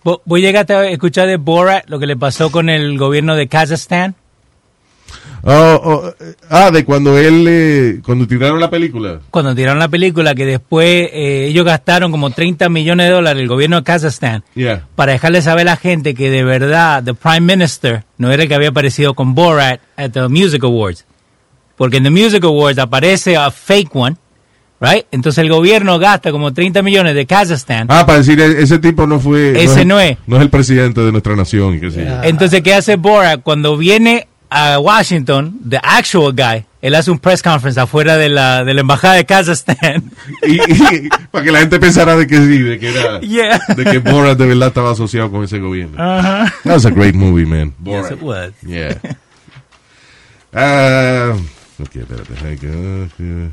¿Vos, 0.04 0.20
vos 0.24 0.40
llegaste 0.40 0.74
a 0.74 0.90
escuchar 0.90 1.26
de 1.26 1.36
Borat 1.36 1.88
lo 1.88 1.98
que 1.98 2.06
le 2.06 2.16
pasó 2.16 2.50
con 2.50 2.68
el 2.68 2.98
gobierno 2.98 3.34
de 3.34 3.48
Kazajstán? 3.48 4.14
Oh, 5.42 5.80
oh, 5.84 6.08
eh, 6.20 6.34
ah, 6.50 6.70
de 6.70 6.84
cuando 6.84 7.16
él, 7.18 7.44
eh, 7.48 8.00
cuando 8.04 8.26
tiraron 8.26 8.58
la 8.60 8.68
película. 8.70 9.20
Cuando 9.30 9.54
tiraron 9.54 9.78
la 9.78 9.88
película, 9.88 10.34
que 10.34 10.44
después 10.46 11.08
eh, 11.12 11.46
ellos 11.48 11.64
gastaron 11.64 12.10
como 12.10 12.30
30 12.30 12.68
millones 12.68 13.06
de 13.06 13.12
dólares, 13.12 13.40
el 13.42 13.48
gobierno 13.48 13.76
de 13.76 13.82
Kazajstán, 13.84 14.42
Yeah. 14.54 14.84
para 14.96 15.12
dejarle 15.12 15.40
saber 15.42 15.62
a 15.68 15.72
la 15.72 15.76
gente 15.76 16.14
que 16.14 16.30
de 16.30 16.42
verdad, 16.44 17.02
the 17.04 17.14
Prime 17.14 17.40
Minister 17.40 18.04
no 18.18 18.30
era 18.32 18.42
el 18.42 18.48
que 18.48 18.54
había 18.54 18.70
aparecido 18.70 19.14
con 19.14 19.34
Borat 19.34 19.80
at 19.96 20.10
the 20.10 20.28
Music 20.28 20.62
Awards. 20.64 21.04
Porque 21.76 21.98
en 21.98 22.02
the 22.04 22.10
Music 22.10 22.42
Awards 22.44 22.78
aparece 22.78 23.36
a 23.36 23.50
fake 23.52 23.94
one, 23.94 24.16
right? 24.80 25.04
Entonces 25.12 25.38
el 25.42 25.48
gobierno 25.48 25.98
gasta 26.00 26.32
como 26.32 26.52
30 26.52 26.82
millones 26.82 27.14
de 27.14 27.24
Kazajstán. 27.26 27.86
Ah, 27.88 28.04
para 28.04 28.18
decir, 28.18 28.40
e- 28.40 28.60
ese 28.62 28.78
tipo 28.80 29.06
no 29.06 29.20
fue. 29.20 29.62
Ese 29.62 29.84
no 29.84 30.00
es. 30.00 30.18
No 30.26 30.36
es 30.36 30.42
el 30.42 30.50
presidente 30.50 31.00
de 31.02 31.12
nuestra 31.12 31.36
nación. 31.36 31.74
y 31.76 31.80
qué 31.80 31.90
sé 31.92 32.04
yo. 32.04 32.22
Entonces, 32.24 32.62
¿qué 32.62 32.74
hace 32.74 32.96
Borat? 32.96 33.42
Cuando 33.42 33.76
viene 33.76 34.26
a 34.50 34.78
Washington, 34.78 35.58
the 35.68 35.78
actual 35.82 36.32
guy, 36.32 36.64
él 36.80 36.94
hace 36.94 37.10
un 37.10 37.18
press 37.18 37.42
conference 37.42 37.78
afuera 37.80 38.16
de 38.16 38.28
la, 38.28 38.64
de 38.64 38.72
la 38.74 38.80
embajada 38.82 39.14
de 39.14 39.26
Kazajstán. 39.26 40.10
Y, 40.42 40.54
y- 40.60 41.08
para 41.30 41.44
que 41.44 41.52
la 41.52 41.58
gente 41.60 41.78
pensara 41.80 42.16
de 42.16 42.26
que 42.26 42.36
sí, 42.36 42.58
de 42.58 42.78
que 42.78 42.88
era. 42.90 43.20
Yeah. 43.20 43.60
De 43.76 43.84
que 43.84 43.98
Borat 43.98 44.38
de 44.38 44.46
verdad 44.46 44.68
estaba 44.68 44.92
asociado 44.92 45.30
con 45.30 45.44
ese 45.44 45.58
gobierno. 45.58 45.96
Ajá. 46.02 46.52
That 46.64 46.74
was 46.74 46.86
a 46.86 46.90
great 46.90 47.14
movie, 47.14 47.44
man. 47.46 47.74
Borat. 47.78 48.10
Yes, 48.10 48.18
it 48.18 48.22
was. 48.22 48.52
Yeah. 48.62 48.94
Ah, 50.52 51.34
ok, 51.78 51.96
espérate. 51.96 52.56
Que- 52.58 53.50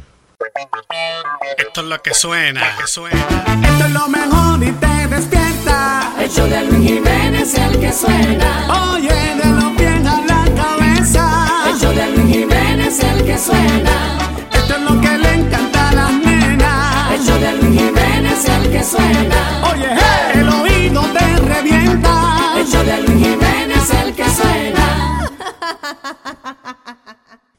Esto 1.57 1.81
es 1.81 1.87
lo 1.87 2.01
que 2.01 2.13
suena, 2.13 2.61
que 2.79 2.87
suena. 2.87 3.19
Esto 3.63 3.85
es 3.85 3.91
lo 3.91 4.07
mejor 4.07 4.63
y 4.63 4.71
te 4.71 5.07
despierta. 5.13 6.13
El 6.19 6.29
show 6.29 6.47
de 6.47 6.63
Luis 6.71 6.89
Jiménez 6.91 7.53
es 7.53 7.57
el 7.59 7.79
que 7.81 7.91
suena. 7.91 8.91
Oye, 8.93 9.09
de 9.13 9.49
los 9.51 9.71
pies 9.73 10.05
a 10.07 10.21
la 10.21 10.45
cabeza. 10.55 10.84
El 11.13 11.79
show 11.79 11.93
de 11.93 12.15
Luis 12.15 12.35
Jiménez 12.35 12.87
es 12.87 13.03
el 13.03 13.23
que 13.25 13.37
suena. 13.37 14.17
Esto 14.51 14.75
es 14.75 14.81
lo 14.81 14.99
que 14.99 15.17
le 15.19 15.33
encanta 15.35 15.89
a 15.89 15.93
las 15.93 16.13
nenas. 16.13 17.11
El 17.11 17.21
show 17.23 17.39
de 17.39 17.51
Luis 17.61 17.79
Jiménez 17.79 18.33
es 18.33 18.49
el 18.49 18.71
que 18.71 18.83
suena. 18.83 19.61
Oye, 19.71 19.85
hey, 19.91 20.31
el 20.41 20.49
oído 20.49 21.01
te 21.13 21.35
revienta. 21.41 22.53
El 22.57 22.65
show 22.65 22.83
de 22.83 23.03
Luis 23.03 23.23
Jiménez 23.23 23.77
es 23.77 23.93
el 24.03 24.15
que 24.15 24.29
suena. 24.29 25.29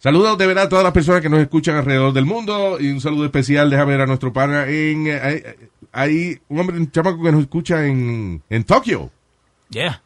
Saludos 0.00 0.38
de 0.38 0.46
verdad 0.48 0.64
a 0.64 0.68
todas 0.68 0.82
las 0.84 0.92
personas 0.92 1.20
que 1.20 1.28
nos 1.28 1.38
escuchan 1.38 1.76
alrededor 1.76 2.12
del 2.12 2.26
mundo 2.26 2.78
y 2.80 2.90
un 2.90 3.00
saludo 3.00 3.26
especial, 3.26 3.70
déjame 3.70 3.92
ver 3.92 4.00
a 4.02 4.06
nuestro 4.06 4.32
pana 4.32 4.66
en... 4.66 5.06
eh, 5.06 5.20
Hay, 5.22 5.42
hay 5.92 6.40
un 6.48 6.60
hombre, 6.60 6.76
un 6.78 6.90
chamaco 6.90 7.22
que 7.22 7.30
nos 7.32 7.42
escucha 7.42 7.86
en, 7.86 8.42
en 8.50 8.64
Tokio. 8.64 9.10
Yeah. 9.70 10.02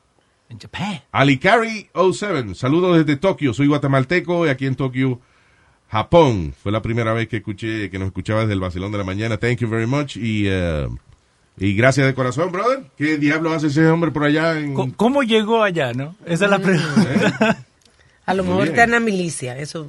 In 0.51 0.59
Japan. 0.59 1.01
Alicari 1.12 1.88
07, 1.94 2.55
saludos 2.57 2.98
desde 2.98 3.16
Tokio, 3.18 3.55
soy 3.55 3.68
guatemalteco 3.68 4.46
y 4.46 4.51
aquí 4.51 4.66
en 4.66 4.74
Tokio, 4.74 5.20
Japón. 5.88 6.55
Fue 6.61 6.72
la 6.72 6.82
primera 6.82 7.12
vez 7.12 7.28
que 7.28 7.36
escuché, 7.38 7.88
que 7.88 7.98
nos 7.98 8.07
escuchaba 8.09 8.40
desde 8.40 8.55
el 8.55 8.61
vacilón 8.61 8.90
de 8.92 8.98
la 8.98 9.05
mañana. 9.05 9.36
Thank 9.38 9.59
you 9.59 9.68
very 9.68 9.86
much 9.86 10.16
y, 10.16 10.44
eh, 10.48 10.88
y 11.57 11.74
gracias 11.74 12.07
de 12.07 12.14
corazón, 12.14 12.51
brother. 12.51 12.84
¿Qué 12.96 13.16
diablo 13.16 13.53
hace 13.53 13.68
ese 13.68 13.86
hombre 13.88 14.11
por 14.11 14.24
allá 14.24 14.59
en... 14.59 14.74
¿Cómo- 14.74 14.92
¿Cómo 14.96 15.22
llegó 15.22 15.62
allá, 15.62 15.92
no? 15.92 16.16
Esa 16.26 16.46
es 16.46 16.51
la 16.51 16.59
pregunta. 16.59 17.64
A 18.26 18.34
lo 18.34 18.42
Muy 18.44 18.51
mejor 18.51 18.64
bien. 18.64 18.74
está 18.74 18.84
en 18.84 18.90
la 18.92 19.01
milicia, 19.01 19.57
eso. 19.59 19.88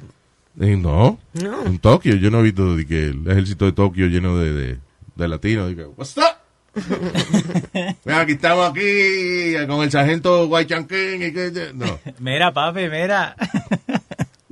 Eh, 0.60 0.76
no, 0.76 1.18
No. 1.34 1.64
en 1.64 1.78
Tokio. 1.78 2.14
Yo 2.16 2.30
no 2.30 2.40
he 2.40 2.42
visto 2.44 2.76
de 2.76 2.86
que 2.86 3.06
el 3.06 3.26
ejército 3.28 3.64
de 3.64 3.72
Tokio 3.72 4.06
lleno 4.06 4.36
de, 4.38 4.52
de, 4.52 4.78
de 5.16 5.28
latinos. 5.28 5.72
What's 5.96 6.16
up? 6.18 6.41
Mira, 8.04 8.20
aquí 8.20 8.32
estamos 8.32 8.70
aquí 8.70 9.54
con 9.66 9.82
el 9.82 9.90
sargento 9.90 10.46
Guaychanquín 10.48 11.22
y 11.22 11.32
que... 11.32 11.70
No. 11.74 11.98
Mira, 12.18 12.52
papi, 12.52 12.88
mira. 12.88 13.36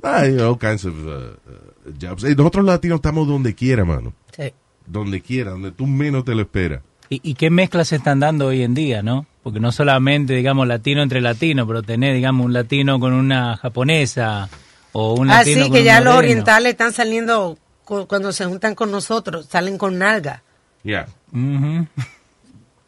Hay 0.03 0.37
all 0.39 0.57
kinds 0.57 0.85
of 0.85 0.93
uh, 0.95 1.09
uh, 1.09 1.91
jobs. 1.99 2.23
Eh, 2.23 2.35
nosotros 2.35 2.65
latinos 2.65 2.97
estamos 2.97 3.27
donde 3.27 3.53
quiera, 3.55 3.85
mano. 3.85 4.13
Sí. 4.35 4.51
Donde 4.85 5.21
quiera, 5.21 5.51
donde 5.51 5.71
tú 5.71 5.85
menos 5.87 6.25
te 6.25 6.33
lo 6.35 6.41
esperas. 6.41 6.81
¿Y, 7.09 7.19
y 7.23 7.33
qué 7.35 7.49
mezclas 7.49 7.89
se 7.89 7.97
están 7.97 8.19
dando 8.19 8.47
hoy 8.47 8.63
en 8.63 8.73
día, 8.73 9.01
no? 9.03 9.25
Porque 9.43 9.59
no 9.59 9.71
solamente, 9.71 10.33
digamos, 10.33 10.67
latino 10.67 11.01
entre 11.03 11.21
latino, 11.21 11.67
pero 11.67 11.83
tener, 11.83 12.15
digamos, 12.15 12.45
un 12.45 12.53
latino 12.53 12.99
con 12.99 13.13
una 13.13 13.57
japonesa 13.57 14.49
o 14.93 15.13
un 15.13 15.29
Ah, 15.29 15.39
latino 15.39 15.63
sí, 15.63 15.69
con 15.69 15.73
que 15.73 15.79
un 15.79 15.85
ya 15.85 16.01
los 16.01 16.15
orientales 16.15 16.71
están 16.71 16.93
saliendo 16.93 17.57
cu- 17.83 18.07
cuando 18.07 18.31
se 18.31 18.45
juntan 18.45 18.75
con 18.75 18.91
nosotros, 18.91 19.47
salen 19.49 19.77
con 19.77 19.97
nalga. 19.99 20.43
Yeah. 20.83 21.07
Ujú. 21.31 21.87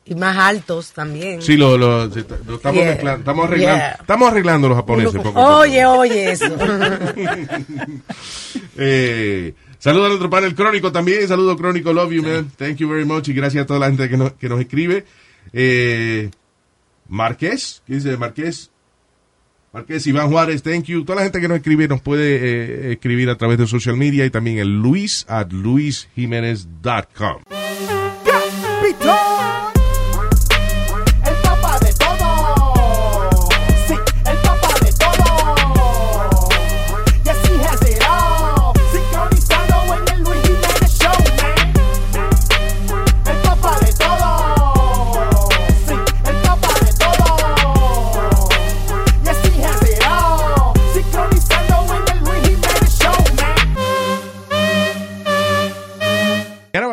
Y 0.05 0.15
más 0.15 0.35
altos 0.35 0.91
también. 0.91 1.41
Sí, 1.41 1.55
lo, 1.55 1.77
lo, 1.77 2.03
estamos 2.03 2.73
Yeah. 2.73 2.85
mezclando, 2.91 3.19
estamos 3.19 3.45
arreglando, 3.47 3.77
Yeah. 3.77 3.91
estamos 4.01 4.29
arreglando 4.31 4.67
los 4.67 4.77
japoneses. 4.77 5.13
Poco 5.13 5.33
poco. 5.33 5.39
oye, 5.59 5.85
oye, 5.85 6.31
eso. 6.33 6.45
Eh, 8.75 9.53
saludos 9.79 10.05
a 10.05 10.09
nuestro 10.09 10.29
panel 10.29 10.55
crónico 10.55 10.91
también. 10.91 11.25
Saludos 11.27 11.55
crónico, 11.57 11.93
love 11.93 12.11
you, 12.11 12.21
man. 12.23 12.51
Thank 12.57 12.77
you 12.77 12.89
very 12.89 13.05
much. 13.05 13.29
Y 13.29 13.33
gracias 13.33 13.63
a 13.63 13.67
toda 13.67 13.79
la 13.79 13.87
gente 13.87 14.09
que 14.09 14.17
nos, 14.17 14.33
que 14.33 14.49
nos 14.49 14.59
escribe. 14.59 15.05
Eh, 15.53 16.29
Marqués, 17.07 17.81
¿qué 17.87 17.93
dice 17.95 18.17
Marqués? 18.17 18.71
Marqués 19.71 20.05
Iván 20.05 20.29
Juárez, 20.29 20.63
thank 20.63 20.83
you. 20.85 21.05
Toda 21.05 21.17
la 21.17 21.23
gente 21.23 21.39
que 21.39 21.47
nos 21.47 21.57
escribe 21.57 21.87
nos 21.87 22.01
puede 22.01 22.35
eh, 22.89 22.91
escribir 22.93 23.29
a 23.29 23.37
través 23.37 23.57
de 23.57 23.67
social 23.67 23.95
media 23.95 24.25
y 24.25 24.29
también 24.29 24.57
el 24.57 24.81
luis 24.81 25.25
at 25.29 25.51
luisjimenez.com. 25.51 27.43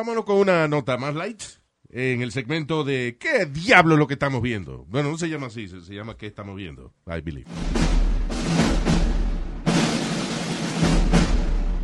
Vámonos 0.00 0.24
con 0.24 0.36
una 0.36 0.66
nota 0.66 0.96
más 0.96 1.14
light 1.14 1.59
en 1.92 2.22
el 2.22 2.32
segmento 2.32 2.84
de 2.84 3.16
¿qué 3.18 3.46
diablo 3.46 3.94
es 3.94 3.98
lo 3.98 4.06
que 4.06 4.14
estamos 4.14 4.42
viendo? 4.42 4.84
Bueno, 4.88 5.10
no 5.10 5.18
se 5.18 5.28
llama 5.28 5.48
así, 5.48 5.68
se, 5.68 5.80
se 5.80 5.94
llama 5.94 6.16
¿qué 6.16 6.26
estamos 6.26 6.56
viendo? 6.56 6.94
I 7.06 7.20
believe. 7.20 7.46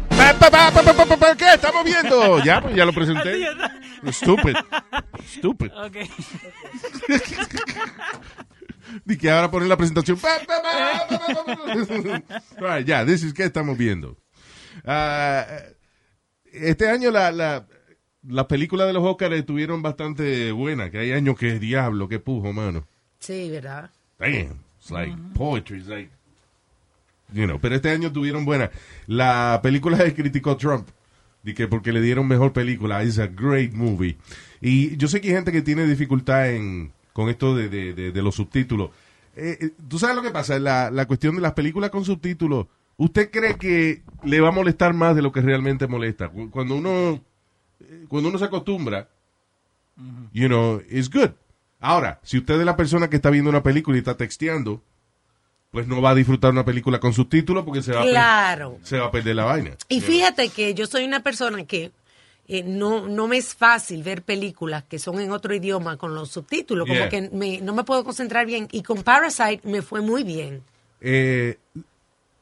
Pa, 0.09 0.33
pa, 0.35 0.51
pa, 0.51 0.71
pa, 0.71 0.83
pa, 0.83 0.95
pa, 0.95 1.07
pa, 1.07 1.17
pa, 1.17 1.37
¿Qué 1.37 1.55
estamos 1.55 1.85
viendo? 1.85 2.43
Ya, 2.45 2.61
pues 2.61 2.75
ya 2.75 2.85
lo 2.85 2.93
presenté. 2.93 3.47
Stupid. 4.11 4.57
Stupid. 5.27 5.71
Ok. 5.73 5.97
Y 9.07 9.17
que 9.17 9.31
ahora 9.31 9.51
poner 9.51 9.69
la 9.69 9.77
presentación. 9.77 10.19
All 12.61 12.77
right, 12.77 12.87
ya, 12.87 13.05
this 13.05 13.25
is 13.25 13.35
¿qué 13.35 13.45
estamos 13.45 13.77
viendo? 13.77 14.17
Ah, 14.85 15.45
este 16.53 16.89
año 16.89 17.11
la, 17.11 17.33
la, 17.33 17.67
las 18.29 18.47
películas 18.47 18.87
de 18.87 18.93
los 18.93 19.05
Oscars 19.05 19.35
estuvieron 19.37 19.83
bastante 19.83 20.53
buenas, 20.53 20.91
que 20.91 20.99
hay 20.99 21.13
años 21.13 21.37
que 21.39 21.59
diablo, 21.59 22.09
que 22.09 22.19
pujo, 22.19 22.53
mano. 22.53 22.85
Sí, 23.19 23.51
¿verdad? 23.51 23.91
Damn, 24.19 24.59
it's 24.79 24.91
like 24.91 25.15
poetry, 25.35 25.79
it's 25.79 25.89
like, 25.89 26.11
you 27.33 27.45
know, 27.47 27.59
pero 27.61 27.75
este 27.75 27.91
año 27.91 28.13
tuvieron 28.13 28.45
buenas. 28.45 28.71
La 29.07 29.61
película 29.63 29.99
que 29.99 30.15
criticó 30.15 30.57
Trump, 30.57 30.89
de 31.43 31.55
que 31.55 31.69
porque 31.69 31.93
le 31.93 32.01
dieron 32.01 32.27
mejor 32.27 32.53
película, 32.53 33.03
it's 33.05 33.19
a 33.19 33.27
great 33.27 33.73
movie. 33.73 34.17
Y 34.61 34.97
yo 34.97 35.09
sé 35.09 35.21
que 35.21 35.29
hay 35.29 35.35
gente 35.35 35.53
que 35.53 35.63
tiene 35.63 35.87
dificultad 35.87 36.51
en, 36.51 36.93
con 37.13 37.29
esto 37.29 37.55
de, 37.55 37.69
de, 37.69 37.93
de, 37.95 38.13
de 38.13 38.23
los 38.23 38.35
subtítulos. 38.35 38.91
Eh, 39.37 39.59
eh, 39.61 39.71
¿Tú 39.89 39.99
sabes 39.99 40.17
lo 40.17 40.23
que 40.23 40.31
pasa? 40.31 40.59
La, 40.59 40.91
la 40.91 41.07
cuestión 41.07 41.37
de 41.37 41.43
las 41.43 41.53
películas 41.53 41.91
con 41.91 42.05
subtítulos, 42.05 42.67
¿usted 42.97 43.31
cree 43.31 43.57
que 43.57 44.03
le 44.25 44.41
va 44.41 44.49
a 44.49 44.53
molestar 44.53 44.95
más 44.95 45.15
de 45.15 45.23
lo 45.23 45.31
que 45.31 45.43
realmente 45.43 45.87
molesta? 45.87 46.29
Cu- 46.31 46.51
Cuando 46.51 46.77
uno, 46.77 47.21
cuando 48.09 48.29
uno 48.31 48.39
se 48.39 48.45
acostumbra, 48.47 49.09
you 50.33 50.47
know, 50.49 50.83
it's 50.91 51.11
good. 51.11 51.31
Ahora, 51.81 52.21
si 52.23 52.39
usted 52.39 52.59
es 52.61 52.65
la 52.67 52.77
persona 52.77 53.09
que 53.11 53.17
está 53.17 53.31
viendo 53.31 53.51
una 53.51 53.63
película 53.63 53.97
y 53.97 54.01
está 54.01 54.17
texteando, 54.17 54.83
pues 55.71 55.87
no 55.87 56.01
va 56.01 56.11
a 56.11 56.15
disfrutar 56.15 56.53
una 56.53 56.65
película 56.65 56.99
con 57.01 57.13
subtítulos 57.13 57.65
porque 57.65 57.83
se 57.83 57.93
va, 57.93 58.01
a, 58.01 58.03
per- 58.03 58.11
Claro. 58.13 58.79
se 58.83 58.99
va 58.99 59.07
a 59.07 59.11
perder 59.11 59.37
la 59.37 59.45
vaina. 59.45 59.73
Y 59.89 60.01
fíjate 60.01 60.49
que 60.49 60.75
yo 60.75 60.87
soy 60.87 61.05
una 61.05 61.21
persona 61.21 61.65
que 61.65 61.93
eh, 62.49 62.63
no, 62.63 63.09
no 63.09 63.27
me 63.27 63.37
es 63.39 63.55
fácil 63.55 64.03
ver 64.03 64.23
películas 64.23 64.85
que 64.85 64.99
son 64.99 65.21
en 65.21 65.33
otro 65.33 65.55
idioma 65.55 65.97
con 65.97 66.15
los 66.15 66.31
subtítulos, 66.31 66.87
como 66.87 67.01
Yeah. 67.01 67.09
que 67.09 67.29
me- 67.31 67.61
no 67.61 67.75
me 67.75 67.85
puedo 67.85 68.05
concentrar 68.05 68.47
bien. 68.47 68.69
Y 68.73 68.83
con 68.83 69.03
Parasite 69.03 69.61
me 69.65 69.83
fue 69.83 70.01
muy 70.01 70.23
bien. 70.23 70.63
Eh, 71.01 71.59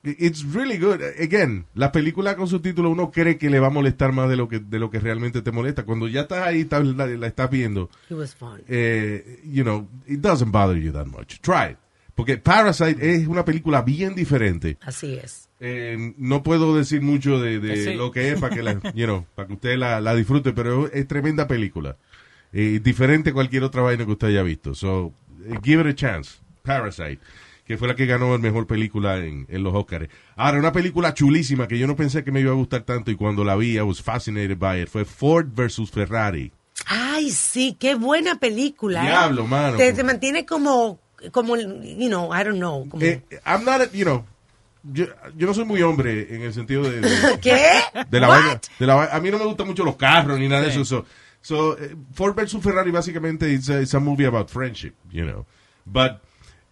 it's 0.05 0.45
really 0.53 0.77
good. 0.79 1.01
Again, 1.21 1.67
la 1.75 1.91
película 1.93 2.37
con 2.37 2.47
subtítulos 2.49 2.93
uno 2.93 3.11
cree 3.11 3.39
que 3.39 3.49
le 3.51 3.59
va 3.61 3.69
a 3.69 3.71
molestar 3.71 4.13
más 4.13 4.29
de 4.29 4.37
lo 4.37 4.49
que 4.49 4.61
de 4.61 4.79
lo 4.79 4.91
que 4.91 5.01
realmente 5.01 5.41
te 5.43 5.51
molesta. 5.51 5.85
Cuando 5.85 6.09
ya 6.09 6.23
estás 6.23 6.47
ahí, 6.47 6.61
estás- 6.63 6.85
la, 6.87 7.07
la 7.07 7.27
estás 7.27 7.51
viendo, 7.51 7.91
It 8.11 8.17
was 8.17 8.35
fun. 8.35 8.61
eh, 8.69 9.41
you 9.45 9.63
know, 9.65 9.89
it 10.07 10.21
doesn't 10.21 10.53
bother 10.53 10.77
you 10.79 10.93
that 10.93 11.07
much. 11.07 11.41
Try 11.41 11.73
it. 11.73 11.79
Porque 12.15 12.39
Parasite 12.39 13.15
es 13.15 13.27
una 13.27 13.45
película 13.45 13.83
bien 13.83 14.15
diferente. 14.15 14.79
Así 14.83 15.15
es. 15.15 15.49
Eh, 15.59 16.15
no 16.17 16.43
puedo 16.45 16.77
decir 16.77 17.03
mucho 17.03 17.41
de, 17.41 17.59
de 17.59 17.77
Sí. 17.85 17.95
lo 17.95 18.13
que 18.13 18.31
es 18.31 18.41
para 18.41 18.55
que, 18.55 18.63
la, 18.63 18.75
you 18.95 19.07
know, 19.07 19.27
para 19.35 19.49
que 19.49 19.55
usted 19.55 19.77
la, 19.77 20.01
la 20.01 20.15
disfrute, 20.15 20.53
pero 20.53 20.87
es 20.93 21.09
tremenda 21.09 21.49
película. 21.49 21.97
Eh, 22.53 22.79
diferente 22.81 23.31
a 23.31 23.33
cualquier 23.33 23.65
otra 23.65 23.83
vaina 23.83 24.05
que 24.07 24.13
usted 24.13 24.29
haya 24.29 24.45
visto. 24.45 24.75
So, 24.77 25.13
eh, 25.45 25.59
give 25.65 25.81
it 25.83 25.89
a 25.89 25.95
chance. 25.97 26.39
Parasite, 26.63 27.19
que 27.67 27.79
fue 27.79 27.89
la 27.89 27.95
que 27.95 28.07
ganó 28.07 28.35
el 28.35 28.41
mejor 28.41 28.67
película 28.67 29.17
en, 29.19 29.47
en 29.49 29.63
los 29.63 29.75
Oscars. 29.75 30.09
Ahora, 30.37 30.59
una 30.59 30.73
película 30.73 31.15
chulísima 31.15 31.67
que 31.67 31.79
yo 31.79 31.87
no 31.87 31.97
pensé 31.97 32.23
que 32.25 32.31
me 32.33 32.41
iba 32.41 32.51
a 32.51 32.55
gustar 32.55 32.83
tanto 32.83 33.11
y 33.11 33.17
cuando 33.17 33.43
la 33.45 33.57
vi, 33.57 33.77
I 33.77 33.81
was 33.81 34.03
fascinated 34.03 34.59
by 34.59 34.83
it, 34.83 34.89
fue 34.89 35.05
Ford 35.05 35.47
versus 35.55 35.91
Ferrari. 35.91 36.53
Ay, 36.87 37.31
sí, 37.31 37.77
qué 37.79 37.95
buena 37.95 38.39
película. 38.39 39.03
¿eh? 39.05 39.07
Diablo, 39.09 39.47
mano. 39.47 39.77
Te, 39.77 39.93
te 39.93 40.05
mantiene 40.05 40.45
como, 40.45 40.99
como, 41.33 41.57
you 41.57 42.09
know, 42.09 42.31
I 42.35 42.45
don't 42.45 42.59
know. 42.59 42.87
Como, 42.89 43.03
Eh, 43.03 43.23
I'm 43.47 43.65
not, 43.65 43.91
you 43.93 44.05
know, 44.05 44.25
yo, 44.83 45.07
yo 45.35 45.47
no 45.47 45.55
soy 45.55 45.65
muy 45.65 45.81
hombre 45.81 46.35
en 46.35 46.43
el 46.43 46.53
sentido 46.53 46.83
de, 46.83 47.01
de- 47.01 47.39
¿Qué? 47.41 47.61
de 48.11 48.21
la 48.21 48.29
vaina, 48.29 48.61
de 48.79 48.87
la 48.87 49.05
a 49.05 49.21
mí 49.21 49.31
no 49.31 49.39
me 49.39 49.47
gustan 49.47 49.67
mucho 49.69 49.85
los 49.85 49.97
carros 49.97 50.39
ni 50.39 50.49
nada 50.49 50.63
de 50.63 50.69
eso. 50.69 50.85
So, 50.85 51.07
so, 51.41 51.79
eh, 51.79 51.97
Ford 52.13 52.35
versus 52.35 52.63
Ferrari 52.63 52.91
básicamente 52.91 53.51
it's 53.51 53.71
a, 53.71 53.81
it's 53.81 53.95
a 53.95 54.01
movie 54.01 54.27
about 54.27 54.51
friendship, 54.51 54.93
you 55.11 55.25
know. 55.25 55.47
But 55.87 56.21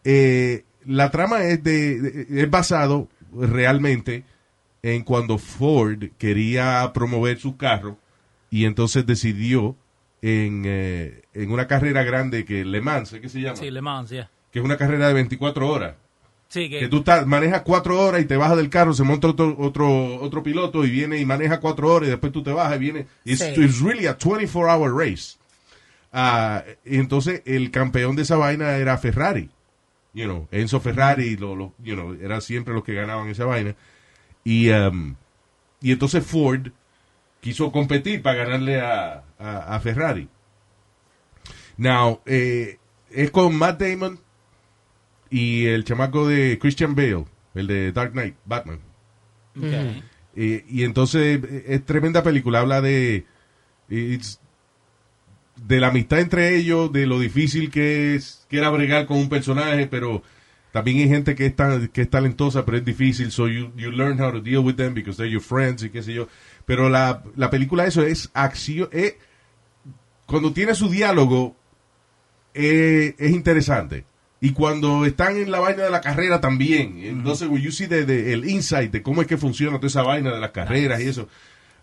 eh, 0.05 0.65
la 0.87 1.11
trama 1.11 1.45
es 1.45 1.63
de, 1.63 2.01
de- 2.01 2.43
es 2.43 2.51
basado 2.51 3.09
realmente 3.33 4.25
en 4.83 5.03
cuando 5.05 5.39
Ford 5.39 6.05
quería 6.19 6.91
promover 6.93 7.39
su 7.39 7.57
carro 7.57 7.99
y 8.51 8.65
entonces 8.65 9.07
decidió 9.07 9.77
en, 10.23 10.63
eh, 10.67 11.23
en 11.35 11.51
una 11.51 11.67
carrera 11.67 12.03
grande 12.05 12.45
que 12.45 12.65
Le 12.65 12.81
Mans, 12.81 13.11
¿qué 13.21 13.29
se 13.29 13.41
llama? 13.41 13.57
Sí, 13.57 13.71
Le 13.71 13.81
Mans, 13.81 14.11
ya. 14.11 14.31
Que 14.51 14.59
es 14.59 14.65
una 14.65 14.77
carrera 14.77 15.09
de 15.09 15.15
24 15.15 15.69
horas 15.69 15.95
Sí, 16.49 16.69
que, 16.69 16.81
que 16.81 16.89
tú 16.89 16.99
estás- 16.99 17.27
manejas 17.27 17.63
cuatro 17.63 17.99
horas 17.99 18.21
y 18.21 18.27
te 18.27 18.37
bajas 18.37 18.59
del 18.59 18.69
carro, 18.69 18.93
se 18.93 19.05
monta 19.05 19.29
otro, 19.29 19.57
otro, 19.59 20.17
otro 20.21 20.43
piloto 20.43 20.85
y 20.85 20.91
viene 20.91 21.17
y 21.19 21.25
maneja 21.25 21.61
cuatro 21.61 21.91
horas 21.95 22.09
y 22.09 22.11
después 22.11 22.31
tú 22.33 22.43
te 22.43 22.53
bajas 22.53 22.77
y 22.77 22.81
viene. 22.81 23.07
It's, 23.25 23.39
Sí. 23.41 23.53
it's 23.57 23.81
really 23.81 24.07
a 24.07 24.19
24-hour 24.19 24.95
race. 24.95 25.39
Y 26.85 26.97
entonces 26.99 27.43
el 27.47 27.71
campeón 27.71 28.17
de 28.17 28.23
esa 28.23 28.37
vaina 28.37 28.77
era 28.77 28.99
Ferrari. 28.99 29.49
You 30.15 30.25
know, 30.27 30.49
Enzo 30.51 30.81
Ferrari, 30.81 31.37
lo, 31.37 31.57
lo- 31.57 31.75
you 31.83 31.95
know, 31.95 32.15
eran 32.15 32.43
siempre 32.43 32.75
los 32.75 32.85
que 32.85 32.93
ganaban 32.95 33.29
esa 33.29 33.45
vaina. 33.47 33.75
Y, 34.45 34.69
um, 34.71 35.15
y 35.81 35.93
entonces 35.93 36.25
Ford 36.27 36.69
quiso 37.41 37.73
competir 37.73 38.21
para 38.23 38.45
ganarle 38.45 38.81
a, 38.81 39.25
a, 39.39 39.75
a 39.77 39.81
Ferrari. 39.81 40.29
Now, 41.77 42.21
eh, 42.27 42.79
es 43.11 43.31
con 43.31 43.57
Matt 43.57 43.81
Damon 43.81 44.21
y 45.31 45.67
el 45.67 45.85
chamaco 45.85 46.29
de 46.29 46.59
Christian 46.59 46.95
Bale, 46.95 47.25
el 47.55 47.67
de 47.67 47.93
Dark 47.93 48.13
Knight, 48.13 48.37
Batman. 48.45 48.81
Ok. 49.57 49.65
Eh, 50.37 50.65
y 50.69 50.85
entonces 50.85 51.41
eh, 51.43 51.65
es 51.69 51.85
tremenda 51.85 52.23
película, 52.23 52.61
habla 52.61 52.81
de 52.83 53.25
it's- 53.89 54.39
de 55.67 55.81
la 55.81 55.89
amistad 55.89 56.19
entre 56.21 56.57
ellos, 56.57 56.93
de 56.93 57.07
lo 57.07 57.19
difícil 57.21 57.71
que 57.71 58.15
es 58.17 58.47
que 58.49 58.59
era 58.59 58.71
bregar 58.71 59.07
con 59.07 59.19
un 59.19 59.29
personaje, 59.29 59.87
pero 59.87 60.23
también 60.73 60.99
hay 60.99 61.09
gente 61.09 61.35
que 61.35 61.47
es 61.47 61.55
tan, 61.57 61.89
que 61.89 62.03
es 62.03 62.11
talentosa, 62.11 62.65
pero 62.65 62.79
es 62.79 62.85
difícil, 62.85 63.31
so 63.31 63.47
you, 63.49 63.71
you 63.77 63.91
learn 63.91 64.21
how 64.21 64.33
to 64.33 64.41
deal 64.41 64.59
with 64.65 64.75
them 64.77 64.95
because 64.95 65.17
they're 65.17 65.31
your 65.33 65.43
friends 65.43 65.83
y 65.83 65.91
qué 65.91 66.03
sé 66.03 66.15
yo. 66.15 66.29
Pero 66.67 66.89
la, 66.89 67.23
la 67.37 67.51
película 67.51 67.85
eso 67.87 68.03
es 68.05 68.31
acción, 68.35 68.89
eh, 68.93 69.19
cuando 70.27 70.53
tiene 70.53 70.75
su 70.75 70.89
diálogo 70.89 71.55
eh, 72.55 73.15
es 73.19 73.31
interesante. 73.31 74.05
Y 74.41 74.51
cuando 74.53 75.07
están 75.07 75.37
en 75.37 75.51
la 75.53 75.61
vaina 75.61 75.85
de 75.85 75.91
la 75.91 76.01
carrera 76.01 76.41
también. 76.41 76.99
Entonces, 77.05 77.49
when 77.49 77.63
you 77.63 77.71
see 77.71 77.87
the- 77.87 78.05
the- 78.05 78.33
el 78.33 78.49
insight 78.49 78.91
de 78.91 79.01
cómo 79.01 79.21
es 79.23 79.29
que 79.29 79.37
funciona 79.37 79.77
toda 79.77 79.87
esa 79.87 80.03
vaina 80.03 80.33
de 80.35 80.41
las 80.41 80.51
carreras 80.51 81.01
y 81.01 81.09
eso. 81.09 81.29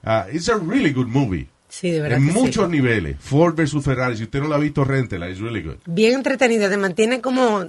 ah, 0.04 0.26
it's 0.32 0.50
a 0.50 0.56
really 0.58 0.92
good 0.92 1.08
movie. 1.08 1.48
Sí, 1.70 1.92
de 1.92 2.02
verdad. 2.02 2.18
En 2.18 2.28
que 2.28 2.34
sí. 2.34 2.40
muchos 2.40 2.70
niveles. 2.70 3.16
Ford 3.20 3.56
versus 3.56 3.84
Ferrari. 3.84 4.18
Si 4.18 4.24
usted 4.24 4.42
no 4.42 4.48
la 4.48 4.56
ha 4.58 4.60
visto, 4.60 4.84
réntela. 4.84 5.30
It's 5.30 5.40
really 5.40 5.62
good. 5.62 5.76
Bien 5.86 6.14
entretenida, 6.16 6.70
te 6.70 6.78
mantiene 6.78 7.22
como 7.22 7.66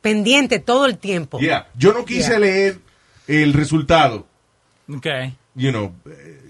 pendiente 0.00 0.58
todo 0.58 0.86
el 0.86 0.98
tiempo. 0.98 1.38
Yeah. 1.40 1.68
Yo 1.76 1.92
no 1.92 2.04
quise 2.04 2.30
Yeah. 2.30 2.38
leer 2.40 2.78
el 3.28 3.52
resultado. 3.54 4.26
Ok. 4.92 5.06
You 5.54 5.70
know, 5.70 5.94
eh, 6.10 6.40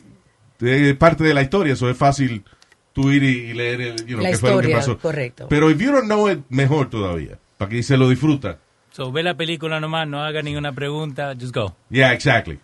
de 0.59 0.95
parte 0.95 1.23
de 1.25 1.35
la 1.35 1.43
historia. 1.43 1.75
Eso 1.75 1.89
es 1.91 1.97
fácil 1.97 2.43
tú 2.93 3.11
ir 3.11 3.23
y, 3.23 3.53
leer 3.53 3.81
el, 3.81 3.97
you 4.07 4.15
know, 4.17 4.23
La 4.23 4.31
qué 4.31 4.39
fue 4.39 4.51
lo 4.51 4.57
que 4.61 4.69
historia, 4.69 4.77
pasó. 4.79 4.99
correcto. 4.99 5.47
Pero 5.49 5.71
if 5.71 5.79
you 5.79 5.91
don't 5.93 6.07
know 6.07 6.29
it, 6.31 6.41
mejor 6.49 6.89
todavía. 6.91 7.39
Para 7.59 7.69
que 7.71 7.83
se 7.83 7.97
lo 7.97 8.09
disfruta. 8.09 8.59
So, 8.93 9.11
ve 9.13 9.23
la 9.25 9.35
película 9.37 9.81
nomás, 9.81 10.07
no 10.09 10.23
haga 10.23 10.41
ninguna 10.43 10.73
pregunta, 10.73 11.35
just 11.39 11.55
go. 11.55 11.75
Yeah, 11.91 12.13
exactly. 12.13 12.59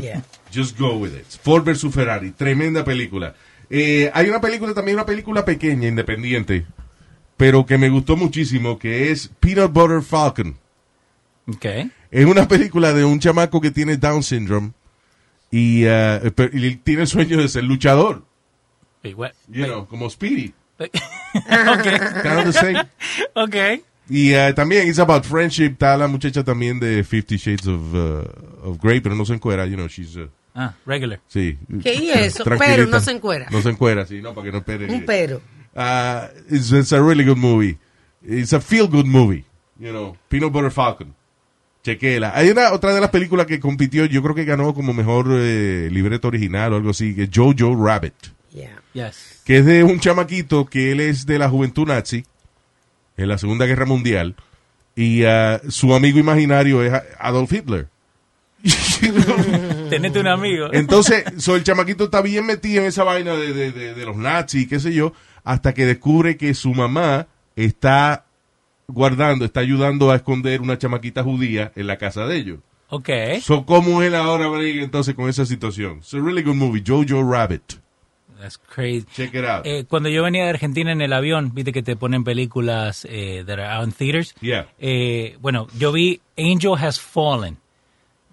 Yeah. 0.00 0.22
Just 0.52 0.78
go 0.78 0.94
with 0.96 1.14
it. 1.14 1.24
Ford 1.42 1.64
versus 1.64 1.94
Ferrari, 1.94 2.32
tremenda 2.32 2.84
película. 2.84 3.34
Eh, 3.70 4.10
hay 4.12 4.28
una 4.28 4.40
película 4.40 4.74
también, 4.74 4.96
una 4.96 5.06
película 5.06 5.44
pequeña, 5.44 5.86
independiente, 5.88 6.66
pero 7.36 7.64
que 7.64 7.78
me 7.78 7.88
gustó 7.88 8.16
muchísimo, 8.16 8.78
que 8.78 9.12
es 9.12 9.30
Peanut 9.38 9.72
Butter 9.72 10.02
Falcon. 10.02 10.56
Ok. 11.46 11.66
Es 12.10 12.26
una 12.26 12.48
película 12.48 12.92
de 12.92 13.04
un 13.04 13.20
chamaco 13.20 13.60
que 13.60 13.70
tiene 13.70 13.96
Down 13.96 14.24
syndrome 14.24 14.72
y, 15.50 15.84
eh, 15.84 16.32
y 16.52 16.76
tiene 16.76 17.02
el 17.02 17.08
sueño 17.08 17.38
de 17.38 17.48
ser 17.48 17.64
luchador, 17.64 18.24
Wait, 19.02 19.16
what? 19.16 19.30
you 19.48 19.64
know, 19.64 19.86
como 19.86 20.10
Speedy. 20.10 20.52
Wait. 20.78 20.92
Kind 20.92 22.38
of 22.38 22.44
the 22.44 22.52
same. 22.52 22.80
ok. 23.34 23.82
Y 24.08 24.32
eh, 24.34 24.52
también 24.54 24.88
it's 24.88 24.98
about 24.98 25.24
friendship. 25.24 25.72
Está 25.72 25.96
la 25.96 26.08
muchacha 26.08 26.42
también 26.42 26.80
de 26.80 27.04
Fifty 27.04 27.36
Shades 27.36 27.68
of, 27.68 27.94
uh, 27.94 28.68
of 28.68 28.78
Grey, 28.82 29.00
pero 29.00 29.14
no 29.14 29.24
se 29.24 29.34
encuera, 29.34 29.64
you 29.66 29.76
know, 29.76 29.86
she's... 29.86 30.16
uh, 30.16 30.28
Ah, 30.54 30.74
regular. 30.84 31.20
Sí. 31.28 31.58
¿Qué 31.82 31.94
y 31.94 32.10
eso? 32.10 32.44
Pero 32.44 32.86
no 32.86 33.00
se 33.00 33.12
encuera. 33.12 33.48
No 33.50 33.62
se 33.62 33.70
encuera, 33.70 34.06
sí, 34.06 34.20
no, 34.20 34.34
para 34.34 34.46
que 34.46 34.52
no 34.52 34.58
espere. 34.58 34.92
Un 34.92 35.04
pero. 35.04 35.40
Uh, 35.74 36.26
it's, 36.48 36.72
it's 36.72 36.92
a 36.92 37.00
really 37.00 37.24
good 37.24 37.36
movie. 37.36 37.78
It's 38.22 38.52
a 38.52 38.60
feel 38.60 38.88
good 38.88 39.06
movie. 39.06 39.44
You 39.78 39.90
know, 39.90 40.16
Peanut 40.28 40.52
Butter 40.52 40.70
Falcon. 40.70 41.14
Chequela. 41.82 42.32
Hay 42.34 42.50
una 42.50 42.72
otra 42.72 42.92
de 42.92 43.00
las 43.00 43.10
películas 43.10 43.46
que 43.46 43.58
compitió, 43.58 44.04
yo 44.04 44.22
creo 44.22 44.34
que 44.34 44.44
ganó 44.44 44.74
como 44.74 44.92
mejor 44.92 45.28
eh, 45.30 45.88
libreto 45.90 46.28
original 46.28 46.72
o 46.72 46.76
algo 46.76 46.90
así, 46.90 47.14
que 47.14 47.22
es 47.22 47.30
Jojo 47.34 47.82
Rabbit. 47.82 48.14
Yeah. 48.52 48.82
Yes. 48.92 49.40
Que 49.44 49.58
es 49.58 49.64
de 49.64 49.84
un 49.84 50.00
chamaquito 50.00 50.66
que 50.66 50.92
él 50.92 51.00
es 51.00 51.24
de 51.24 51.38
la 51.38 51.48
juventud 51.48 51.86
nazi 51.86 52.24
en 53.16 53.28
la 53.28 53.38
Segunda 53.38 53.66
Guerra 53.66 53.86
Mundial 53.86 54.34
y 54.94 55.24
uh, 55.24 55.58
su 55.70 55.94
amigo 55.94 56.18
imaginario 56.18 56.82
es 56.82 56.92
Adolf 57.18 57.52
Hitler. 57.52 57.88
Tenete 59.90 60.20
un 60.20 60.26
amigo. 60.28 60.68
Entonces, 60.72 61.24
so, 61.38 61.56
el 61.56 61.64
chamaquito 61.64 62.04
está 62.04 62.20
bien 62.22 62.46
metido 62.46 62.82
en 62.82 62.88
esa 62.88 63.04
vaina 63.04 63.34
de, 63.34 63.52
de- 63.52 63.72
de- 63.72 63.94
de 63.94 64.04
los 64.06 64.16
nazis, 64.16 64.68
qué 64.68 64.78
sé 64.80 64.92
yo, 64.92 65.12
hasta 65.44 65.72
que 65.74 65.86
descubre 65.86 66.36
que 66.36 66.54
su 66.54 66.72
mamá 66.74 67.26
está 67.56 68.26
guardando, 68.86 69.44
está 69.44 69.60
ayudando 69.60 70.10
a 70.10 70.16
esconder 70.16 70.60
una 70.60 70.76
chamaquita 70.78 71.22
judía 71.22 71.72
en 71.76 71.86
la 71.86 71.96
casa 71.96 72.26
de 72.26 72.36
ellos. 72.36 72.58
ok. 72.88 73.08
So, 73.40 73.64
¿cómo 73.64 74.02
él 74.02 74.14
ahora 74.14 74.46
entonces 74.62 75.14
con 75.14 75.28
esa 75.28 75.46
situación? 75.46 75.98
It's 75.98 76.14
a 76.14 76.18
really 76.18 76.42
good 76.42 76.56
movie, 76.56 76.82
Jojo 76.86 77.22
Rabbit. 77.22 77.74
That's 78.40 78.56
crazy. 78.58 79.06
Check 79.14 79.34
it 79.34 79.44
out. 79.44 79.66
Eh, 79.66 79.84
cuando 79.86 80.08
yo 80.08 80.22
venía 80.22 80.44
de 80.44 80.50
Argentina 80.50 80.90
en 80.92 81.02
el 81.02 81.12
avión, 81.12 81.52
viste 81.54 81.72
que 81.72 81.82
te 81.82 81.94
ponen 81.94 82.24
películas 82.24 83.06
eh, 83.08 83.44
that 83.46 83.58
are 83.58 83.66
out 83.68 83.86
in 83.86 83.92
theaters. 83.92 84.34
Yeah. 84.40 84.66
Eh, 84.78 85.36
bueno, 85.42 85.66
yo 85.78 85.92
vi 85.92 86.22
Angel 86.38 86.72
Has 86.78 86.98
Fallen. 86.98 87.58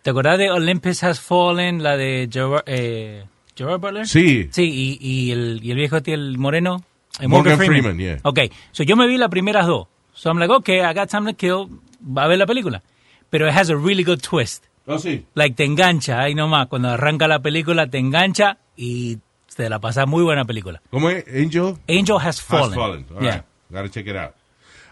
¿Te 0.07 0.11
acordás 0.11 0.37
de 0.37 0.49
Olympus 0.49 1.03
Has 1.03 1.19
Fallen, 1.19 1.83
la 1.83 1.97
de 1.97 2.29
Gerard, 2.31 2.63
eh, 2.65 3.25
Gerard 3.57 3.81
Butler? 3.81 4.07
Sí. 4.07 4.47
Sí, 4.53 4.63
y, 4.63 4.97
y 5.01 5.31
el, 5.33 5.59
y 5.61 5.71
el 5.71 5.75
viejo 5.75 6.01
tío, 6.01 6.13
el 6.13 6.37
moreno. 6.37 6.81
eh, 7.19 7.27
Morgan 7.27 7.57
Freeman, 7.57 7.97
yeah. 7.97 8.17
Ok, 8.23 8.39
so 8.71 8.83
yo 8.83 8.95
me 8.95 9.05
vi 9.05 9.17
las 9.17 9.27
primeras 9.27 9.67
dos. 9.67 9.89
So 10.13 10.29
I'm 10.29 10.39
like, 10.39 10.53
okay, 10.53 10.77
I 10.79 10.93
got 10.93 11.09
time 11.09 11.29
to 11.29 11.35
kill. 11.37 11.67
Va 12.01 12.23
a 12.23 12.27
ver 12.29 12.37
la 12.37 12.45
película. 12.45 12.81
Pero 13.29 13.49
it 13.49 13.53
has 13.53 13.69
a 13.69 13.75
really 13.75 14.05
good 14.05 14.21
twist. 14.21 14.63
Oh, 14.85 14.97
sí. 14.97 15.25
Like, 15.33 15.55
te 15.57 15.65
engancha, 15.65 16.21
ahí 16.21 16.33
nomás. 16.33 16.67
Cuando 16.67 16.87
arranca 16.87 17.27
la 17.27 17.39
película, 17.41 17.87
te 17.87 17.97
engancha 17.97 18.59
y 18.77 19.17
te 19.57 19.69
la 19.69 19.79
pasa 19.79 20.05
muy 20.05 20.23
buena 20.23 20.45
película. 20.45 20.81
¿Cómo 20.89 21.09
es? 21.09 21.25
Angel 21.27 21.75
Angel 21.89 22.15
Has 22.21 22.41
Fallen. 22.41 22.69
Has 22.69 22.75
Fallen. 22.75 23.05
All 23.13 23.21
Yeah. 23.23 23.35
right. 23.35 23.43
Gotta 23.71 23.89
check 23.89 24.07
it 24.07 24.15
out. 24.15 24.31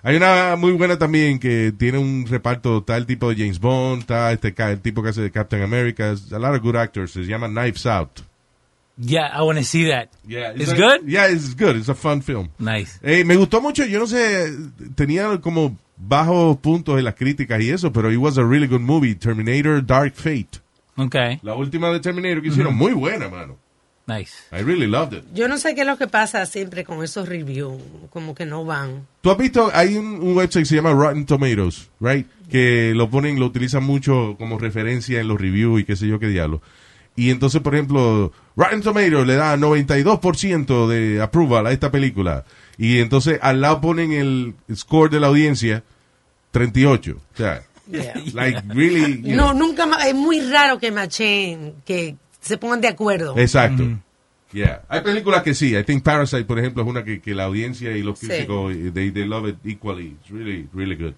Hay 0.07 0.17
una 0.17 0.55
muy 0.55 0.71
buena 0.73 0.99
también 0.99 1.39
que 1.39 1.73
tiene 1.75 1.97
un 1.97 2.27
reparto 2.29 2.83
tal 2.83 3.07
tipo 3.07 3.27
de 3.27 3.35
James 3.37 3.59
Bond, 3.59 4.01
está 4.01 4.31
este 4.31 4.53
el 4.55 4.79
tipo 4.79 5.01
que 5.01 5.09
hace 5.09 5.21
de 5.23 5.31
Captain 5.31 5.63
America, 5.63 6.11
a 6.31 6.37
lot 6.37 6.55
of 6.55 6.61
good 6.61 6.75
actors, 6.75 7.09
se 7.09 7.25
llama 7.25 7.47
Knives 7.47 7.87
Out. 7.87 8.21
Yeah, 8.97 9.31
I 9.35 9.41
want 9.41 9.57
to 9.57 9.65
see 9.65 9.89
that. 9.89 10.09
Yeah, 10.27 10.53
It's 10.55 10.71
a- 10.71 10.75
good? 10.75 11.07
Yeah, 11.07 11.27
it's 11.31 11.55
good. 11.55 11.75
It's 11.75 11.89
a 11.89 11.95
fun 11.95 12.21
film. 12.21 12.49
Nice. 12.59 12.99
Eh, 13.01 13.23
me 13.25 13.35
gustó 13.35 13.61
mucho, 13.61 13.83
yo 13.83 13.97
no 13.97 14.05
sé, 14.05 14.53
tenía 14.93 15.41
como 15.41 15.75
bajos 15.97 16.57
puntos 16.57 16.99
en 16.99 17.05
las 17.05 17.15
críticas 17.15 17.59
y 17.63 17.71
eso, 17.71 17.91
pero 17.91 18.11
it 18.11 18.19
was 18.19 18.37
a 18.37 18.43
really 18.43 18.67
good 18.67 18.81
movie, 18.81 19.15
Terminator 19.15 19.83
Dark 19.83 20.13
Fate. 20.13 20.61
Okay, 20.97 21.39
La 21.41 21.55
última 21.55 21.89
de 21.89 21.99
Terminator 21.99 22.43
que 22.43 22.49
hicieron, 22.49 22.75
muy 22.75 22.93
buena, 22.93 23.27
mano. 23.27 23.57
Nice. 24.07 24.33
I 24.51 24.61
really 24.63 24.87
loved 24.87 25.13
it. 25.13 25.23
Yo 25.33 25.47
no 25.47 25.57
sé 25.57 25.73
qué 25.75 25.81
es 25.81 25.87
lo 25.87 25.97
que 25.97 26.07
pasa 26.07 26.45
siempre 26.45 26.83
con 26.83 27.03
esos 27.03 27.27
reviews, 27.27 27.81
como 28.09 28.33
que 28.35 28.45
no 28.45 28.63
van. 28.65 29.07
Tú 29.21 29.31
has 29.31 29.37
visto, 29.37 29.69
hay 29.73 29.95
un, 29.95 30.05
un 30.21 30.35
website 30.37 30.63
que 30.63 30.69
se 30.69 30.75
llama 30.75 30.91
Rotten 30.93 31.25
Tomatoes, 31.25 31.89
right? 31.99 32.27
que 32.49 32.93
lo 32.95 33.09
ponen, 33.09 33.39
lo 33.39 33.47
utilizan 33.47 33.83
mucho 33.83 34.35
como 34.37 34.59
referencia 34.59 35.19
en 35.19 35.27
los 35.27 35.41
reviews 35.41 35.81
y 35.81 35.83
qué 35.83 35.95
sé 35.95 36.07
yo 36.07 36.19
qué 36.19 36.27
diablo. 36.27 36.61
Y 37.15 37.31
entonces, 37.31 37.61
por 37.61 37.73
ejemplo, 37.73 38.31
Rotten 38.55 38.81
Tomatoes 38.81 39.25
le 39.25 39.35
da 39.35 39.55
92% 39.57 40.87
de 40.87 41.21
approval 41.21 41.65
a 41.67 41.71
esta 41.71 41.91
película. 41.91 42.45
Y 42.77 42.99
entonces 42.99 43.39
al 43.41 43.61
lado 43.61 43.81
ponen 43.81 44.11
el 44.11 44.53
score 44.75 45.09
de 45.09 45.19
la 45.19 45.27
audiencia 45.27 45.83
38. 46.51 47.17
O 47.33 47.37
sea, 47.37 47.63
Yeah. 47.87 48.15
like 48.33 48.63
really. 48.69 49.21
No, 49.35 49.51
know. 49.51 49.53
nunca 49.53 49.87
es 50.07 50.15
muy 50.15 50.41
raro 50.41 50.79
que 50.79 50.91
machen, 50.91 51.75
que 51.85 52.15
se 52.45 52.57
pongan 52.57 52.81
de 52.81 52.87
acuerdo. 52.87 53.37
Exacto. 53.37 53.83
Yeah. 54.53 54.83
Hay 54.87 55.01
películas 55.01 55.43
que 55.43 55.53
sí. 55.53 55.75
I 55.75 55.83
think 55.83 56.03
Parasite, 56.03 56.45
por 56.45 56.59
ejemplo, 56.59 56.83
es 56.83 56.87
una 56.89 57.03
que, 57.03 57.19
que 57.19 57.33
la 57.35 57.43
audiencia 57.45 57.91
y 57.97 58.03
los 58.03 58.19
Sí. 58.19 58.27
críticos, 58.27 58.73
eh, 58.73 58.91
they, 58.93 59.11
they 59.11 59.25
love 59.25 59.47
it 59.49 59.57
equally. 59.65 60.15
It's 60.21 60.29
really, 60.29 60.69
really 60.73 60.95
good. 60.95 61.13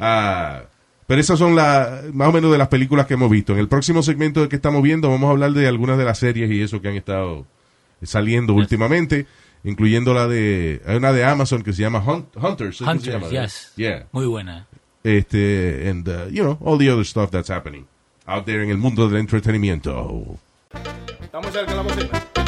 Ah, 0.00 0.62
pero 1.06 1.20
esas 1.20 1.38
son 1.38 1.54
las, 1.54 2.12
más 2.14 2.28
o 2.28 2.32
menos 2.32 2.50
de 2.50 2.58
las 2.58 2.68
películas 2.68 3.06
que 3.06 3.14
hemos 3.14 3.30
visto. 3.30 3.52
En 3.52 3.58
el 3.60 3.68
próximo 3.68 4.02
segmento 4.02 4.48
que 4.48 4.56
estamos 4.56 4.82
viendo 4.82 5.08
vamos 5.10 5.28
a 5.28 5.30
hablar 5.32 5.52
de 5.52 5.68
algunas 5.68 5.98
de 5.98 6.04
las 6.04 6.18
series 6.18 6.50
y 6.50 6.62
eso 6.62 6.80
que 6.80 6.88
han 6.88 6.96
estado 6.96 7.46
saliendo 8.02 8.54
últimamente, 8.54 9.26
incluyendo 9.62 10.12
la 10.14 10.26
de, 10.26 10.80
hay 10.86 10.96
una 10.96 11.12
de 11.12 11.24
Amazon 11.24 11.62
que 11.62 11.72
se 11.74 11.82
llama 11.82 12.02
Hunt- 12.04 12.26
Hunters. 12.34 12.80
¿es 12.80 12.88
que 12.88 12.98
se 13.00 13.10
llama? 13.12 13.26
Hunters, 13.26 13.30
yes. 13.30 13.72
Yeah. 13.76 14.06
Muy 14.12 14.26
buena. 14.26 14.66
Este, 15.04 15.88
and, 15.90 16.08
uh, 16.08 16.28
you 16.30 16.42
know, 16.42 16.58
all 16.62 16.78
the 16.78 16.90
other 16.90 17.04
stuff 17.04 17.30
that's 17.30 17.50
happening 17.50 17.86
out 18.26 18.46
there 18.46 18.64
en 18.64 18.70
el 18.70 18.78
mundo 18.78 19.06
del 19.08 19.20
entretenimiento. 19.20 20.38
Estamos 21.22 21.52
cerca 21.52 21.70
de 21.70 21.76
la 21.76 21.82
música. 21.82 22.43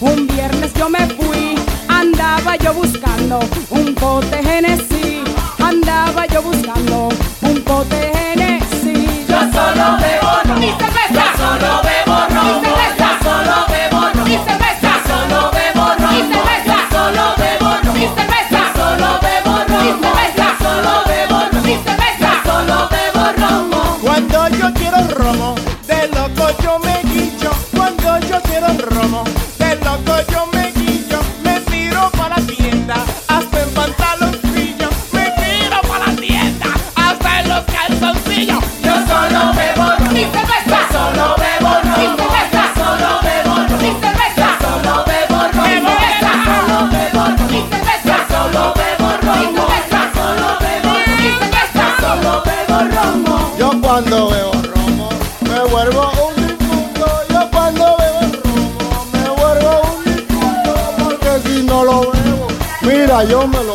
Un 0.00 0.26
viernes 0.26 0.72
yo 0.74 0.88
me 0.88 1.06
fui. 1.16 1.54
Andaba 1.88 2.56
yo 2.56 2.74
buscando 2.74 3.40
un 3.70 3.94
pote 3.94 4.42
Genesis. 4.42 5.24
Andaba 5.58 6.26
yo 6.26 6.42
buscando 6.42 7.08
un 7.42 7.62
pote 7.62 7.96
Genesis. 7.96 8.23
Yo 63.28 63.48
me 63.48 63.64
lo 63.64 63.73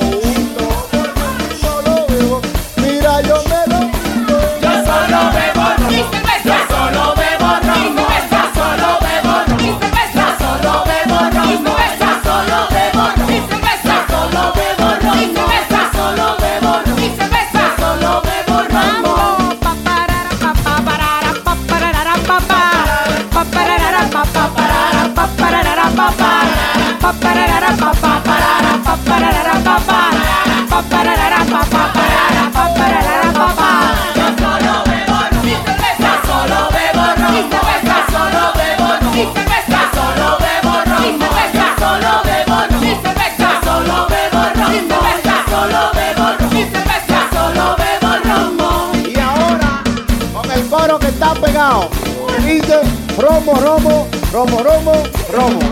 romo, 54.39 54.63
romo, 54.63 54.93
romo, 55.33 55.68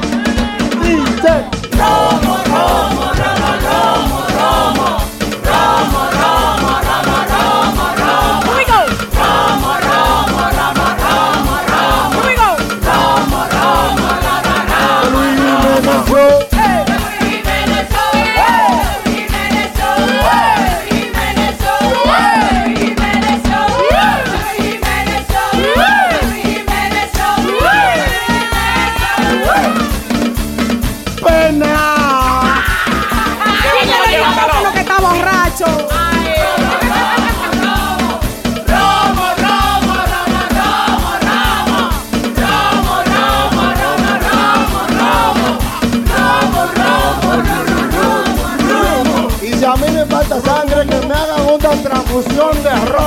transfusión 51.88 52.64
de 52.64 52.76
romo. 52.86 53.07